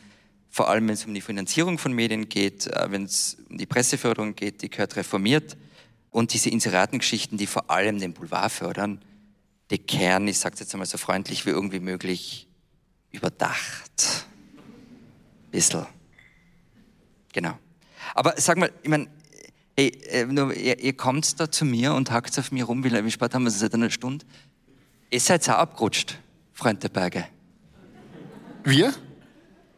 Vor 0.49 0.69
allem, 0.69 0.87
wenn 0.87 0.95
es 0.95 1.05
um 1.05 1.13
die 1.13 1.21
Finanzierung 1.21 1.77
von 1.77 1.93
Medien 1.93 2.27
geht, 2.27 2.67
äh, 2.67 2.91
wenn 2.91 3.03
es 3.03 3.37
um 3.49 3.57
die 3.57 3.65
Presseförderung 3.65 4.35
geht, 4.35 4.61
die 4.61 4.69
gehört 4.69 4.95
reformiert. 4.95 5.57
Und 6.11 6.33
diese 6.33 6.49
Inseratengeschichten, 6.49 7.37
die 7.37 7.45
vor 7.45 7.69
allem 7.69 7.99
den 7.99 8.13
Boulevard 8.13 8.51
fördern, 8.51 9.01
der 9.69 9.77
Kern, 9.77 10.27
ich 10.27 10.39
sage 10.39 10.55
jetzt 10.59 10.73
einmal 10.73 10.87
so 10.87 10.97
freundlich 10.97 11.45
wie 11.45 11.51
irgendwie 11.51 11.79
möglich, 11.79 12.47
überdacht. 13.11 14.25
Bissl. 15.51 15.85
Genau. 17.33 17.57
Aber 18.15 18.33
sag 18.37 18.57
mal, 18.57 18.71
ich 18.81 18.89
meine, 18.89 19.07
hey, 19.77 19.89
äh, 20.09 20.25
nur, 20.25 20.53
ihr, 20.53 20.79
ihr 20.79 20.93
kommt 20.93 21.39
da 21.39 21.51
zu 21.51 21.65
mir 21.65 21.93
und 21.93 22.09
hackt 22.09 22.37
auf 22.39 22.51
mir 22.51 22.65
rum, 22.65 22.83
wie, 22.83 23.11
spät 23.11 23.33
haben 23.33 23.43
wir 23.43 23.49
es 23.49 23.59
seit 23.59 23.73
einer 23.73 23.91
Stunde? 23.91 24.25
Ihr 25.11 25.19
seid 25.19 25.47
auch 25.49 25.55
abgerutscht, 25.55 26.17
Freund 26.53 26.81
der 26.83 26.89
Berge. 26.89 27.25
Wir? 28.63 28.93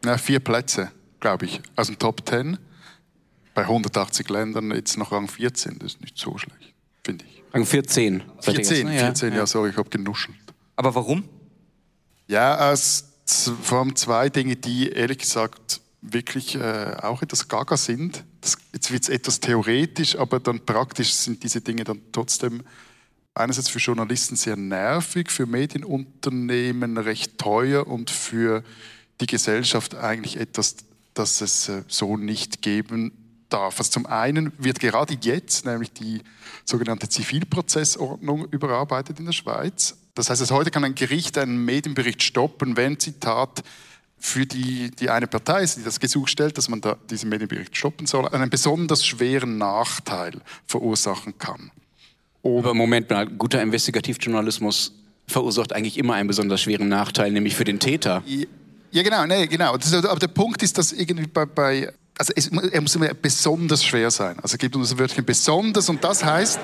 Na, 0.04 0.18
vier 0.18 0.40
Plätze, 0.40 0.90
glaube 1.20 1.46
ich, 1.46 1.60
aus 1.76 1.86
dem 1.86 1.98
Top 1.98 2.28
10. 2.28 2.58
Bei 3.54 3.62
180 3.62 4.28
Ländern 4.30 4.70
jetzt 4.72 4.96
noch 4.96 5.12
Rang 5.12 5.28
14, 5.28 5.78
das 5.78 5.94
ist 5.94 6.00
nicht 6.00 6.16
so 6.18 6.36
schlecht, 6.38 6.72
finde 7.04 7.24
ich. 7.26 7.42
Rang 7.52 7.66
14. 7.66 8.22
seid 8.40 8.54
ihr 8.54 8.58
jetzt, 8.60 8.68
14, 8.70 8.86
ne? 8.88 8.98
14, 8.98 9.32
ja, 9.34 9.46
sorry, 9.46 9.70
ich 9.70 9.76
habe 9.76 9.90
genuschelt. 9.90 10.36
Aber 10.76 10.94
warum? 10.94 11.24
Ja, 12.28 12.70
aus 12.72 13.04
z- 13.26 13.52
vor 13.62 13.80
allem 13.80 13.94
zwei 13.94 14.30
Dinge, 14.30 14.56
die 14.56 14.88
ehrlich 14.88 15.18
gesagt 15.18 15.80
wirklich 16.00 16.54
äh, 16.56 16.96
auch 17.02 17.20
etwas 17.22 17.46
gaga 17.46 17.76
sind. 17.76 18.24
Das, 18.40 18.56
jetzt 18.72 18.90
wird 18.90 19.02
es 19.02 19.08
etwas 19.10 19.38
theoretisch, 19.38 20.16
aber 20.16 20.40
dann 20.40 20.64
praktisch 20.64 21.12
sind 21.12 21.44
diese 21.44 21.60
Dinge 21.60 21.84
dann 21.84 22.00
trotzdem 22.10 22.62
einerseits 23.34 23.68
für 23.68 23.78
Journalisten 23.78 24.34
sehr 24.34 24.56
nervig, 24.56 25.30
für 25.30 25.44
Medienunternehmen 25.46 26.96
recht 26.96 27.36
teuer 27.38 27.86
und 27.86 28.10
für 28.10 28.64
die 29.22 29.26
Gesellschaft 29.26 29.94
eigentlich 29.94 30.36
etwas, 30.38 30.76
das 31.14 31.40
es 31.40 31.68
äh, 31.68 31.82
so 31.88 32.16
nicht 32.16 32.62
geben 32.62 33.12
darf. 33.48 33.78
Also 33.78 33.90
zum 33.90 34.06
einen 34.06 34.52
wird 34.58 34.80
gerade 34.80 35.16
jetzt 35.20 35.64
nämlich 35.64 35.92
die 35.92 36.20
sogenannte 36.64 37.08
Zivilprozessordnung 37.08 38.46
überarbeitet 38.50 39.18
in 39.18 39.26
der 39.26 39.32
Schweiz. 39.32 39.96
Das 40.14 40.28
heißt, 40.28 40.40
also 40.42 40.54
heute 40.54 40.70
kann 40.70 40.84
ein 40.84 40.94
Gericht 40.94 41.38
einen 41.38 41.64
Medienbericht 41.64 42.22
stoppen, 42.22 42.76
wenn, 42.76 42.98
Zitat, 42.98 43.62
für 44.18 44.46
die, 44.46 44.92
die 44.92 45.10
eine 45.10 45.26
Partei 45.26 45.62
ist, 45.62 45.78
die 45.78 45.82
das 45.82 45.98
Gesuch 45.98 46.28
stellt, 46.28 46.56
dass 46.56 46.68
man 46.68 46.80
da 46.80 46.96
diesen 47.10 47.28
Medienbericht 47.28 47.76
stoppen 47.76 48.06
soll, 48.06 48.28
einen 48.28 48.50
besonders 48.50 49.04
schweren 49.04 49.58
Nachteil 49.58 50.40
verursachen 50.66 51.38
kann. 51.38 51.72
Aber 52.44 52.72
Moment 52.72 53.10
mal, 53.10 53.26
guter 53.26 53.60
Investigativjournalismus 53.60 54.92
verursacht 55.26 55.72
eigentlich 55.72 55.98
immer 55.98 56.14
einen 56.14 56.28
besonders 56.28 56.60
schweren 56.60 56.88
Nachteil, 56.88 57.32
nämlich 57.32 57.56
für 57.56 57.64
den 57.64 57.80
Täter. 57.80 58.22
Ja, 58.92 59.02
genau, 59.02 59.26
nee, 59.26 59.46
genau. 59.46 59.76
Das 59.76 59.92
aber 59.92 60.18
der 60.20 60.28
Punkt 60.28 60.62
ist, 60.62 60.76
dass 60.78 60.92
irgendwie 60.92 61.26
bei, 61.26 61.46
bei 61.46 61.92
also 62.18 62.32
es, 62.36 62.48
er 62.48 62.80
muss 62.80 62.94
immer 62.94 63.12
besonders 63.14 63.82
schwer 63.84 64.10
sein. 64.10 64.36
Also 64.40 64.54
es 64.54 64.58
gibt 64.58 64.76
uns 64.76 64.90
das 64.90 64.98
Wörtchen 64.98 65.24
besonders 65.24 65.88
und 65.88 66.04
das 66.04 66.22
heißt, 66.22 66.60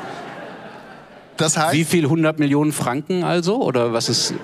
das 1.39 1.57
heißt, 1.57 1.74
Wie 1.74 1.85
viel 1.85 2.05
100 2.05 2.39
Millionen 2.39 2.72
Franken 2.72 3.24
also? 3.24 3.62
Oder 3.62 3.93
was 3.93 4.09
ist. 4.09 4.35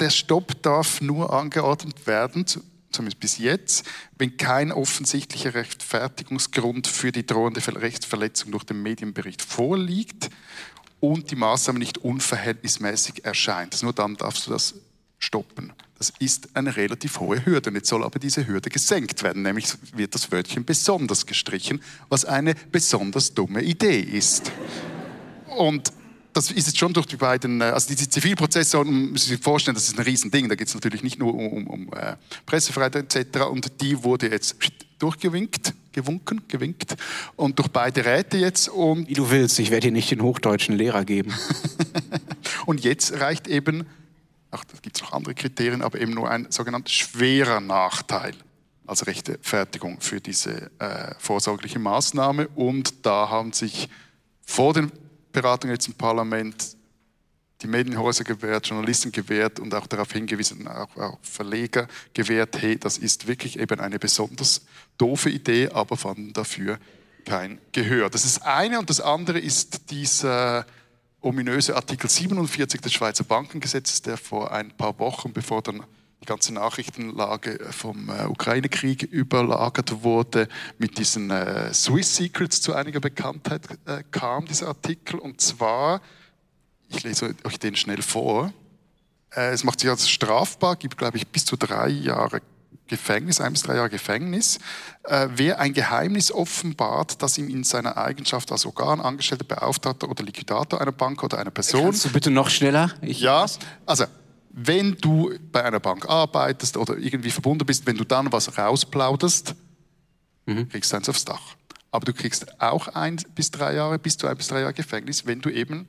der 0.00 0.10
Stopp 0.10 0.60
darf 0.62 1.00
nur 1.00 1.32
angeordnet 1.32 2.06
werden, 2.06 2.46
zu- 2.46 2.60
zumindest 2.90 3.20
bis 3.20 3.38
jetzt, 3.38 3.86
wenn 4.18 4.36
kein 4.36 4.72
offensichtlicher 4.72 5.54
Rechtfertigungsgrund 5.54 6.88
für 6.88 7.12
die 7.12 7.24
drohende 7.24 7.60
Ver- 7.60 7.80
Rechtsverletzung 7.80 8.50
durch 8.50 8.64
den 8.64 8.82
Medienbericht 8.82 9.42
vorliegt 9.42 10.28
und 11.00 11.30
die 11.30 11.36
Maßnahme 11.36 11.78
nicht 11.78 11.98
unverhältnismäßig 11.98 13.24
erscheint. 13.24 13.74
Also 13.74 13.86
nur 13.86 13.92
dann 13.92 14.16
darfst 14.16 14.46
du 14.46 14.50
das 14.50 14.74
stoppen. 15.22 15.72
Das 15.98 16.12
ist 16.18 16.48
eine 16.54 16.76
relativ 16.76 17.20
hohe 17.20 17.44
Hürde. 17.46 17.70
Und 17.70 17.76
jetzt 17.76 17.88
soll 17.88 18.02
aber 18.02 18.18
diese 18.18 18.46
Hürde 18.46 18.70
gesenkt 18.70 19.22
werden. 19.22 19.42
Nämlich 19.42 19.66
wird 19.94 20.14
das 20.14 20.32
Wörtchen 20.32 20.64
besonders 20.64 21.26
gestrichen, 21.26 21.80
was 22.08 22.24
eine 22.24 22.54
besonders 22.72 23.32
dumme 23.32 23.62
Idee 23.62 24.00
ist. 24.00 24.50
Und 25.56 25.92
das 26.32 26.50
ist 26.50 26.66
jetzt 26.66 26.78
schon 26.78 26.92
durch 26.92 27.06
die 27.06 27.16
beiden, 27.16 27.60
äh, 27.60 27.64
also 27.64 27.88
diese 27.88 28.08
Zivilprozesse, 28.08 28.78
man 28.78 29.12
muss 29.12 29.26
sich 29.26 29.40
vorstellen, 29.40 29.74
das 29.74 29.84
ist 29.84 29.98
ein 29.98 30.04
Riesending. 30.04 30.48
Da 30.48 30.54
geht 30.54 30.68
es 30.68 30.74
natürlich 30.74 31.02
nicht 31.02 31.18
nur 31.18 31.34
um, 31.34 31.46
um, 31.46 31.66
um 31.66 31.92
äh, 31.92 32.16
Pressefreiheit 32.46 32.96
etc. 32.96 33.42
Und 33.50 33.80
die 33.80 34.02
wurde 34.02 34.30
jetzt 34.30 34.56
durchgewinkt, 34.98 35.74
gewunken, 35.92 36.42
gewinkt. 36.48 36.96
Und 37.36 37.58
durch 37.58 37.68
beide 37.68 38.04
Räte 38.04 38.38
jetzt. 38.38 38.68
Und, 38.68 39.08
Wie 39.08 39.14
du 39.14 39.30
willst, 39.30 39.58
ich 39.58 39.70
werde 39.70 39.88
dir 39.88 39.92
nicht 39.92 40.10
den 40.10 40.22
hochdeutschen 40.22 40.74
Lehrer 40.74 41.04
geben. 41.04 41.32
und 42.66 42.82
jetzt 42.82 43.12
reicht 43.20 43.46
eben, 43.46 43.86
ach, 44.52 44.64
da 44.64 44.76
gibt 44.80 44.96
es 44.96 45.02
noch 45.02 45.12
andere 45.12 45.34
Kriterien, 45.34 45.82
aber 45.82 46.00
eben 46.00 46.12
nur 46.12 46.30
ein 46.30 46.46
sogenannter 46.50 46.90
schwerer 46.90 47.60
Nachteil 47.60 48.34
als 48.86 49.06
Rechtfertigung 49.06 50.00
für 50.00 50.20
diese 50.20 50.70
äh, 50.78 51.14
vorsorgliche 51.18 51.78
Maßnahme. 51.78 52.48
Und 52.48 53.06
da 53.06 53.28
haben 53.28 53.52
sich 53.52 53.88
vor 54.44 54.74
den 54.74 54.92
Beratungen 55.32 55.74
jetzt 55.74 55.88
im 55.88 55.94
Parlament 55.94 56.76
die 57.62 57.66
Medienhäuser 57.68 58.24
gewährt, 58.24 58.66
Journalisten 58.66 59.12
gewährt 59.12 59.60
und 59.60 59.74
auch 59.74 59.86
darauf 59.86 60.12
hingewiesen, 60.12 60.66
auch, 60.68 60.94
auch 60.96 61.18
Verleger 61.22 61.88
gewährt, 62.12 62.60
hey, 62.60 62.76
das 62.76 62.98
ist 62.98 63.26
wirklich 63.26 63.58
eben 63.58 63.80
eine 63.80 63.98
besonders 63.98 64.62
doofe 64.98 65.30
Idee, 65.30 65.70
aber 65.72 65.96
fanden 65.96 66.32
dafür 66.32 66.78
kein 67.24 67.58
Gehör. 67.70 68.10
Das 68.10 68.24
ist 68.24 68.42
eine 68.42 68.78
und 68.78 68.90
das 68.90 69.00
andere 69.00 69.38
ist 69.38 69.90
dieser 69.90 70.66
ominöse 71.22 71.76
Artikel 71.76 72.10
47 72.10 72.80
des 72.80 72.92
Schweizer 72.92 73.24
Bankengesetzes, 73.24 74.02
der 74.02 74.16
vor 74.16 74.52
ein 74.52 74.70
paar 74.76 74.98
Wochen, 74.98 75.32
bevor 75.32 75.62
dann 75.62 75.84
die 76.20 76.26
ganze 76.26 76.54
Nachrichtenlage 76.54 77.58
vom 77.70 78.08
äh, 78.08 78.26
Ukraine-Krieg 78.26 79.02
überlagert 79.02 80.02
wurde, 80.02 80.48
mit 80.78 80.98
diesen 80.98 81.30
äh, 81.30 81.72
Swiss 81.74 82.16
Secrets 82.16 82.60
zu 82.60 82.74
einiger 82.74 83.00
Bekanntheit 83.00 83.66
äh, 83.86 84.04
kam, 84.10 84.46
dieser 84.46 84.68
Artikel. 84.68 85.18
Und 85.18 85.40
zwar, 85.40 86.00
ich 86.88 87.02
lese 87.02 87.34
euch 87.42 87.58
den 87.58 87.74
schnell 87.74 88.02
vor, 88.02 88.52
äh, 89.34 89.50
es 89.50 89.64
macht 89.64 89.80
sich 89.80 89.90
als 89.90 90.08
strafbar, 90.08 90.76
gibt, 90.76 90.96
glaube 90.96 91.16
ich, 91.16 91.26
bis 91.26 91.44
zu 91.44 91.56
drei 91.56 91.88
Jahre 91.88 92.40
Gefängnis, 92.86 93.40
ein 93.40 93.52
bis 93.52 93.62
drei 93.62 93.76
Jahre 93.76 93.90
Gefängnis, 93.90 94.58
äh, 95.04 95.28
wer 95.34 95.58
ein 95.58 95.72
Geheimnis 95.72 96.30
offenbart, 96.30 97.22
das 97.22 97.38
ihm 97.38 97.48
in 97.48 97.64
seiner 97.64 97.96
Eigenschaft 97.96 98.52
als 98.52 98.66
Organ, 98.66 99.00
Angestellter, 99.00 99.44
Beauftragter 99.44 100.10
oder 100.10 100.22
Liquidator 100.24 100.80
einer 100.80 100.92
Bank 100.92 101.22
oder 101.22 101.38
einer 101.38 101.50
Person. 101.50 101.84
Kannst 101.84 102.04
du 102.04 102.10
bitte 102.10 102.30
noch 102.30 102.50
schneller? 102.50 102.92
Ich 103.00 103.20
ja, 103.20 103.46
also 103.86 104.04
wenn 104.52 104.96
du 104.98 105.32
bei 105.50 105.64
einer 105.64 105.80
Bank 105.80 106.08
arbeitest 106.08 106.76
oder 106.76 106.98
irgendwie 106.98 107.30
verbunden 107.30 107.64
bist, 107.64 107.86
wenn 107.86 107.96
du 107.96 108.04
dann 108.04 108.30
was 108.30 108.58
rausplauderst, 108.58 109.54
mhm. 110.46 110.68
kriegst 110.68 110.92
du 110.92 110.96
eins 110.96 111.08
aufs 111.08 111.24
Dach. 111.24 111.56
Aber 111.90 112.04
du 112.04 112.12
kriegst 112.12 112.60
auch 112.60 112.88
ein 112.88 113.16
bis 113.34 113.50
drei 113.50 113.74
Jahre, 113.74 113.98
bis 113.98 114.16
zu 114.16 114.26
ein 114.26 114.36
bis 114.36 114.48
drei 114.48 114.60
Jahre 114.60 114.74
Gefängnis, 114.74 115.26
wenn 115.26 115.40
du 115.40 115.50
eben 115.50 115.88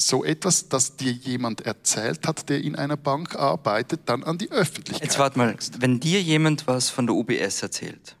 so 0.00 0.24
etwas, 0.24 0.68
das 0.68 0.96
dir 0.96 1.12
jemand 1.12 1.62
erzählt 1.62 2.26
hat, 2.26 2.48
der 2.48 2.62
in 2.62 2.76
einer 2.76 2.96
Bank 2.96 3.36
arbeitet, 3.36 4.00
dann 4.06 4.24
an 4.24 4.38
die 4.38 4.50
Öffentlichkeit. 4.50 5.04
Jetzt 5.08 5.18
warte 5.18 5.38
mal, 5.38 5.54
wenn 5.78 6.00
dir 6.00 6.20
jemand 6.22 6.66
was 6.66 6.88
von 6.88 7.06
der 7.06 7.16
UBS 7.16 7.62
erzählt, 7.62 8.16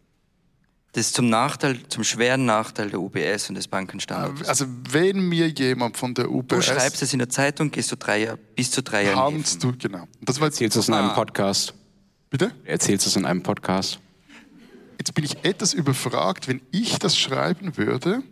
das 0.92 1.06
ist 1.06 1.14
zum 1.14 1.28
Nachteil, 1.28 1.78
zum 1.88 2.02
schweren 2.02 2.46
Nachteil 2.46 2.90
der 2.90 3.00
UBS 3.00 3.48
und 3.48 3.54
des 3.54 3.68
Bankenstandards. 3.68 4.48
Also 4.48 4.66
wenn 4.90 5.20
mir 5.20 5.48
jemand 5.48 5.96
von 5.96 6.14
der 6.14 6.28
UBS... 6.28 6.48
Du 6.48 6.62
schreibst 6.62 7.00
es 7.02 7.12
in 7.12 7.20
der 7.20 7.28
Zeitung, 7.28 7.70
gehst 7.70 7.92
du 7.92 7.96
drei 7.96 8.24
Jahre, 8.24 8.38
bis 8.56 8.72
zu 8.72 8.82
drei 8.82 9.04
Jahre 9.04 9.30
Kannst 9.30 9.62
du, 9.62 9.72
genau. 9.78 10.08
Das 10.20 10.40
war 10.40 10.48
Erzählst 10.48 10.74
du 10.74 10.80
es 10.80 10.88
in 10.88 10.94
einem 10.94 11.10
ah. 11.10 11.14
Podcast? 11.14 11.74
Bitte? 12.28 12.50
Erzählst 12.64 13.06
du 13.06 13.10
es 13.10 13.16
in 13.16 13.24
einem 13.24 13.42
Podcast? 13.44 14.00
Jetzt 14.98 15.14
bin 15.14 15.24
ich 15.24 15.44
etwas 15.44 15.74
überfragt, 15.74 16.48
wenn 16.48 16.60
ich 16.72 16.98
das 16.98 17.16
schreiben 17.16 17.76
würde 17.76 18.24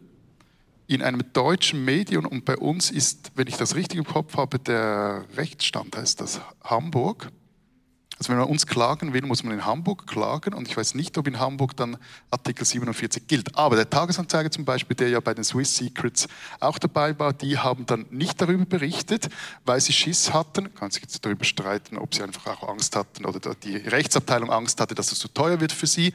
in 0.89 1.03
einem 1.03 1.23
deutschen 1.35 1.85
Medium 1.85 2.27
und 2.27 2.47
bei 2.47 2.57
uns 2.57 2.91
ist, 2.91 3.33
wenn 3.35 3.47
ich 3.47 3.59
das 3.59 3.77
richtig 3.77 3.99
im 3.99 4.07
Kopf 4.07 4.37
habe, 4.37 4.59
der 4.59 5.27
Rechtsstand 5.37 5.97
heißt 5.97 6.21
das 6.21 6.41
Hamburg. 6.65 7.31
Also 8.19 8.31
wenn 8.31 8.39
man 8.39 8.49
uns 8.49 8.67
klagen 8.67 9.13
will, 9.13 9.23
muss 9.23 9.45
man 9.45 9.53
in 9.53 9.65
Hamburg 9.65 10.09
klagen 10.09 10.53
und 10.53 10.67
ich 10.67 10.77
weiß 10.77 10.97
nicht, 10.97 11.17
ob 11.19 11.29
in 11.29 11.39
Hamburg 11.39 11.77
dann 11.77 11.99
Artikel 12.31 12.65
47 12.65 13.29
gilt. 13.29 13.55
Aber 13.55 13.77
der 13.77 13.89
Tagesanzeiger 13.89 14.51
zum 14.51 14.65
Beispiel, 14.65 14.97
der 14.97 15.11
ja 15.11 15.21
bei 15.21 15.35
den 15.35 15.45
Swiss 15.45 15.77
Secrets 15.77 16.27
auch 16.59 16.79
dabei 16.79 17.17
war, 17.19 17.33
die 17.33 17.59
haben 17.59 17.87
dann 17.87 18.07
nicht 18.11 18.41
darüber 18.41 18.65
berichtet, 18.65 19.29
weil 19.65 19.81
sie 19.81 19.93
Schiss 19.93 20.33
hatten. 20.33 20.75
Kann 20.75 20.91
sich 20.91 21.03
jetzt 21.03 21.25
darüber 21.25 21.45
streiten, 21.45 21.97
ob 21.97 22.13
sie 22.13 22.23
einfach 22.25 22.47
auch 22.47 22.69
Angst 22.69 22.97
hatten 22.97 23.25
oder 23.25 23.55
die 23.55 23.77
Rechtsabteilung 23.77 24.51
Angst 24.51 24.81
hatte, 24.81 24.97
dass 24.97 25.13
es 25.13 25.19
zu 25.21 25.29
teuer 25.29 25.61
wird 25.61 25.71
für 25.71 25.87
sie 25.87 26.13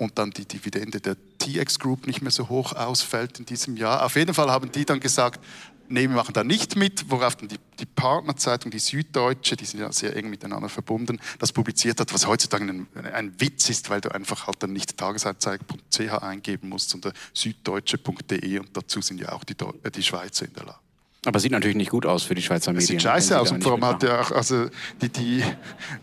und 0.00 0.18
dann 0.18 0.30
die 0.30 0.46
Dividende 0.46 0.98
der 0.98 1.16
TX 1.38 1.78
Group 1.78 2.06
nicht 2.06 2.22
mehr 2.22 2.30
so 2.30 2.48
hoch 2.48 2.72
ausfällt 2.72 3.38
in 3.38 3.44
diesem 3.44 3.76
Jahr. 3.76 4.02
Auf 4.02 4.16
jeden 4.16 4.32
Fall 4.32 4.50
haben 4.50 4.72
die 4.72 4.86
dann 4.86 4.98
gesagt, 4.98 5.44
nee, 5.88 6.02
wir 6.02 6.16
machen 6.16 6.32
da 6.32 6.42
nicht 6.42 6.74
mit, 6.74 7.10
worauf 7.10 7.36
dann 7.36 7.48
die, 7.48 7.58
die 7.78 7.84
Partnerzeitung, 7.84 8.70
die 8.70 8.78
Süddeutsche, 8.78 9.56
die 9.56 9.66
sind 9.66 9.80
ja 9.80 9.92
sehr 9.92 10.16
eng 10.16 10.30
miteinander 10.30 10.70
verbunden, 10.70 11.20
das 11.38 11.52
publiziert 11.52 12.00
hat, 12.00 12.14
was 12.14 12.26
heutzutage 12.26 12.64
ein, 12.64 12.86
ein 13.12 13.38
Witz 13.38 13.68
ist, 13.68 13.90
weil 13.90 14.00
du 14.00 14.10
einfach 14.10 14.46
halt 14.46 14.62
dann 14.62 14.72
nicht 14.72 14.96
tagesanzeiger.ch 14.96 16.22
eingeben 16.22 16.70
musst, 16.70 16.88
sondern 16.88 17.12
süddeutsche.de 17.34 18.58
und 18.58 18.74
dazu 18.74 19.02
sind 19.02 19.20
ja 19.20 19.32
auch 19.32 19.44
die, 19.44 19.54
die 19.54 20.02
Schweizer 20.02 20.46
in 20.46 20.54
der 20.54 20.64
Lage. 20.64 20.78
Aber 21.26 21.38
sieht 21.38 21.52
natürlich 21.52 21.76
nicht 21.76 21.90
gut 21.90 22.06
aus 22.06 22.22
für 22.22 22.34
die 22.34 22.40
Schweizer 22.40 22.72
Medien. 22.72 22.86
Sieht 22.86 23.02
scheiße 23.02 23.38
aus 23.38 23.52
und 23.52 23.62
vor 23.62 23.72
allem 23.72 23.84
hat 23.84 24.02
ja 24.02 24.22
auch, 24.22 24.30
also 24.30 24.68
die, 25.02 25.10
die, 25.10 25.44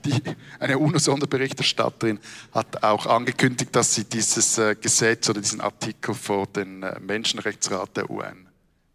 die, 0.05 0.22
eine 0.59 0.78
UNO-Sonderberichterstatterin 0.78 2.20
hat 2.51 2.84
auch 2.84 3.07
angekündigt, 3.07 3.76
dass 3.76 3.95
sie 3.95 4.03
dieses 4.03 4.59
äh, 4.59 4.76
Gesetz 4.80 5.28
oder 5.28 5.41
diesen 5.41 5.59
Artikel 5.59 6.13
vor 6.13 6.45
den 6.45 6.84
äh, 6.84 6.99
Menschenrechtsrat 6.99 7.97
der 7.97 8.11
UN 8.11 8.47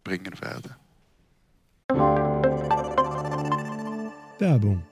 bringen 0.05 0.33
werde. 0.39 0.77
Werbung. 4.39 4.83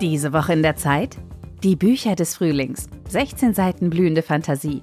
Diese 0.00 0.32
Woche 0.32 0.52
in 0.52 0.62
der 0.62 0.74
Zeit? 0.74 1.16
Die 1.62 1.76
Bücher 1.76 2.16
des 2.16 2.34
Frühlings. 2.34 2.88
16 3.08 3.54
Seiten 3.54 3.90
blühende 3.90 4.22
Fantasie 4.22 4.82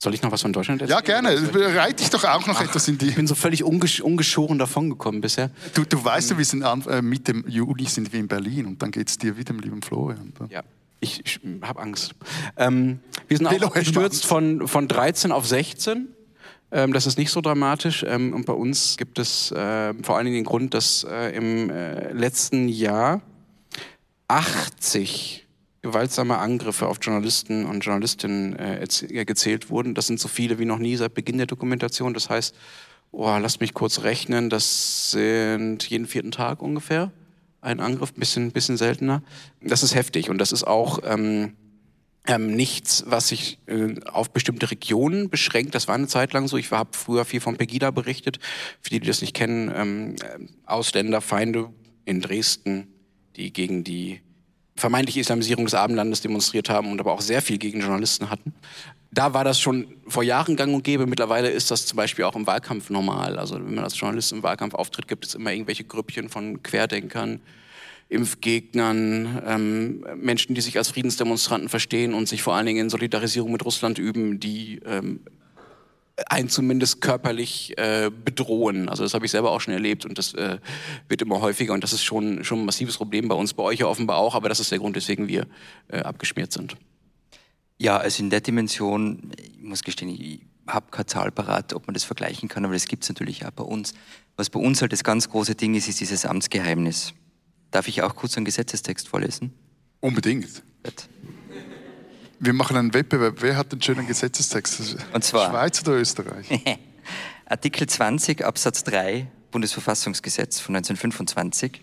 Soll 0.00 0.14
ich 0.14 0.22
noch 0.22 0.30
was 0.30 0.42
von 0.42 0.52
Deutschland 0.52 0.80
erzählen? 0.80 1.00
Ja, 1.04 1.20
gerne. 1.20 1.76
Reite 1.76 2.04
ich 2.04 2.10
doch 2.10 2.22
auch 2.22 2.46
noch 2.46 2.60
Ach, 2.60 2.64
etwas 2.64 2.86
in 2.86 2.98
die. 2.98 3.08
Ich 3.08 3.16
bin 3.16 3.26
so 3.26 3.34
völlig 3.34 3.64
ungesch 3.64 4.00
ungeschoren 4.00 4.56
davongekommen 4.56 5.20
bisher. 5.20 5.50
Du, 5.74 5.84
du 5.84 6.04
weißt 6.04 6.30
ja, 6.30 6.38
wir 6.38 6.44
sind 6.44 6.62
an, 6.62 6.82
äh, 6.86 7.02
Mitte 7.02 7.42
Juli 7.48 7.86
sind 7.86 8.12
wir 8.12 8.20
in 8.20 8.28
Berlin 8.28 8.66
und 8.66 8.80
dann 8.80 8.92
geht 8.92 9.08
es 9.08 9.18
dir 9.18 9.36
wieder, 9.36 9.54
lieben 9.54 9.82
Florian. 9.82 10.32
Ja. 10.50 10.62
Ich, 11.00 11.24
ich 11.24 11.40
habe 11.62 11.80
Angst. 11.80 12.14
Ähm, 12.56 13.00
wir 13.26 13.36
sind 13.38 13.48
auch 13.48 13.72
gestürzt 13.72 14.24
von, 14.24 14.68
von 14.68 14.86
13 14.86 15.32
auf 15.32 15.46
16. 15.46 16.08
Ähm, 16.70 16.92
das 16.92 17.06
ist 17.06 17.18
nicht 17.18 17.30
so 17.30 17.40
dramatisch. 17.40 18.04
Ähm, 18.06 18.32
und 18.34 18.46
bei 18.46 18.52
uns 18.52 18.96
gibt 18.96 19.18
es 19.18 19.50
äh, 19.50 19.94
vor 20.02 20.16
allen 20.16 20.26
Dingen 20.26 20.36
den 20.36 20.44
Grund, 20.44 20.74
dass 20.74 21.04
äh, 21.08 21.36
im 21.36 21.70
äh, 21.70 22.12
letzten 22.12 22.68
Jahr 22.68 23.20
80 24.28 25.47
gewaltsame 25.82 26.38
Angriffe 26.38 26.86
auf 26.86 26.98
Journalisten 27.00 27.64
und 27.64 27.84
Journalistinnen 27.84 28.56
äh, 28.56 28.82
äh, 28.82 29.24
gezählt 29.24 29.70
wurden. 29.70 29.94
Das 29.94 30.06
sind 30.06 30.20
so 30.20 30.28
viele 30.28 30.58
wie 30.58 30.64
noch 30.64 30.78
nie 30.78 30.96
seit 30.96 31.14
Beginn 31.14 31.38
der 31.38 31.46
Dokumentation. 31.46 32.14
Das 32.14 32.30
heißt, 32.30 32.54
oh, 33.12 33.36
lasst 33.38 33.60
mich 33.60 33.74
kurz 33.74 34.02
rechnen, 34.02 34.50
das 34.50 35.12
sind 35.12 35.88
jeden 35.88 36.06
vierten 36.06 36.32
Tag 36.32 36.62
ungefähr 36.62 37.12
ein 37.60 37.80
Angriff, 37.80 38.12
ein 38.16 38.20
bisschen, 38.20 38.52
bisschen 38.52 38.76
seltener. 38.76 39.22
Das 39.60 39.82
ist 39.82 39.94
heftig 39.94 40.30
und 40.30 40.38
das 40.38 40.52
ist 40.52 40.64
auch 40.64 41.00
ähm, 41.04 41.56
ähm, 42.26 42.54
nichts, 42.54 43.04
was 43.06 43.28
sich 43.28 43.58
äh, 43.66 43.94
auf 44.06 44.30
bestimmte 44.30 44.70
Regionen 44.70 45.28
beschränkt. 45.30 45.74
Das 45.74 45.88
war 45.88 45.94
eine 45.94 46.06
Zeit 46.06 46.32
lang 46.32 46.46
so. 46.48 46.56
Ich 46.56 46.70
habe 46.70 46.90
früher 46.92 47.24
viel 47.24 47.40
von 47.40 47.56
Pegida 47.56 47.90
berichtet. 47.90 48.38
Für 48.80 48.90
die, 48.90 49.00
die 49.00 49.06
das 49.06 49.20
nicht 49.20 49.34
kennen, 49.34 49.72
ähm, 49.74 50.16
äh, 50.16 50.46
Ausländerfeinde 50.66 51.70
in 52.04 52.20
Dresden, 52.20 52.88
die 53.36 53.52
gegen 53.52 53.84
die 53.84 54.20
vermeintliche 54.78 55.20
Islamisierung 55.20 55.64
des 55.64 55.74
Abendlandes 55.74 56.20
demonstriert 56.20 56.70
haben 56.70 56.90
und 56.90 57.00
aber 57.00 57.12
auch 57.12 57.20
sehr 57.20 57.42
viel 57.42 57.58
gegen 57.58 57.80
Journalisten 57.80 58.30
hatten. 58.30 58.54
Da 59.10 59.34
war 59.34 59.44
das 59.44 59.60
schon 59.60 59.96
vor 60.06 60.22
Jahren 60.22 60.56
gang 60.56 60.74
und 60.74 60.84
gäbe. 60.84 61.06
Mittlerweile 61.06 61.50
ist 61.50 61.70
das 61.70 61.86
zum 61.86 61.96
Beispiel 61.96 62.24
auch 62.24 62.36
im 62.36 62.46
Wahlkampf 62.46 62.90
normal. 62.90 63.38
Also 63.38 63.56
wenn 63.56 63.74
man 63.74 63.84
als 63.84 63.98
Journalist 63.98 64.32
im 64.32 64.42
Wahlkampf 64.42 64.74
auftritt, 64.74 65.08
gibt 65.08 65.26
es 65.26 65.34
immer 65.34 65.52
irgendwelche 65.52 65.84
Grüppchen 65.84 66.28
von 66.28 66.62
Querdenkern, 66.62 67.40
Impfgegnern, 68.10 69.42
ähm, 69.46 70.04
Menschen, 70.16 70.54
die 70.54 70.60
sich 70.60 70.78
als 70.78 70.88
Friedensdemonstranten 70.88 71.68
verstehen 71.68 72.14
und 72.14 72.28
sich 72.28 72.42
vor 72.42 72.54
allen 72.54 72.66
Dingen 72.66 72.84
in 72.84 72.90
Solidarisierung 72.90 73.52
mit 73.52 73.64
Russland 73.64 73.98
üben, 73.98 74.40
die 74.40 74.80
ähm, 74.86 75.20
einen 76.26 76.48
zumindest 76.48 77.00
körperlich 77.00 77.76
äh, 77.78 78.10
bedrohen. 78.10 78.88
Also 78.88 79.02
das 79.02 79.14
habe 79.14 79.24
ich 79.24 79.30
selber 79.30 79.50
auch 79.50 79.60
schon 79.60 79.74
erlebt 79.74 80.04
und 80.04 80.18
das 80.18 80.34
äh, 80.34 80.58
wird 81.08 81.22
immer 81.22 81.40
häufiger 81.40 81.72
und 81.72 81.84
das 81.84 81.92
ist 81.92 82.02
schon, 82.02 82.44
schon 82.44 82.60
ein 82.60 82.64
massives 82.64 82.96
Problem 82.96 83.28
bei 83.28 83.34
uns, 83.34 83.54
bei 83.54 83.62
euch 83.62 83.80
ja 83.80 83.86
offenbar 83.86 84.18
auch, 84.18 84.34
aber 84.34 84.48
das 84.48 84.60
ist 84.60 84.70
der 84.70 84.78
Grund, 84.78 84.96
weswegen 84.96 85.28
wir 85.28 85.46
äh, 85.88 86.00
abgeschmiert 86.00 86.52
sind. 86.52 86.76
Ja, 87.78 87.96
also 87.96 88.22
in 88.22 88.30
der 88.30 88.40
Dimension, 88.40 89.30
ich 89.36 89.62
muss 89.62 89.84
gestehen, 89.84 90.08
ich 90.08 90.40
habe 90.66 90.86
keine 90.90 91.06
Zahl 91.06 91.30
parat, 91.30 91.72
ob 91.72 91.86
man 91.86 91.94
das 91.94 92.04
vergleichen 92.04 92.48
kann, 92.48 92.64
aber 92.64 92.74
das 92.74 92.86
gibt 92.86 93.04
es 93.04 93.08
natürlich 93.08 93.46
auch 93.46 93.52
bei 93.52 93.64
uns. 93.64 93.94
Was 94.36 94.50
bei 94.50 94.60
uns 94.60 94.80
halt 94.80 94.92
das 94.92 95.04
ganz 95.04 95.30
große 95.30 95.54
Ding 95.54 95.74
ist, 95.74 95.88
ist 95.88 96.00
dieses 96.00 96.26
Amtsgeheimnis. 96.26 97.14
Darf 97.70 97.88
ich 97.88 98.02
auch 98.02 98.14
kurz 98.14 98.36
einen 98.36 98.44
Gesetzestext 98.44 99.08
vorlesen? 99.08 99.52
Unbedingt. 100.00 100.62
Gut. 100.82 101.08
Wir 102.40 102.52
machen 102.52 102.76
einen 102.76 102.94
Wettbewerb. 102.94 103.38
Wer 103.40 103.56
hat 103.56 103.72
den 103.72 103.82
schönen 103.82 104.06
Gesetzestext? 104.06 104.96
Und 105.12 105.24
zwar 105.24 105.50
Schweiz 105.50 105.80
oder 105.82 105.94
Österreich? 105.94 106.46
Artikel 107.46 107.88
20 107.88 108.44
Absatz 108.44 108.84
3 108.84 109.26
Bundesverfassungsgesetz 109.50 110.60
von 110.60 110.76
1925. 110.76 111.82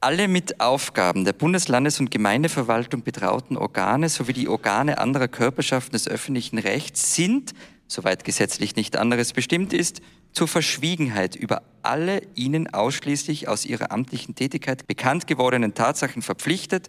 Alle 0.00 0.28
mit 0.28 0.60
Aufgaben 0.60 1.24
der 1.24 1.32
Bundes-, 1.32 1.66
Landes- 1.66 1.98
und 1.98 2.12
Gemeindeverwaltung 2.12 3.02
betrauten 3.02 3.56
Organe 3.56 4.08
sowie 4.08 4.32
die 4.32 4.48
Organe 4.48 4.98
anderer 4.98 5.28
Körperschaften 5.28 5.92
des 5.92 6.06
öffentlichen 6.06 6.58
Rechts 6.58 7.16
sind, 7.16 7.52
soweit 7.88 8.24
gesetzlich 8.24 8.76
nicht 8.76 8.96
anderes 8.96 9.32
bestimmt 9.32 9.72
ist, 9.72 10.02
zur 10.32 10.46
Verschwiegenheit 10.46 11.34
über 11.34 11.62
alle 11.82 12.22
ihnen 12.34 12.72
ausschließlich 12.72 13.48
aus 13.48 13.64
ihrer 13.64 13.90
amtlichen 13.90 14.34
Tätigkeit 14.36 14.86
bekannt 14.86 15.26
gewordenen 15.26 15.74
Tatsachen 15.74 16.22
verpflichtet, 16.22 16.88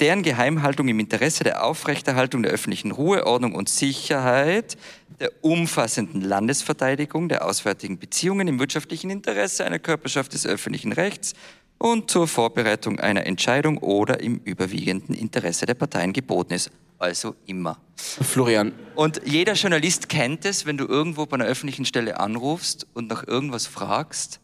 deren 0.00 0.22
Geheimhaltung 0.22 0.88
im 0.88 0.98
Interesse 0.98 1.44
der 1.44 1.64
Aufrechterhaltung 1.64 2.42
der 2.42 2.52
öffentlichen 2.52 2.90
Ruhe, 2.90 3.26
Ordnung 3.26 3.54
und 3.54 3.68
Sicherheit, 3.68 4.76
der 5.20 5.30
umfassenden 5.42 6.20
Landesverteidigung, 6.20 7.28
der 7.28 7.46
auswärtigen 7.46 7.98
Beziehungen 7.98 8.48
im 8.48 8.58
wirtschaftlichen 8.58 9.10
Interesse 9.10 9.64
einer 9.64 9.78
Körperschaft 9.78 10.32
des 10.34 10.46
öffentlichen 10.46 10.92
Rechts 10.92 11.34
und 11.78 12.10
zur 12.10 12.28
Vorbereitung 12.28 13.00
einer 13.00 13.26
Entscheidung 13.26 13.78
oder 13.78 14.20
im 14.20 14.40
überwiegenden 14.44 15.14
Interesse 15.14 15.66
der 15.66 15.74
Parteien 15.74 16.12
geboten 16.12 16.54
ist. 16.54 16.70
Also 16.98 17.34
immer. 17.46 17.78
Florian, 17.96 18.72
Und 18.94 19.22
jeder 19.24 19.54
Journalist 19.54 20.08
kennt 20.08 20.44
es, 20.44 20.66
wenn 20.66 20.76
du 20.76 20.86
irgendwo 20.86 21.26
bei 21.26 21.34
einer 21.34 21.46
öffentlichen 21.46 21.84
Stelle 21.84 22.20
anrufst 22.20 22.86
und 22.94 23.08
nach 23.08 23.26
irgendwas 23.26 23.66
fragst, 23.66 24.38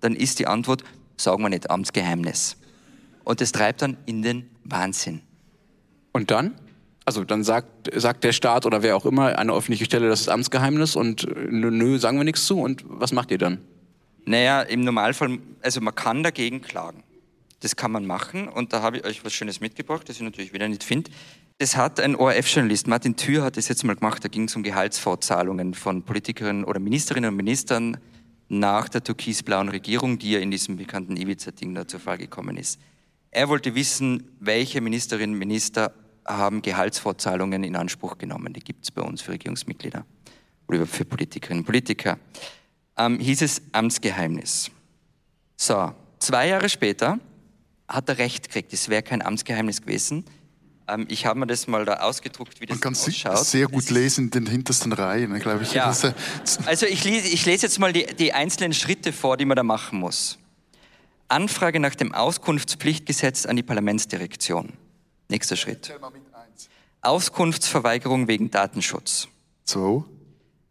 dann 0.00 0.14
ist 0.14 0.38
die 0.38 0.46
Antwort, 0.46 0.84
sagen 1.16 1.42
wir 1.42 1.48
nicht, 1.48 1.68
Amtsgeheimnis. 1.68 2.56
Und 3.26 3.40
das 3.40 3.50
treibt 3.50 3.82
dann 3.82 3.96
in 4.06 4.22
den 4.22 4.48
Wahnsinn. 4.62 5.20
und 6.12 6.30
dann? 6.30 6.54
Also 7.04 7.24
dann 7.24 7.42
sagt, 7.42 7.90
sagt 7.94 8.22
der 8.22 8.32
Staat 8.32 8.66
oder 8.66 8.82
wer 8.82 8.96
auch 8.96 9.04
immer, 9.04 9.36
eine 9.36 9.52
öffentliche 9.52 9.84
Stelle, 9.84 10.08
das 10.08 10.22
ist 10.22 10.28
Amtsgeheimnis 10.28 10.94
und 10.94 11.24
äh, 11.24 11.48
nö, 11.50 11.70
nö, 11.70 11.98
sagen 11.98 12.18
wir 12.18 12.24
nichts 12.24 12.46
zu. 12.46 12.60
Und 12.60 12.84
was 12.86 13.12
macht 13.12 13.32
ihr 13.32 13.38
dann? 13.38 13.60
Naja, 14.24 14.62
im 14.62 14.82
Normalfall, 14.82 15.38
also 15.60 15.80
man 15.80 15.94
kann 15.94 16.22
dagegen 16.22 16.62
klagen. 16.62 17.02
Das 17.60 17.74
kann 17.74 17.90
man 17.90 18.06
machen 18.06 18.48
und 18.48 18.72
da 18.72 18.80
habe 18.80 18.98
ich 18.98 19.04
euch 19.04 19.24
was 19.24 19.32
Schönes 19.32 19.60
mitgebracht, 19.60 20.08
das 20.08 20.16
ich 20.16 20.22
natürlich 20.22 20.52
wieder 20.52 20.68
nicht 20.68 20.84
finde. 20.84 21.10
Das 21.58 21.76
hat 21.76 21.98
ein 21.98 22.14
ORF-Journalist, 22.14 22.86
Martin 22.86 23.16
Thür 23.16 23.42
hat 23.42 23.56
das 23.56 23.66
jetzt 23.68 23.82
mal 23.82 23.96
gemacht, 23.96 24.22
da 24.24 24.28
ging 24.28 24.44
es 24.44 24.54
um 24.54 24.62
Gehaltsfortzahlungen 24.62 25.74
von 25.74 26.04
Politikerinnen 26.04 26.64
oder 26.64 26.78
Ministerinnen 26.78 27.30
und 27.30 27.36
Ministern 27.36 27.98
nach 28.48 28.88
der 28.88 29.02
türkisblauen 29.02 29.68
Regierung, 29.68 30.18
die 30.18 30.32
ja 30.32 30.38
in 30.38 30.52
diesem 30.52 30.76
bekannten 30.76 31.16
Ibiza-Ding 31.16 31.74
da 31.74 31.88
zur 31.88 31.98
Fall 31.98 32.18
gekommen 32.18 32.56
ist. 32.56 32.78
Er 33.36 33.50
wollte 33.50 33.74
wissen, 33.74 34.34
welche 34.40 34.80
Ministerinnen 34.80 35.34
und 35.34 35.38
Minister 35.38 35.92
haben 36.24 36.62
Gehaltsfortzahlungen 36.62 37.64
in 37.64 37.76
Anspruch 37.76 38.16
genommen. 38.16 38.54
Die 38.54 38.60
gibt 38.60 38.84
es 38.84 38.90
bei 38.90 39.02
uns 39.02 39.20
für 39.20 39.32
Regierungsmitglieder 39.32 40.06
oder 40.68 40.86
für 40.86 41.04
Politikerinnen 41.04 41.60
und 41.60 41.66
Politiker. 41.66 42.18
Ähm, 42.96 43.18
hieß 43.18 43.42
es 43.42 43.60
Amtsgeheimnis. 43.72 44.70
So, 45.54 45.92
zwei 46.18 46.48
Jahre 46.48 46.70
später 46.70 47.18
hat 47.86 48.08
er 48.08 48.16
recht 48.16 48.46
gekriegt, 48.46 48.72
es 48.72 48.88
wäre 48.88 49.02
kein 49.02 49.20
Amtsgeheimnis 49.20 49.82
gewesen. 49.82 50.24
Ähm, 50.88 51.04
ich 51.10 51.26
habe 51.26 51.38
mir 51.38 51.46
das 51.46 51.66
mal 51.66 51.84
da 51.84 51.96
ausgedruckt, 51.96 52.62
wie 52.62 52.64
das 52.64 52.76
Man 52.76 52.80
kann 52.80 52.94
ausschaut. 52.94 53.44
sehr 53.44 53.66
gut 53.66 53.90
lesen 53.90 54.24
in 54.24 54.30
den 54.30 54.46
hintersten 54.46 54.94
Reihen, 54.94 55.38
glaube 55.40 55.64
ich. 55.64 55.74
Ja. 55.74 55.94
Also 56.64 56.86
ich 56.86 57.04
lese, 57.04 57.28
ich 57.28 57.44
lese 57.44 57.66
jetzt 57.66 57.78
mal 57.78 57.92
die, 57.92 58.06
die 58.18 58.32
einzelnen 58.32 58.72
Schritte 58.72 59.12
vor, 59.12 59.36
die 59.36 59.44
man 59.44 59.56
da 59.56 59.62
machen 59.62 59.98
muss. 59.98 60.38
Anfrage 61.28 61.80
nach 61.80 61.94
dem 61.94 62.14
Auskunftspflichtgesetz 62.14 63.46
an 63.46 63.56
die 63.56 63.62
Parlamentsdirektion. 63.62 64.74
Nächster 65.28 65.56
Schritt. 65.56 65.92
Auskunftsverweigerung 67.02 68.28
wegen 68.28 68.50
Datenschutz. 68.50 69.28
Zwei, 69.64 70.04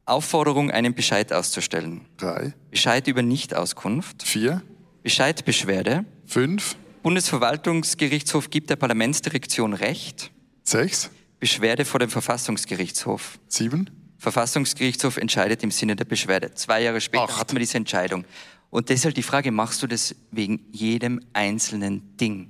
Aufforderung, 0.05 0.71
einen 0.71 0.93
Bescheid 0.93 1.33
auszustellen. 1.33 2.05
drei, 2.17 2.53
Bescheid 2.71 3.07
über 3.07 3.21
Nichtauskunft. 3.21 4.23
vier, 4.23 4.61
Bescheidbeschwerde. 5.03 6.05
fünf, 6.25 6.75
Bundesverwaltungsgerichtshof 7.03 8.49
gibt 8.49 8.69
der 8.69 8.75
Parlamentsdirektion 8.75 9.73
Recht. 9.73 10.31
sechs, 10.63 11.09
Beschwerde 11.39 11.85
vor 11.85 11.99
dem 11.99 12.09
Verfassungsgerichtshof. 12.09 13.39
sieben, 13.47 13.89
Verfassungsgerichtshof 14.17 15.17
entscheidet 15.17 15.63
im 15.63 15.71
Sinne 15.71 15.95
der 15.95 16.05
Beschwerde. 16.05 16.53
Zwei 16.53 16.81
Jahre 16.81 17.01
später 17.01 17.23
Acht. 17.23 17.39
hat 17.39 17.53
man 17.53 17.59
diese 17.59 17.77
Entscheidung. 17.77 18.25
Und 18.75 18.89
deshalb 18.89 19.15
die 19.15 19.23
Frage, 19.23 19.53
machst 19.53 19.81
du 19.83 19.87
das 19.87 20.13
wegen 20.31 20.59
jedem 20.73 21.21
einzelnen 21.31 22.17
Ding? 22.17 22.49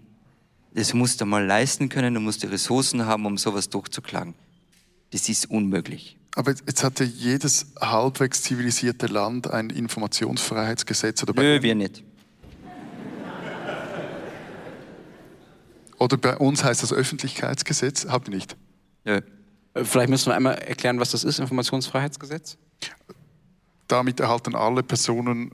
Das 0.73 0.95
musst 0.95 1.21
du 1.21 1.25
mal 1.27 1.45
leisten 1.45 1.87
können, 1.87 2.15
du 2.15 2.19
musst 2.19 2.41
die 2.41 2.47
Ressourcen 2.47 3.05
haben, 3.05 3.27
um 3.27 3.37
sowas 3.37 3.69
durchzuklagen. 3.69 4.33
Das 5.11 5.29
ist 5.29 5.51
unmöglich. 5.51 6.17
Aber 6.35 6.49
jetzt- 6.51 6.83
hatte 6.83 7.03
jedes 7.03 7.67
halbwegs 7.79 8.41
zivilisierte 8.41 9.05
Land 9.05 9.51
ein 9.51 9.69
Informationsfreiheitsgesetz 9.69 11.21
oder 11.21 11.33
bei, 11.33 11.43
Nö, 11.43 11.61
wir 11.61 11.75
nicht. 11.75 12.03
oder 15.99 16.17
bei 16.17 16.37
uns 16.37 16.63
heißt 16.63 16.81
das 16.81 16.91
Öffentlichkeitsgesetz. 16.91 18.07
Habt 18.09 18.29
ihr 18.29 18.33
nicht? 18.33 18.57
Nö. 19.03 19.21
Äh, 19.75 19.83
Vielleicht 19.83 20.09
müssen 20.09 20.31
wir 20.31 20.35
einmal 20.35 20.55
erklären, 20.55 20.99
was 20.99 21.11
das 21.11 21.23
ist, 21.23 21.37
Informationsfreiheitsgesetz. 21.37 22.57
Damit 23.87 24.19
erhalten 24.19 24.55
alle 24.55 24.81
Personen 24.81 25.51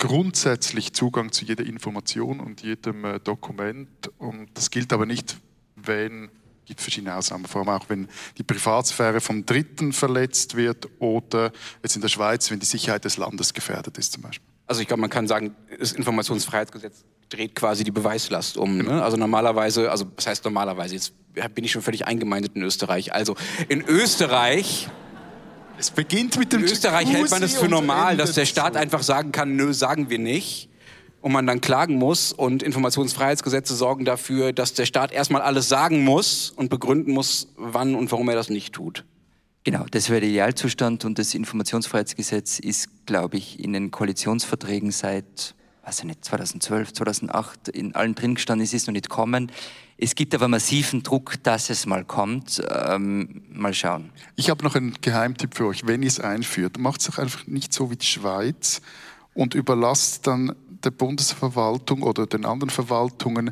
grundsätzlich 0.00 0.92
Zugang 0.92 1.30
zu 1.30 1.44
jeder 1.44 1.64
Information 1.64 2.40
und 2.40 2.62
jedem 2.62 3.04
äh, 3.04 3.20
Dokument. 3.20 3.88
Und 4.18 4.48
das 4.54 4.70
gilt 4.70 4.92
aber 4.92 5.06
nicht, 5.06 5.36
wenn, 5.76 6.30
gibt 6.64 6.80
verschiedene 6.80 7.14
Ausnahmen, 7.14 7.44
vor 7.44 7.60
allem 7.60 7.68
auch 7.68 7.88
wenn 7.88 8.08
die 8.38 8.42
Privatsphäre 8.42 9.20
vom 9.20 9.46
Dritten 9.46 9.92
verletzt 9.92 10.56
wird 10.56 10.88
oder 10.98 11.52
jetzt 11.82 11.94
in 11.94 12.02
der 12.02 12.08
Schweiz, 12.08 12.50
wenn 12.50 12.58
die 12.58 12.66
Sicherheit 12.66 13.04
des 13.04 13.18
Landes 13.18 13.54
gefährdet 13.54 13.98
ist 13.98 14.12
zum 14.12 14.22
Beispiel. 14.22 14.48
Also 14.66 14.80
ich 14.80 14.88
glaube, 14.88 15.00
man 15.00 15.10
kann 15.10 15.28
sagen, 15.28 15.54
das 15.78 15.92
Informationsfreiheitsgesetz 15.92 17.04
dreht 17.28 17.54
quasi 17.54 17.84
die 17.84 17.90
Beweislast 17.90 18.56
um. 18.56 18.78
Ne? 18.78 19.02
Also 19.02 19.16
normalerweise, 19.16 19.90
also 19.90 20.06
was 20.16 20.26
heißt 20.26 20.44
normalerweise, 20.44 20.94
jetzt 20.94 21.12
bin 21.54 21.64
ich 21.64 21.72
schon 21.72 21.82
völlig 21.82 22.06
eingemeindet 22.06 22.52
in 22.54 22.62
Österreich. 22.62 23.12
Also 23.12 23.36
in 23.68 23.82
Österreich, 23.82 24.88
Es 25.80 25.90
beginnt 25.90 26.38
mit 26.38 26.52
in 26.52 26.60
dem 26.60 26.68
Österreich 26.70 27.10
hält 27.10 27.30
man 27.30 27.42
es 27.42 27.56
für 27.56 27.66
normal, 27.66 28.18
dass 28.18 28.34
der 28.34 28.44
Staat 28.44 28.74
so. 28.74 28.78
einfach 28.78 29.02
sagen 29.02 29.32
kann, 29.32 29.56
nö, 29.56 29.72
sagen 29.72 30.10
wir 30.10 30.18
nicht. 30.18 30.68
Und 31.22 31.32
man 31.32 31.46
dann 31.46 31.62
klagen 31.62 31.94
muss 31.94 32.34
und 32.34 32.62
Informationsfreiheitsgesetze 32.62 33.74
sorgen 33.74 34.04
dafür, 34.04 34.52
dass 34.52 34.74
der 34.74 34.84
Staat 34.84 35.10
erstmal 35.10 35.40
alles 35.40 35.70
sagen 35.70 36.04
muss 36.04 36.50
und 36.50 36.68
begründen 36.68 37.12
muss, 37.12 37.48
wann 37.56 37.94
und 37.94 38.12
warum 38.12 38.28
er 38.28 38.34
das 38.34 38.50
nicht 38.50 38.74
tut. 38.74 39.06
Genau, 39.64 39.86
das 39.90 40.10
wäre 40.10 40.20
der 40.20 40.28
Idealzustand 40.28 41.06
und 41.06 41.18
das 41.18 41.34
Informationsfreiheitsgesetz 41.34 42.58
ist, 42.58 43.06
glaube 43.06 43.38
ich, 43.38 43.58
in 43.58 43.72
den 43.72 43.90
Koalitionsverträgen 43.90 44.90
seit, 44.90 45.54
ich 45.98 46.04
nicht, 46.04 46.24
2012, 46.24 46.92
2008 46.92 47.68
in 47.68 47.94
allen 47.94 48.14
drin 48.14 48.36
gestanden, 48.36 48.64
es 48.64 48.72
ist 48.72 48.86
noch 48.86 48.92
nicht 48.92 49.08
kommen. 49.08 49.50
Es 49.98 50.14
gibt 50.14 50.34
aber 50.34 50.48
massiven 50.48 51.02
Druck, 51.02 51.42
dass 51.42 51.68
es 51.68 51.84
mal 51.84 52.04
kommt. 52.04 52.62
Ähm, 52.70 53.42
mal 53.50 53.74
schauen. 53.74 54.10
Ich 54.36 54.48
habe 54.48 54.64
noch 54.64 54.74
einen 54.74 54.94
Geheimtipp 55.00 55.54
für 55.54 55.66
euch. 55.66 55.86
Wenn 55.86 56.02
ihr 56.02 56.08
es 56.08 56.20
einführt, 56.20 56.78
macht 56.78 57.00
es 57.00 57.08
doch 57.08 57.18
einfach 57.18 57.46
nicht 57.46 57.74
so 57.74 57.90
wie 57.90 57.96
die 57.96 58.06
Schweiz 58.06 58.80
und 59.34 59.54
überlasst 59.54 60.26
dann 60.26 60.54
der 60.84 60.90
Bundesverwaltung 60.90 62.02
oder 62.02 62.26
den 62.26 62.46
anderen 62.46 62.70
Verwaltungen 62.70 63.50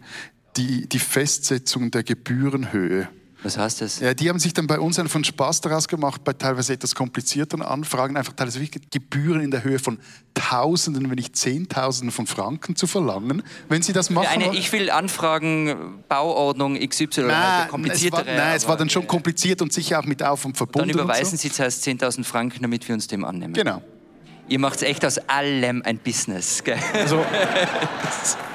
die, 0.57 0.89
die 0.89 0.99
Festsetzung 0.99 1.91
der 1.91 2.03
Gebührenhöhe. 2.03 3.09
Was 3.43 3.57
heißt 3.57 3.83
das? 3.83 4.01
Ja, 4.01 4.15
die 4.15 4.29
haben 4.29 4.41
sich 4.41 4.53
dann 4.53 4.67
bei 4.67 4.81
uns 4.81 4.99
einen 4.99 5.09
von 5.09 5.23
Spaß 5.23 5.61
daraus 5.61 5.87
gemacht, 5.87 6.25
bei 6.25 6.33
teilweise 6.33 6.73
etwas 6.73 6.95
komplizierteren 6.95 7.63
Anfragen, 7.63 8.17
einfach 8.17 8.33
teilweise 8.33 8.61
wirklich 8.61 8.91
Gebühren 8.91 9.41
in 9.41 9.53
der 9.53 9.63
Höhe 9.63 9.79
von 9.79 9.99
Tausenden, 10.35 11.09
wenn 11.09 11.17
nicht 11.17 11.37
Zehntausenden 11.37 12.11
von 12.11 12.27
Franken 12.27 12.75
zu 12.75 12.89
verlangen, 12.89 13.45
wenn 13.69 13.83
sie 13.83 13.93
das 13.93 14.11
machen. 14.11 14.27
Eine, 14.29 14.57
ich 14.57 14.73
will 14.73 14.91
anfragen, 14.91 16.03
Bauordnung 16.09 16.77
XY, 16.77 17.05
oder 17.05 17.27
nein, 17.29 17.37
halt 17.37 17.45
es 17.45 17.61
war, 17.61 17.69
kompliziertere. 17.69 18.37
nein, 18.37 18.57
es 18.57 18.67
war 18.67 18.77
dann 18.77 18.91
schon 18.91 19.07
kompliziert 19.07 19.63
und 19.63 19.73
sicher 19.73 20.01
auch 20.01 20.05
mit 20.05 20.23
Aufwand 20.23 20.57
verbunden. 20.57 20.89
Dann 20.89 20.99
und 20.99 21.05
überweisen 21.05 21.37
so. 21.37 21.43
Sie 21.43 21.53
zuerst 21.53 21.87
10.000 21.87 22.25
Franken, 22.25 22.63
damit 22.63 22.89
wir 22.89 22.95
uns 22.95 23.07
dem 23.07 23.25
annehmen. 23.25 23.55
Genau. 23.55 23.83
Ihr 24.49 24.59
macht 24.59 24.83
echt 24.83 25.05
aus 25.05 25.19
allem 25.29 25.83
ein 25.85 25.99
Business. 25.99 26.65
Gell? 26.65 26.79
Also, 26.95 27.25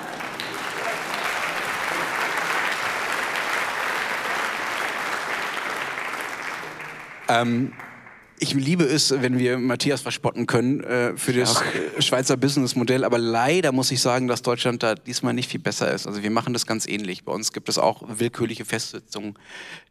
ähm, 7.27 7.73
ich 8.43 8.53
liebe 8.53 8.83
es, 8.83 9.11
wenn 9.21 9.39
wir 9.39 9.57
Matthias 9.57 10.01
verspotten 10.01 10.47
können 10.47 10.81
äh, 10.83 11.15
für 11.15 11.31
das 11.31 11.61
äh, 11.61 12.01
Schweizer 12.01 12.35
Businessmodell, 12.35 13.05
aber 13.05 13.17
leider 13.17 13.71
muss 13.71 13.89
ich 13.91 14.01
sagen, 14.01 14.27
dass 14.27 14.41
Deutschland 14.41 14.83
da 14.83 14.95
diesmal 14.95 15.33
nicht 15.33 15.49
viel 15.49 15.61
besser 15.61 15.91
ist. 15.93 16.07
Also 16.07 16.23
wir 16.23 16.31
machen 16.31 16.51
das 16.51 16.65
ganz 16.65 16.85
ähnlich. 16.85 17.23
Bei 17.23 17.31
uns 17.31 17.53
gibt 17.53 17.69
es 17.69 17.77
auch 17.77 18.03
willkürliche 18.05 18.65
Festsetzungen 18.65 19.35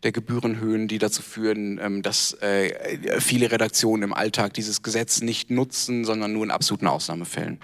der 0.02 0.12
Gebührenhöhen, 0.12 0.86
die 0.86 0.98
dazu 0.98 1.22
führen, 1.22 1.80
ähm, 1.82 2.02
dass 2.02 2.34
äh, 2.42 3.20
viele 3.20 3.50
Redaktionen 3.50 4.02
im 4.02 4.12
Alltag 4.12 4.52
dieses 4.54 4.82
Gesetz 4.82 5.22
nicht 5.22 5.50
nutzen, 5.50 6.04
sondern 6.04 6.32
nur 6.34 6.44
in 6.44 6.50
absoluten 6.50 6.88
Ausnahmefällen. 6.88 7.58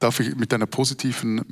Darf 0.00 0.18
ich 0.18 0.34
mit 0.34 0.52
einer 0.52 0.66
positiven 0.66 1.44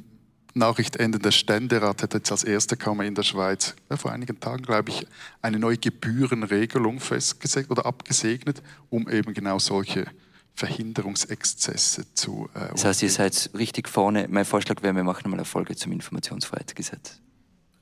Nachricht 0.56 0.96
enden? 0.96 1.22
Der 1.22 1.30
Ständerat 1.30 2.02
hat 2.02 2.14
jetzt 2.14 2.32
als 2.32 2.44
erster 2.44 2.76
Kammer 2.76 3.04
in 3.04 3.14
der 3.14 3.22
Schweiz 3.22 3.74
ja, 3.90 3.96
vor 3.96 4.12
einigen 4.12 4.40
Tagen, 4.40 4.62
glaube 4.62 4.90
ich, 4.90 5.06
eine 5.42 5.58
neue 5.58 5.76
Gebührenregelung 5.78 7.00
festgesetzt 7.00 7.70
oder 7.70 7.86
abgesegnet, 7.86 8.62
um 8.90 9.08
eben 9.08 9.34
genau 9.34 9.58
solche 9.58 10.06
Verhinderungsexzesse 10.54 12.14
zu 12.14 12.48
äh, 12.54 12.70
Das 12.72 12.84
heißt, 12.84 13.02
ihr 13.02 13.10
seid 13.10 13.50
richtig 13.56 13.88
vorne. 13.88 14.26
Mein 14.28 14.44
Vorschlag 14.44 14.82
wäre, 14.82 14.96
wir 14.96 15.04
machen 15.04 15.30
mal 15.30 15.36
eine 15.36 15.44
Folge 15.44 15.76
zum 15.76 15.92
Informationsfreiheitsgesetz. 15.92 17.20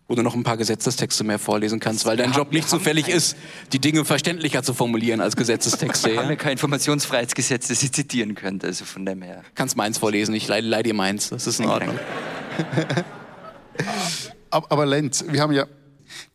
wo 0.09 0.15
du 0.15 0.23
noch 0.23 0.35
ein 0.35 0.43
paar 0.43 0.57
Gesetzestexte 0.57 1.25
mehr 1.25 1.39
vorlesen 1.39 1.81
kannst, 1.81 2.05
weil 2.05 2.17
dein 2.17 2.33
Job 2.33 2.53
nicht 2.53 2.69
zufällig 2.69 3.09
ist, 3.09 3.37
die 3.73 3.79
Dinge 3.79 4.05
verständlicher 4.05 4.63
zu 4.63 4.75
formulieren 4.75 5.21
als 5.21 5.37
Gesetzestexte. 5.37 6.11
Wir 6.13 6.21
haben 6.21 6.29
ja 6.29 6.37
kein 6.37 6.53
Informationsfreiheitsgesetz, 6.53 7.69
das 7.69 7.83
ihr 7.83 7.93
zitieren 7.93 8.35
könnt, 8.35 8.65
also 8.65 8.85
von 8.85 9.07
dem 9.07 9.23
her. 9.23 9.43
Kannst 9.55 9.77
meins 9.77 9.99
vorlesen, 9.99 10.35
ich 10.35 10.49
leide, 10.49 10.67
leide 10.67 10.91
dir 10.91 10.95
meins, 10.95 11.31
das 11.31 11.47
ist 11.47 11.61
in 11.61 11.67
Ordnung. 11.67 11.97
aber, 11.97 12.34
aber 14.51 14.87
Lenz, 14.87 15.25
wir 15.29 15.41
haben 15.41 15.53
ja 15.53 15.67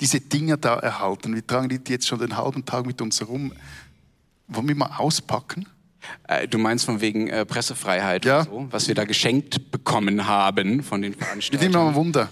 diese 0.01 0.19
Dinger 0.19 0.57
da 0.57 0.75
erhalten. 0.79 1.33
Wir 1.35 1.45
tragen 1.45 1.69
die 1.69 1.91
jetzt 1.91 2.07
schon 2.07 2.19
den 2.19 2.35
halben 2.35 2.65
Tag 2.65 2.85
mit 2.85 3.01
uns 3.01 3.19
herum. 3.19 3.53
Wollen 4.47 4.67
wir 4.67 4.75
mal 4.75 4.97
auspacken? 4.97 5.67
Äh, 6.27 6.47
du 6.47 6.57
meinst 6.57 6.85
von 6.85 7.01
wegen 7.01 7.27
äh, 7.27 7.45
Pressefreiheit 7.45 8.25
Ja. 8.25 8.43
so, 8.45 8.67
was 8.71 8.87
wir 8.87 8.95
da 8.95 9.03
geschenkt 9.05 9.71
bekommen 9.71 10.25
haben 10.27 10.81
von 10.81 11.01
den 11.01 11.11
Wir 11.13 11.17
nehmen 11.17 11.25
Veranstaltern. 11.27 11.71
mal 11.71 11.87
ein 11.89 11.95
Wunder. 11.95 12.29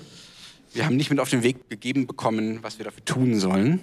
Wir 0.73 0.85
haben 0.85 0.95
nicht 0.95 1.09
mit 1.09 1.19
auf 1.19 1.29
den 1.29 1.43
Weg 1.43 1.69
gegeben 1.69 2.07
bekommen, 2.07 2.59
was 2.61 2.77
wir 2.77 2.85
dafür 2.85 3.03
tun 3.05 3.39
sollen. 3.39 3.79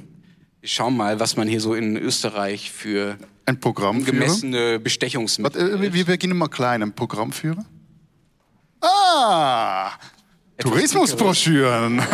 Wir 0.60 0.68
schauen 0.68 0.96
mal, 0.96 1.20
was 1.20 1.36
man 1.36 1.48
hier 1.48 1.60
so 1.60 1.74
in 1.74 1.96
Österreich 1.96 2.70
für 2.70 3.18
Ein 3.46 3.60
Programmführer. 3.60 4.12
gemessene 4.12 4.78
Bestechungsmittel. 4.80 5.72
Warte, 5.72 5.86
äh, 5.86 5.92
wir 5.92 6.04
beginnen 6.06 6.36
mal 6.38 6.48
klein. 6.48 6.82
Ein 6.82 6.92
Programmführer. 6.94 7.64
Ah! 8.84 9.92
Tourismusbroschüren. 10.58 12.02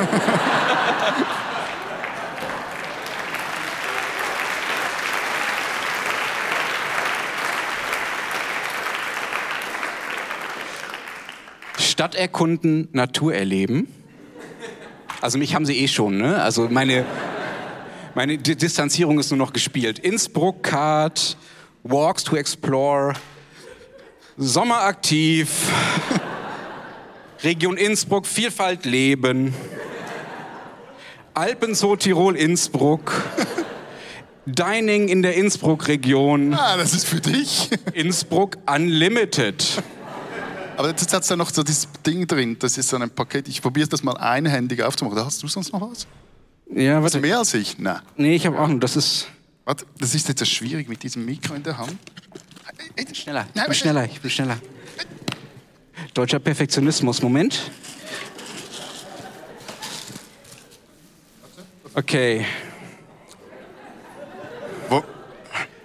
Stadt 11.78 12.14
erkunden, 12.14 12.88
Natur 12.92 13.34
erleben. 13.34 13.88
Also 15.20 15.38
mich 15.38 15.54
haben 15.54 15.66
sie 15.66 15.78
eh 15.78 15.88
schon, 15.88 16.16
ne? 16.18 16.40
Also 16.42 16.68
meine, 16.70 17.04
meine 18.14 18.38
Di- 18.38 18.56
Distanzierung 18.56 19.18
ist 19.18 19.30
nur 19.30 19.38
noch 19.38 19.52
gespielt. 19.52 19.98
Innsbruck 19.98 20.62
Card, 20.62 21.36
Walks 21.82 22.24
to 22.24 22.36
Explore, 22.36 23.14
Sommeraktiv, 24.38 25.50
Region 27.42 27.76
Innsbruck, 27.76 28.26
Vielfalt 28.26 28.84
leben, 28.84 29.54
Alpenzoo 31.34 31.96
Tirol 31.96 32.36
Innsbruck, 32.36 33.12
Dining 34.46 35.08
in 35.08 35.22
der 35.22 35.34
Innsbruck-Region, 35.36 36.54
Ah, 36.54 36.76
das 36.76 36.92
ist 36.92 37.06
für 37.06 37.20
dich. 37.20 37.70
Innsbruck 37.94 38.58
Unlimited. 38.66 39.82
Aber 40.76 40.88
jetzt 40.88 41.12
hat 41.12 41.22
es 41.22 41.28
da 41.28 41.36
noch 41.36 41.50
so 41.50 41.62
dieses 41.62 41.88
Ding 42.06 42.26
drin. 42.26 42.56
Das 42.58 42.78
ist 42.78 42.88
so 42.88 42.96
ein 42.96 43.10
Paket. 43.10 43.48
Ich 43.48 43.60
probiere 43.60 43.86
das 43.88 44.02
mal 44.02 44.16
einhändig 44.16 44.82
aufzumachen. 44.82 45.16
Da 45.18 45.26
hast 45.26 45.42
du 45.42 45.46
sonst 45.46 45.72
noch 45.74 45.90
was? 45.90 46.06
Ja, 46.74 46.96
Hast 46.96 47.02
warte. 47.02 47.18
du 47.20 47.26
mehr 47.26 47.38
als 47.38 47.52
ich? 47.52 47.78
Nein. 47.78 48.00
Nee, 48.16 48.34
ich 48.34 48.46
habe 48.46 48.58
auch 48.58 48.66
noch, 48.68 48.80
das 48.80 48.96
ist... 48.96 49.26
Warte, 49.66 49.84
das 49.98 50.14
ist 50.14 50.26
jetzt 50.28 50.38
so 50.38 50.46
schwierig 50.46 50.88
mit 50.88 51.02
diesem 51.02 51.26
Mikro 51.26 51.54
in 51.54 51.62
der 51.62 51.76
Hand. 51.76 51.96
Schneller, 53.12 53.46
ich 53.48 53.54
Nein, 53.54 53.66
bin 53.66 53.74
schneller, 53.74 54.04
ich 54.06 54.20
bin 54.20 54.30
schneller. 54.30 54.56
Deutscher 56.14 56.38
Perfektionismus, 56.38 57.22
Moment. 57.22 57.70
Okay. 61.94 62.44
Wo? 64.88 65.02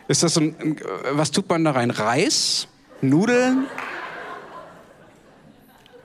Ist 0.08 0.24
das 0.24 0.34
so 0.36 0.42
ein, 0.42 0.80
was 1.12 1.32
tut 1.32 1.50
man 1.50 1.64
da 1.64 1.72
rein? 1.72 1.92
Reis? 1.92 2.68
Nudeln? 3.02 3.68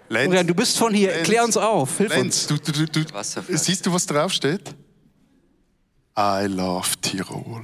Florian, 0.08 0.32
Lenz, 0.32 0.46
du 0.48 0.54
bist 0.54 0.76
von 0.76 0.92
hier, 0.92 1.10
Lenz. 1.10 1.22
klär 1.22 1.44
uns 1.44 1.56
auf, 1.56 1.98
hilf 1.98 2.10
uns. 2.16 2.48
Lenz 2.48 2.64
du, 2.64 2.72
du, 2.72 2.86
du, 2.86 3.04
du, 3.04 3.56
siehst 3.56 3.86
du, 3.86 3.92
was 3.92 4.06
draufsteht? 4.06 4.74
I 6.18 6.46
love 6.48 6.88
Tirol. 7.00 7.62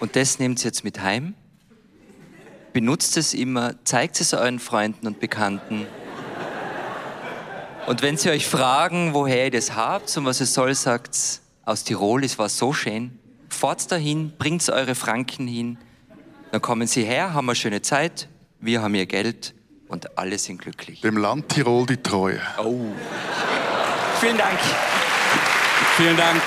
Und 0.00 0.16
das 0.16 0.38
nehmt 0.38 0.60
ihr 0.60 0.66
jetzt 0.66 0.84
mit 0.84 1.00
heim, 1.02 1.34
benutzt 2.72 3.16
es 3.16 3.34
immer, 3.34 3.74
zeigt 3.84 4.20
es 4.20 4.32
euren 4.32 4.58
Freunden 4.58 5.06
und 5.06 5.20
Bekannten. 5.20 5.86
Und 7.86 8.02
wenn 8.02 8.16
sie 8.16 8.30
euch 8.30 8.46
fragen, 8.46 9.14
woher 9.14 9.46
ihr 9.46 9.50
das 9.50 9.74
habt 9.74 10.16
und 10.16 10.24
was 10.24 10.40
es 10.40 10.54
soll, 10.54 10.74
sagt 10.74 11.40
aus 11.64 11.84
Tirol, 11.84 12.22
es 12.24 12.38
war 12.38 12.48
so 12.48 12.72
schön. 12.72 13.18
Fahrt 13.48 13.90
dahin, 13.90 14.32
bringt 14.36 14.68
eure 14.68 14.94
Franken 14.94 15.48
hin, 15.48 15.78
dann 16.52 16.62
kommen 16.62 16.86
sie 16.86 17.04
her, 17.04 17.34
haben 17.34 17.48
eine 17.48 17.56
schöne 17.56 17.82
Zeit, 17.82 18.28
wir 18.60 18.82
haben 18.82 18.94
ihr 18.94 19.06
Geld 19.06 19.54
und 19.88 20.18
alle 20.18 20.38
sind 20.38 20.60
glücklich. 20.60 21.00
Dem 21.00 21.16
Land 21.16 21.48
Tirol 21.48 21.86
die 21.86 21.96
Treue. 21.96 22.40
Oh. 22.62 22.92
Vielen 24.20 24.36
Dank. 24.36 24.58
Vielen 25.96 26.16
Dank. 26.16 26.42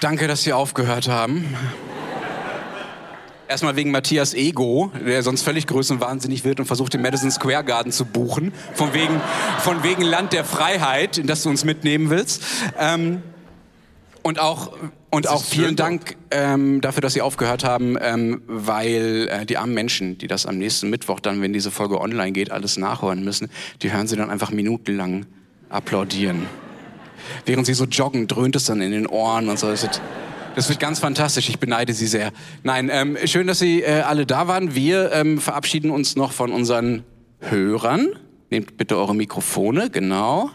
Danke, 0.00 0.28
dass 0.28 0.44
Sie 0.44 0.52
aufgehört 0.52 1.08
haben. 1.08 1.56
Erstmal 3.48 3.74
wegen 3.74 3.90
Matthias 3.90 4.32
Ego, 4.32 4.92
der 5.04 5.24
sonst 5.24 5.42
völlig 5.42 5.66
größenwahnsinnig 5.66 6.44
wird 6.44 6.60
und 6.60 6.66
versucht, 6.66 6.94
den 6.94 7.02
Madison 7.02 7.32
Square 7.32 7.64
Garden 7.64 7.90
zu 7.90 8.04
buchen. 8.04 8.52
Von 8.74 8.94
wegen, 8.94 9.20
von 9.60 9.82
wegen 9.82 10.02
Land 10.02 10.32
der 10.32 10.44
Freiheit, 10.44 11.18
in 11.18 11.26
das 11.26 11.42
du 11.42 11.48
uns 11.48 11.64
mitnehmen 11.64 12.10
willst. 12.10 12.44
Ähm, 12.78 13.22
und 14.22 14.38
auch, 14.38 14.72
und 15.10 15.24
Das 15.24 15.32
auch 15.32 15.40
ist 15.40 15.52
schön 15.52 15.64
vielen 15.64 15.76
Dank 15.76 16.16
ähm, 16.30 16.80
dafür, 16.80 17.00
dass 17.00 17.14
Sie 17.14 17.22
aufgehört 17.22 17.64
haben, 17.64 17.96
ähm, 18.00 18.42
weil 18.46 19.28
äh, 19.32 19.46
die 19.46 19.56
armen 19.56 19.74
Menschen, 19.74 20.18
die 20.18 20.28
das 20.28 20.46
am 20.46 20.58
nächsten 20.58 20.90
Mittwoch 20.90 21.18
dann, 21.18 21.42
wenn 21.42 21.52
diese 21.52 21.72
Folge 21.72 22.00
online 22.00 22.30
geht, 22.30 22.52
alles 22.52 22.76
nachhören 22.76 23.24
müssen, 23.24 23.50
die 23.82 23.92
hören 23.92 24.06
sie 24.06 24.16
dann 24.16 24.30
einfach 24.30 24.50
minutenlang 24.50 25.26
applaudieren. 25.70 26.46
Während 27.46 27.66
sie 27.66 27.74
so 27.74 27.84
joggen, 27.84 28.26
dröhnt 28.26 28.56
es 28.56 28.64
dann 28.64 28.80
in 28.80 28.92
den 28.92 29.06
Ohren 29.06 29.48
und 29.48 29.58
so. 29.58 29.70
Das 29.70 29.82
wird, 30.68 30.80
ganz 30.80 30.98
fantastisch. 30.98 31.48
Ich 31.48 31.58
beneide 31.58 31.92
Sie 31.92 32.06
sehr. 32.06 32.32
Nein, 32.64 32.90
ähm, 32.92 33.16
schön, 33.26 33.46
dass 33.46 33.60
Sie 33.60 33.82
äh, 33.82 34.00
alle 34.00 34.26
da 34.26 34.48
waren. 34.48 34.74
Wir 34.74 35.12
ähm, 35.12 35.38
verabschieden 35.38 35.90
uns 35.90 36.16
noch 36.16 36.32
von 36.32 36.50
unseren 36.52 37.04
Hörern. 37.40 38.08
Nehmt 38.50 38.76
bitte 38.76 38.96
eure 38.96 39.14
Mikrofone, 39.14 39.90
genau. 39.90 40.50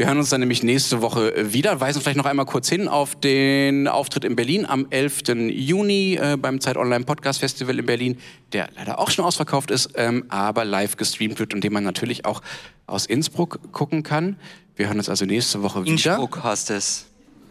Wir 0.00 0.06
hören 0.06 0.18
uns 0.18 0.30
dann 0.30 0.40
nämlich 0.40 0.62
nächste 0.62 1.02
Woche 1.02 1.52
wieder. 1.52 1.78
Weisen 1.78 2.00
vielleicht 2.00 2.16
noch 2.16 2.24
einmal 2.24 2.46
kurz 2.46 2.68
hin 2.68 2.88
auf 2.88 3.16
den 3.16 3.86
Auftritt 3.86 4.24
in 4.24 4.34
Berlin 4.34 4.64
am 4.64 4.86
11. 4.88 5.22
Juni 5.50 6.14
äh, 6.14 6.38
beim 6.40 6.60
Zeit 6.60 6.76
Online 6.76 7.04
Podcast 7.04 7.40
Festival 7.40 7.78
in 7.78 7.84
Berlin, 7.84 8.18
der 8.52 8.68
leider 8.76 8.98
auch 8.98 9.10
schon 9.10 9.24
ausverkauft 9.24 9.70
ist, 9.70 9.90
ähm, 9.96 10.24
aber 10.28 10.64
live 10.64 10.96
gestreamt 10.96 11.38
wird 11.38 11.52
und 11.52 11.62
den 11.62 11.72
man 11.72 11.84
natürlich 11.84 12.24
auch 12.24 12.40
aus 12.86 13.04
Innsbruck 13.04 13.72
gucken 13.72 14.02
kann. 14.02 14.36
Wir 14.80 14.86
hören 14.86 14.96
uns 14.96 15.10
also 15.10 15.26
nächste 15.26 15.62
Woche 15.62 15.84
wieder. 15.84 15.92
Innsbruck 15.92 16.42
heißt 16.42 16.70
es. 16.70 17.04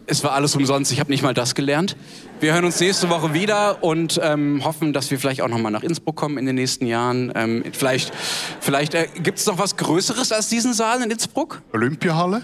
Es 0.08 0.24
war 0.24 0.32
alles 0.32 0.56
umsonst, 0.56 0.90
ich 0.90 0.98
habe 0.98 1.12
nicht 1.12 1.22
mal 1.22 1.32
das 1.32 1.54
gelernt. 1.54 1.96
Wir 2.40 2.54
hören 2.54 2.64
uns 2.64 2.80
nächste 2.80 3.08
Woche 3.08 3.34
wieder 3.34 3.84
und 3.84 4.18
ähm, 4.20 4.64
hoffen, 4.64 4.92
dass 4.92 5.12
wir 5.12 5.20
vielleicht 5.20 5.40
auch 5.40 5.46
noch 5.46 5.58
mal 5.58 5.70
nach 5.70 5.84
Innsbruck 5.84 6.16
kommen 6.16 6.38
in 6.38 6.46
den 6.46 6.56
nächsten 6.56 6.86
Jahren. 6.86 7.30
Ähm, 7.36 7.62
vielleicht 7.70 8.12
vielleicht 8.58 8.94
äh, 8.94 9.06
gibt 9.22 9.38
es 9.38 9.46
noch 9.46 9.58
was 9.58 9.76
Größeres 9.76 10.32
als 10.32 10.48
diesen 10.48 10.74
Saal 10.74 11.02
in 11.02 11.10
Innsbruck? 11.12 11.62
Olympiahalle? 11.72 12.42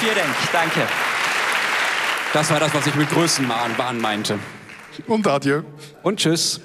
Vielen 0.00 0.16
Dank, 0.16 0.34
danke. 0.52 0.80
Das 2.32 2.50
war 2.50 2.58
das, 2.58 2.74
was 2.74 2.88
ich 2.88 2.94
mit 2.96 3.08
Größenwahn 3.08 4.00
meinte. 4.00 4.40
Und 5.06 5.28
adieu. 5.28 5.62
Und 6.02 6.18
tschüss. 6.18 6.60